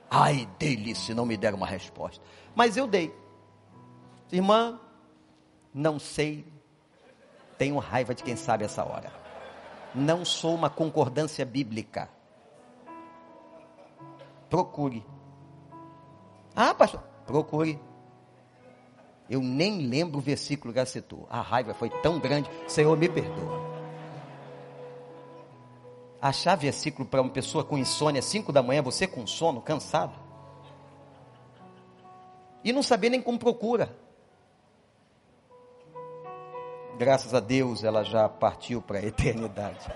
Ai 0.09 0.49
dele 0.59 0.95
se 0.95 1.13
não 1.13 1.27
me 1.27 1.37
der 1.37 1.55
uma 1.55 1.67
resposta. 1.67 2.25
Mas 2.55 2.77
eu 2.77 2.87
dei. 2.87 3.13
Irmã, 4.31 4.79
não 5.75 5.99
sei. 5.99 6.47
Tenho 7.59 7.79
raiva 7.79 8.15
de 8.15 8.23
quem 8.23 8.37
sabe 8.37 8.65
essa 8.65 8.85
hora. 8.85 9.13
Não 9.93 10.25
sou 10.25 10.55
uma 10.55 10.71
concordância 10.71 11.45
bíblica. 11.45 12.09
Procure. 14.49 15.05
Ah, 16.55 16.73
pastor, 16.73 17.03
procure. 17.27 17.81
Eu 19.29 19.41
nem 19.41 19.87
lembro 19.87 20.19
o 20.19 20.23
versículo 20.23 20.73
que 20.73 20.79
ela 20.79 20.87
citou. 20.87 21.27
A 21.29 21.41
raiva 21.41 21.75
foi 21.75 21.91
tão 21.91 22.19
grande, 22.19 22.49
Senhor, 22.69 22.97
me 22.97 23.09
perdoa. 23.09 23.77
Achar 26.23 26.57
versículo 26.57 27.07
para 27.07 27.21
uma 27.21 27.31
pessoa 27.31 27.65
com 27.65 27.77
insônia, 27.77 28.23
5 28.23 28.53
da 28.53 28.63
manhã, 28.63 28.83
você 28.83 29.07
com 29.07 29.27
sono, 29.27 29.61
cansado. 29.61 30.19
E 32.65 32.73
não 32.73 32.83
saber 32.83 33.11
nem 33.11 33.21
como 33.21 33.39
procura. 33.39 33.97
Graças 36.99 37.35
a 37.35 37.41
Deus 37.41 37.85
ela 37.85 38.03
já 38.03 38.29
partiu 38.29 38.81
para 38.81 38.99
a 38.99 39.05
eternidade. 39.05 39.87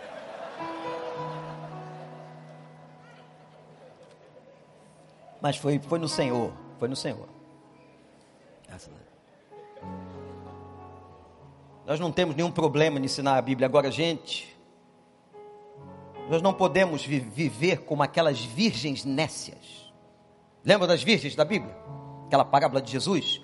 Mas 5.40 5.56
foi, 5.56 5.78
foi 5.78 5.98
no 5.98 6.08
Senhor. 6.08 6.52
Foi 6.78 6.88
no 6.88 6.96
Senhor. 6.96 7.40
Nós 11.86 11.98
não 11.98 12.12
temos 12.12 12.36
nenhum 12.36 12.50
problema 12.50 12.98
em 12.98 13.04
ensinar 13.04 13.36
a 13.36 13.42
Bíblia. 13.42 13.66
Agora, 13.66 13.90
gente, 13.90 14.56
nós 16.28 16.40
não 16.40 16.54
podemos 16.54 17.04
vi 17.04 17.18
viver 17.18 17.78
como 17.78 18.02
aquelas 18.02 18.40
virgens 18.40 19.04
nécias. 19.04 19.92
Lembra 20.64 20.86
das 20.86 21.02
virgens 21.02 21.34
da 21.34 21.44
Bíblia? 21.44 21.76
Aquela 22.26 22.44
parábola 22.44 22.80
de 22.80 22.92
Jesus? 22.92 23.40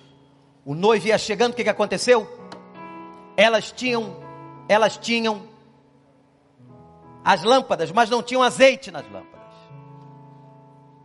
O 0.64 0.74
noivo 0.74 1.08
ia 1.08 1.18
chegando, 1.18 1.52
o 1.52 1.56
que, 1.56 1.64
que 1.64 1.70
aconteceu? 1.70 2.28
Elas 3.36 3.72
tinham, 3.72 4.16
elas 4.68 4.96
tinham 4.96 5.42
as 7.24 7.42
lâmpadas, 7.42 7.90
mas 7.90 8.08
não 8.08 8.22
tinham 8.22 8.42
azeite 8.42 8.92
nas 8.92 9.04
lâmpadas. 9.10 9.35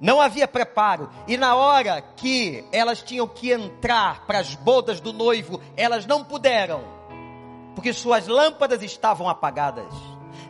Não 0.02 0.20
havia 0.20 0.47
preparo. 0.47 1.08
E 1.28 1.38
na 1.38 1.56
hora 1.56 2.02
que 2.02 2.66
elas 2.72 3.04
tinham 3.04 3.28
que 3.28 3.52
entrar 3.52 4.26
para 4.26 4.39
as 4.39 4.56
bodas 4.56 4.99
do 4.99 5.14
noivo, 5.14 5.62
elas 5.78 6.08
não 6.08 6.24
puderam, 6.24 6.84
porque 7.76 7.93
suas 7.93 8.28
lâmpadas 8.28 8.82
estavam 8.82 9.30
apagadas. 9.30 9.93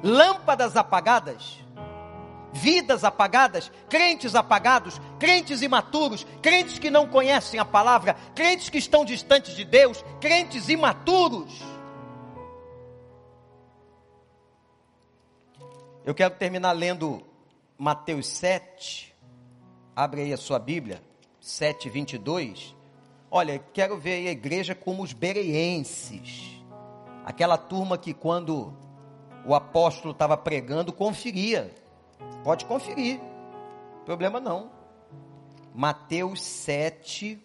Lâmpadas 0.02 0.78
apagadas, 0.78 1.60
vidas 2.54 3.04
apagadas, 3.04 3.70
crentes 3.90 4.36
apagados, 4.36 5.02
crentes 5.20 5.62
imaturos, 5.62 6.26
crentes 6.42 6.80
que 6.80 6.90
não 6.90 7.06
conhecem 7.06 7.60
a 7.60 7.66
palavra, 7.66 8.16
crentes 8.34 8.70
que 8.70 8.78
estão 8.78 9.04
distantes 9.04 9.54
de 9.54 9.66
Deus, 9.66 10.04
crentes 10.22 10.70
imaturos. 10.70 11.62
Eu 16.06 16.16
quero 16.16 16.34
terminar 16.36 16.72
lendo 16.72 17.22
Mateus 17.78 18.28
7. 18.28 19.11
Abre 19.96 20.22
aí 20.22 20.34
a 20.34 20.38
sua 20.38 20.58
Bíblia, 20.58 21.02
7, 21.40 21.90
22. 21.90 22.76
Olha, 23.30 23.60
quero 23.74 23.98
ver 23.98 24.28
a 24.28 24.32
igreja 24.32 24.74
como 24.74 25.04
os 25.04 25.12
bereienses. 25.12 26.64
Aquela 27.26 27.58
turma 27.58 27.98
que 27.98 28.14
quando 28.14 28.74
o 29.46 29.54
apóstolo 29.54 30.14
estava 30.14 30.38
pregando, 30.38 30.94
conferia. 30.94 31.74
Pode 32.44 32.66
conferir. 32.66 33.20
Problema 34.06 34.40
não. 34.40 34.72
Mateus 35.74 36.42
7, 36.42 37.40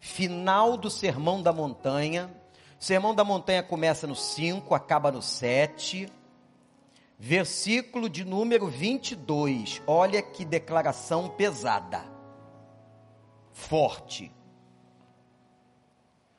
final 0.00 0.76
do 0.76 0.90
Sermão 0.90 1.42
da 1.42 1.52
Montanha. 1.52 2.30
Sermão 2.78 3.14
da 3.14 3.24
Montanha 3.24 3.62
começa 3.62 4.06
no 4.06 4.16
5, 4.16 4.74
acaba 4.74 5.12
no 5.12 5.22
7. 5.22 6.08
Versículo 7.26 8.06
de 8.06 8.22
número 8.22 8.66
22. 8.66 9.80
Olha 9.86 10.20
que 10.20 10.44
declaração 10.44 11.30
pesada. 11.30 12.04
Forte. 13.50 14.30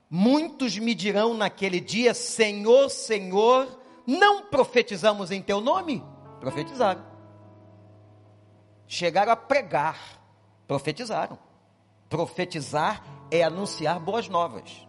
Muitos 0.07 0.77
me 0.77 0.93
dirão 0.93 1.33
naquele 1.33 1.79
dia: 1.79 2.13
Senhor, 2.13 2.91
Senhor, 2.91 3.67
não 4.05 4.43
profetizamos 4.43 5.31
em 5.31 5.41
teu 5.41 5.59
nome? 5.59 6.03
Profetizaram. 6.39 7.03
Chegaram 8.88 9.31
a 9.31 9.36
pregar, 9.36 10.21
profetizaram. 10.67 11.39
Profetizar 12.07 13.03
é 13.31 13.41
anunciar 13.41 13.99
boas 13.99 14.29
novas. 14.29 14.88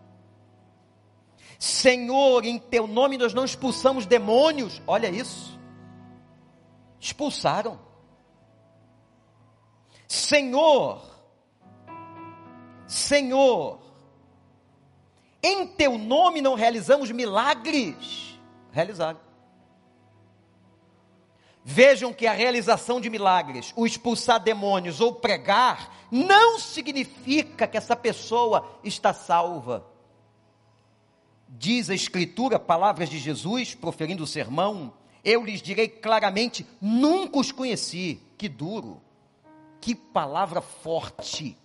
Senhor, 1.58 2.44
em 2.44 2.58
teu 2.58 2.86
nome 2.86 3.16
nós 3.16 3.32
não 3.32 3.46
expulsamos 3.46 4.04
demônios. 4.04 4.82
Olha 4.86 5.08
isso. 5.08 5.55
Expulsaram. 7.06 7.78
Senhor, 10.08 11.00
Senhor, 12.84 13.78
em 15.40 15.68
teu 15.68 15.96
nome 15.96 16.42
não 16.42 16.56
realizamos 16.56 17.12
milagres. 17.12 18.40
Realizaram. 18.72 19.20
Vejam 21.62 22.12
que 22.12 22.26
a 22.26 22.32
realização 22.32 23.00
de 23.00 23.08
milagres, 23.08 23.72
o 23.76 23.86
expulsar 23.86 24.40
demônios 24.40 25.00
ou 25.00 25.14
pregar, 25.14 26.08
não 26.10 26.58
significa 26.58 27.68
que 27.68 27.76
essa 27.76 27.94
pessoa 27.94 28.80
está 28.82 29.14
salva. 29.14 29.86
Diz 31.48 31.88
a 31.88 31.94
Escritura, 31.94 32.58
palavras 32.58 33.08
de 33.08 33.20
Jesus, 33.20 33.76
proferindo 33.76 34.24
o 34.24 34.26
sermão, 34.26 34.92
eu 35.26 35.44
lhes 35.44 35.60
direi 35.60 35.88
claramente: 35.88 36.64
nunca 36.80 37.40
os 37.40 37.50
conheci. 37.50 38.22
Que 38.38 38.48
duro, 38.48 39.02
que 39.80 39.94
palavra 39.94 40.60
forte. 40.60 41.58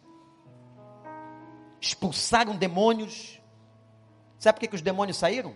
Expulsaram 1.80 2.56
demônios. 2.56 3.40
Sabe 4.40 4.56
por 4.56 4.62
que, 4.62 4.68
que 4.70 4.76
os 4.76 4.82
demônios 4.82 5.18
saíram? 5.18 5.54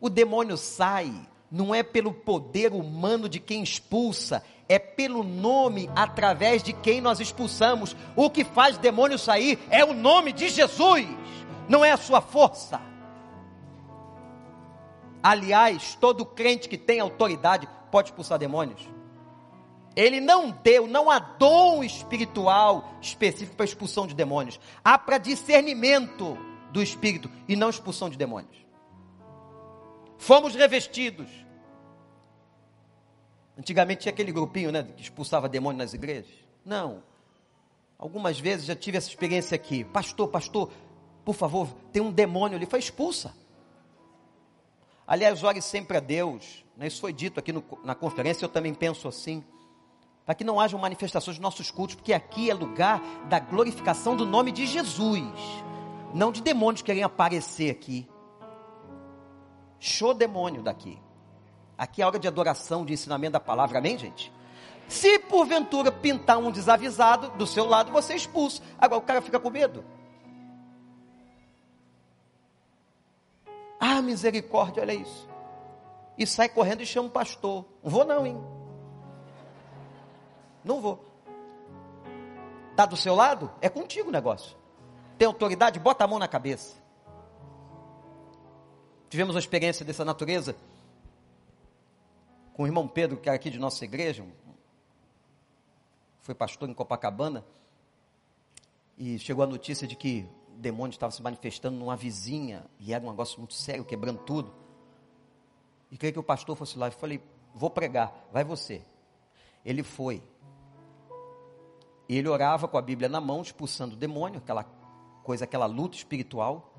O 0.00 0.08
demônio 0.08 0.56
sai 0.56 1.12
não 1.50 1.74
é 1.74 1.82
pelo 1.82 2.14
poder 2.14 2.72
humano 2.72 3.28
de 3.28 3.38
quem 3.38 3.62
expulsa, 3.62 4.42
é 4.66 4.78
pelo 4.78 5.22
nome 5.22 5.90
através 5.94 6.62
de 6.62 6.72
quem 6.72 7.02
nós 7.02 7.20
expulsamos. 7.20 7.94
O 8.16 8.30
que 8.30 8.42
faz 8.42 8.78
demônio 8.78 9.18
sair 9.18 9.58
é 9.68 9.84
o 9.84 9.92
nome 9.92 10.32
de 10.32 10.48
Jesus, 10.48 11.06
não 11.68 11.84
é 11.84 11.92
a 11.92 11.98
sua 11.98 12.22
força. 12.22 12.91
Aliás, 15.22 15.94
todo 15.94 16.26
crente 16.26 16.68
que 16.68 16.76
tem 16.76 16.98
autoridade 17.00 17.68
pode 17.90 18.08
expulsar 18.08 18.38
demônios. 18.38 18.88
Ele 19.94 20.20
não 20.20 20.50
deu, 20.50 20.86
não 20.86 21.10
há 21.10 21.18
dom 21.18 21.84
espiritual 21.84 22.94
específico 23.00 23.54
para 23.54 23.66
expulsão 23.66 24.06
de 24.06 24.14
demônios. 24.14 24.58
Há 24.82 24.98
para 24.98 25.18
discernimento 25.18 26.36
do 26.72 26.82
espírito 26.82 27.30
e 27.46 27.54
não 27.54 27.68
expulsão 27.68 28.08
de 28.08 28.16
demônios. 28.16 28.56
Fomos 30.16 30.54
revestidos. 30.54 31.28
Antigamente 33.58 34.02
tinha 34.02 34.12
aquele 34.12 34.32
grupinho, 34.32 34.72
né, 34.72 34.82
que 34.82 35.02
expulsava 35.02 35.48
demônio 35.48 35.78
nas 35.78 35.92
igrejas. 35.92 36.32
Não. 36.64 37.02
Algumas 37.98 38.40
vezes 38.40 38.64
já 38.64 38.74
tive 38.74 38.96
essa 38.96 39.08
experiência 39.08 39.54
aqui. 39.54 39.84
Pastor, 39.84 40.28
pastor, 40.28 40.72
por 41.24 41.34
favor, 41.34 41.68
tem 41.92 42.00
um 42.00 42.10
demônio 42.10 42.56
ali. 42.56 42.66
Foi 42.66 42.78
expulsa. 42.78 43.34
Aliás, 45.06 45.42
ore 45.42 45.60
sempre 45.60 45.96
a 45.96 46.00
Deus. 46.00 46.64
Né? 46.76 46.86
Isso 46.86 47.00
foi 47.00 47.12
dito 47.12 47.38
aqui 47.38 47.52
no, 47.52 47.64
na 47.84 47.94
conferência, 47.94 48.44
eu 48.44 48.48
também 48.48 48.74
penso 48.74 49.08
assim. 49.08 49.44
Para 50.24 50.34
que 50.34 50.44
não 50.44 50.60
hajam 50.60 50.78
manifestações 50.78 51.36
dos 51.36 51.42
nossos 51.42 51.70
cultos, 51.70 51.96
porque 51.96 52.12
aqui 52.12 52.50
é 52.50 52.54
lugar 52.54 53.00
da 53.28 53.40
glorificação 53.40 54.16
do 54.16 54.24
nome 54.24 54.52
de 54.52 54.66
Jesus. 54.66 55.22
Não 56.14 56.30
de 56.30 56.40
demônios 56.40 56.82
querem 56.82 57.02
aparecer 57.02 57.70
aqui. 57.70 58.08
Show 59.80 60.14
demônio 60.14 60.62
daqui. 60.62 60.98
Aqui 61.76 62.00
é 62.02 62.06
hora 62.06 62.18
de 62.18 62.28
adoração, 62.28 62.84
de 62.84 62.92
ensinamento 62.92 63.32
da 63.32 63.40
palavra, 63.40 63.78
amém, 63.78 63.98
gente? 63.98 64.32
Se 64.86 65.18
porventura 65.18 65.90
pintar 65.90 66.38
um 66.38 66.50
desavisado 66.50 67.30
do 67.30 67.46
seu 67.46 67.66
lado, 67.66 67.90
você 67.90 68.14
expulsa. 68.14 68.62
Agora 68.78 69.00
o 69.00 69.04
cara 69.04 69.22
fica 69.22 69.40
com 69.40 69.50
medo. 69.50 69.84
Ah, 73.84 74.00
misericórdia, 74.00 74.82
olha 74.82 74.94
isso. 74.94 75.28
E 76.16 76.26
sai 76.26 76.48
correndo 76.48 76.82
e 76.82 76.86
chama 76.86 77.08
o 77.08 77.10
pastor. 77.10 77.64
Não 77.82 77.90
vou 77.90 78.04
não, 78.04 78.24
hein? 78.24 78.40
Não 80.64 80.80
vou. 80.80 81.04
Está 82.70 82.86
do 82.86 82.96
seu 82.96 83.16
lado? 83.16 83.50
É 83.60 83.68
contigo 83.68 84.08
o 84.10 84.12
negócio. 84.12 84.56
Tem 85.18 85.26
autoridade? 85.26 85.80
Bota 85.80 86.04
a 86.04 86.06
mão 86.06 86.18
na 86.20 86.28
cabeça 86.28 86.82
tivemos 89.12 89.34
uma 89.34 89.40
experiência 89.40 89.84
dessa 89.84 90.06
natureza 90.06 90.56
com 92.54 92.62
o 92.62 92.66
irmão 92.66 92.88
Pedro, 92.88 93.18
que 93.18 93.28
era 93.28 93.36
aqui 93.36 93.50
de 93.50 93.58
nossa 93.58 93.84
igreja, 93.84 94.24
foi 96.22 96.34
pastor 96.34 96.66
em 96.70 96.72
Copacabana, 96.72 97.44
e 98.96 99.18
chegou 99.18 99.44
a 99.44 99.46
notícia 99.46 99.86
de 99.86 99.96
que 99.96 100.26
demônio 100.62 100.92
estava 100.92 101.12
se 101.12 101.22
manifestando 101.22 101.76
numa 101.76 101.96
vizinha, 101.96 102.64
e 102.78 102.92
era 102.94 103.04
um 103.04 103.10
negócio 103.10 103.38
muito 103.38 103.54
sério, 103.54 103.84
quebrando 103.84 104.20
tudo. 104.20 104.54
E 105.90 105.96
queria 105.96 106.12
que 106.12 106.18
o 106.18 106.22
pastor 106.22 106.56
fosse 106.56 106.78
lá, 106.78 106.88
eu 106.88 106.92
falei, 106.92 107.22
vou 107.54 107.68
pregar, 107.68 108.28
vai 108.32 108.44
você. 108.44 108.82
Ele 109.64 109.82
foi. 109.82 110.22
Ele 112.08 112.28
orava 112.28 112.66
com 112.66 112.78
a 112.78 112.82
Bíblia 112.82 113.08
na 113.08 113.20
mão, 113.20 113.42
expulsando 113.42 113.94
o 113.94 113.98
demônio, 113.98 114.38
aquela 114.38 114.64
coisa, 115.22 115.44
aquela 115.44 115.66
luta 115.66 115.96
espiritual 115.96 116.72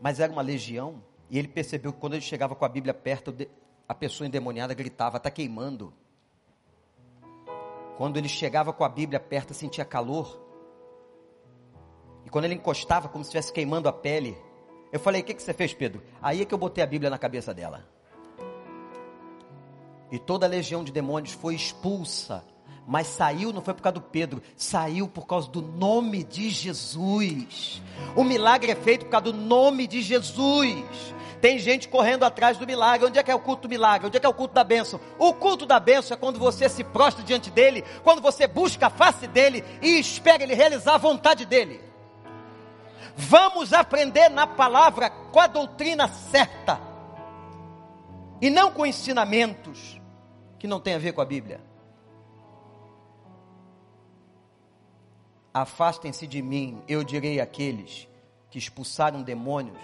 mas 0.00 0.20
era 0.20 0.32
uma 0.32 0.42
legião, 0.42 1.02
e 1.30 1.38
ele 1.38 1.48
percebeu 1.48 1.92
que 1.92 1.98
quando 1.98 2.14
ele 2.14 2.22
chegava 2.22 2.54
com 2.54 2.64
a 2.64 2.68
Bíblia 2.68 2.94
perto, 2.94 3.34
a 3.88 3.94
pessoa 3.94 4.26
endemoniada 4.26 4.74
gritava: 4.74 5.16
está 5.16 5.30
queimando. 5.30 5.92
Quando 7.96 8.18
ele 8.18 8.28
chegava 8.28 8.72
com 8.72 8.84
a 8.84 8.88
Bíblia 8.88 9.18
perto, 9.18 9.54
sentia 9.54 9.84
calor. 9.84 10.45
E 12.26 12.28
quando 12.28 12.44
ele 12.44 12.54
encostava, 12.54 13.08
como 13.08 13.24
se 13.24 13.28
estivesse 13.28 13.52
queimando 13.52 13.88
a 13.88 13.92
pele. 13.92 14.36
Eu 14.92 15.00
falei: 15.00 15.22
O 15.22 15.24
que, 15.24 15.32
que 15.32 15.42
você 15.42 15.54
fez, 15.54 15.72
Pedro? 15.72 16.02
Aí 16.20 16.42
é 16.42 16.44
que 16.44 16.52
eu 16.52 16.58
botei 16.58 16.84
a 16.84 16.86
Bíblia 16.86 17.08
na 17.08 17.16
cabeça 17.16 17.54
dela. 17.54 17.88
E 20.12 20.18
toda 20.18 20.44
a 20.44 20.48
legião 20.48 20.84
de 20.84 20.92
demônios 20.92 21.32
foi 21.32 21.54
expulsa 21.54 22.44
mas 22.86 23.08
saiu 23.08 23.52
não 23.52 23.60
foi 23.60 23.74
por 23.74 23.82
causa 23.82 23.94
do 23.94 24.00
Pedro, 24.00 24.40
saiu 24.56 25.08
por 25.08 25.26
causa 25.26 25.50
do 25.50 25.60
nome 25.60 26.22
de 26.22 26.48
Jesus. 26.48 27.82
O 28.14 28.22
milagre 28.22 28.70
é 28.70 28.76
feito 28.76 29.06
por 29.06 29.10
causa 29.10 29.24
do 29.24 29.32
nome 29.32 29.88
de 29.88 30.00
Jesus. 30.00 31.14
Tem 31.40 31.58
gente 31.58 31.88
correndo 31.88 32.24
atrás 32.24 32.56
do 32.56 32.66
milagre. 32.66 33.06
Onde 33.06 33.18
é 33.18 33.22
que 33.22 33.30
é 33.30 33.34
o 33.34 33.40
culto 33.40 33.62
do 33.62 33.68
milagre? 33.68 34.06
Onde 34.06 34.16
é 34.16 34.20
que 34.20 34.26
é 34.26 34.28
o 34.28 34.34
culto 34.34 34.54
da 34.54 34.62
bênção? 34.62 35.00
O 35.18 35.34
culto 35.34 35.66
da 35.66 35.80
bênção 35.80 36.16
é 36.16 36.18
quando 36.18 36.38
você 36.38 36.68
se 36.68 36.84
prostra 36.84 37.24
diante 37.24 37.50
dele, 37.50 37.84
quando 38.04 38.22
você 38.22 38.46
busca 38.46 38.86
a 38.86 38.90
face 38.90 39.26
dele 39.26 39.64
e 39.82 39.98
espera 39.98 40.44
ele 40.44 40.54
realizar 40.54 40.94
a 40.94 40.98
vontade 40.98 41.44
dele. 41.44 41.80
Vamos 43.16 43.72
aprender 43.72 44.28
na 44.28 44.46
palavra 44.46 45.08
com 45.08 45.40
a 45.40 45.46
doutrina 45.46 46.06
certa 46.06 46.78
e 48.42 48.50
não 48.50 48.70
com 48.70 48.84
ensinamentos 48.84 49.98
que 50.58 50.66
não 50.66 50.78
têm 50.78 50.94
a 50.94 50.98
ver 50.98 51.12
com 51.12 51.22
a 51.22 51.24
Bíblia. 51.24 51.60
Afastem-se 55.52 56.26
de 56.26 56.42
mim, 56.42 56.82
eu 56.86 57.02
direi 57.02 57.40
àqueles 57.40 58.06
que 58.50 58.58
expulsaram 58.58 59.22
demônios, 59.22 59.80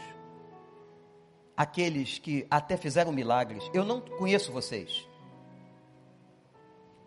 aqueles 1.57 2.19
que 2.19 2.47
até 2.51 2.77
fizeram 2.77 3.11
milagres. 3.13 3.65
Eu 3.73 3.83
não 3.83 4.03
conheço 4.03 4.53
vocês. 4.53 5.09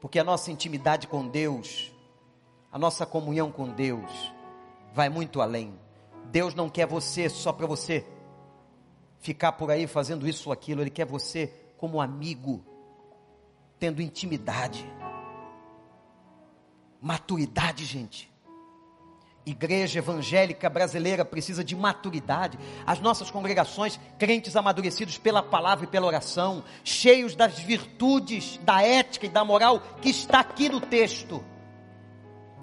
Porque 0.02 0.18
a 0.18 0.24
nossa 0.24 0.52
intimidade 0.52 1.08
com 1.08 1.28
Deus, 1.28 1.92
a 2.72 2.80
nossa 2.80 3.06
comunhão 3.06 3.52
com 3.52 3.70
Deus, 3.70 4.34
vai 4.92 5.10
muito 5.10 5.40
além. 5.42 5.85
Deus 6.36 6.54
não 6.54 6.70
quer 6.70 6.86
você 6.86 7.30
só 7.30 7.54
para 7.54 7.66
você 7.66 8.06
ficar 9.20 9.54
por 9.54 9.72
aí 9.72 9.88
fazendo 9.88 10.28
isso 10.28 10.50
ou 10.50 10.54
aquilo, 10.54 10.82
Ele 10.82 10.90
quer 10.90 11.06
você 11.06 11.48
como 11.78 12.02
amigo, 12.02 12.62
tendo 13.80 14.02
intimidade. 14.02 14.86
Maturidade, 17.00 17.86
gente. 17.86 18.30
Igreja 19.46 20.00
evangélica 20.00 20.70
brasileira 20.70 21.24
precisa 21.24 21.64
de 21.64 21.74
maturidade. 21.74 22.60
As 22.86 23.00
nossas 23.00 23.32
congregações, 23.32 23.98
crentes 24.20 24.58
amadurecidos 24.58 25.18
pela 25.18 25.42
palavra 25.42 25.86
e 25.86 25.88
pela 25.88 26.06
oração, 26.06 26.66
cheios 26.84 27.34
das 27.34 27.60
virtudes, 27.60 28.58
da 28.58 28.82
ética 28.82 29.26
e 29.26 29.30
da 29.30 29.46
moral 29.46 29.80
que 30.02 30.10
está 30.10 30.42
aqui 30.42 30.68
no 30.68 30.82
texto. 30.82 31.42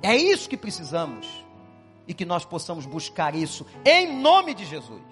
É 0.02 0.14
isso 0.14 0.46
que 0.46 0.58
precisamos. 0.58 1.41
E 2.07 2.14
que 2.14 2.24
nós 2.24 2.44
possamos 2.44 2.84
buscar 2.84 3.34
isso 3.34 3.66
em 3.84 4.20
nome 4.20 4.55
de 4.55 4.64
Jesus. 4.64 5.03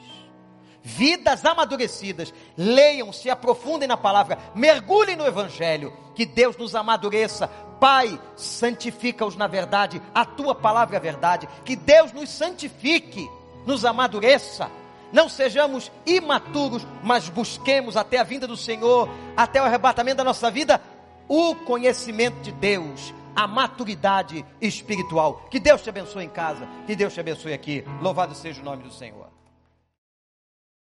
Vidas 0.82 1.44
amadurecidas, 1.44 2.32
leiam, 2.56 3.12
se 3.12 3.28
aprofundem 3.28 3.86
na 3.86 3.96
palavra, 3.96 4.38
mergulhem 4.54 5.14
no 5.14 5.26
Evangelho, 5.26 5.92
que 6.14 6.24
Deus 6.24 6.56
nos 6.56 6.74
amadureça 6.74 7.50
Pai, 7.80 8.20
santifica-os 8.36 9.36
na 9.36 9.46
verdade, 9.46 10.02
a 10.14 10.26
tua 10.26 10.54
palavra 10.54 10.98
é 10.98 11.00
verdade. 11.00 11.48
Que 11.64 11.74
Deus 11.74 12.12
nos 12.12 12.28
santifique, 12.28 13.28
nos 13.66 13.86
amadureça. 13.86 14.70
Não 15.10 15.30
sejamos 15.30 15.90
imaturos, 16.04 16.86
mas 17.02 17.30
busquemos 17.30 17.96
até 17.96 18.18
a 18.18 18.22
vinda 18.22 18.46
do 18.46 18.56
Senhor, 18.56 19.08
até 19.34 19.62
o 19.62 19.64
arrebatamento 19.64 20.18
da 20.18 20.24
nossa 20.24 20.50
vida, 20.50 20.80
o 21.26 21.54
conhecimento 21.54 22.42
de 22.42 22.52
Deus, 22.52 23.14
a 23.34 23.46
maturidade 23.46 24.44
espiritual. 24.60 25.48
Que 25.50 25.60
Deus 25.60 25.82
te 25.82 25.88
abençoe 25.88 26.24
em 26.24 26.28
casa, 26.28 26.68
que 26.86 26.96
Deus 26.96 27.14
te 27.14 27.20
abençoe 27.20 27.52
aqui. 27.52 27.84
Louvado 28.00 28.34
seja 28.34 28.60
o 28.60 28.64
nome 28.64 28.82
do 28.82 28.90
Senhor. 28.90 29.29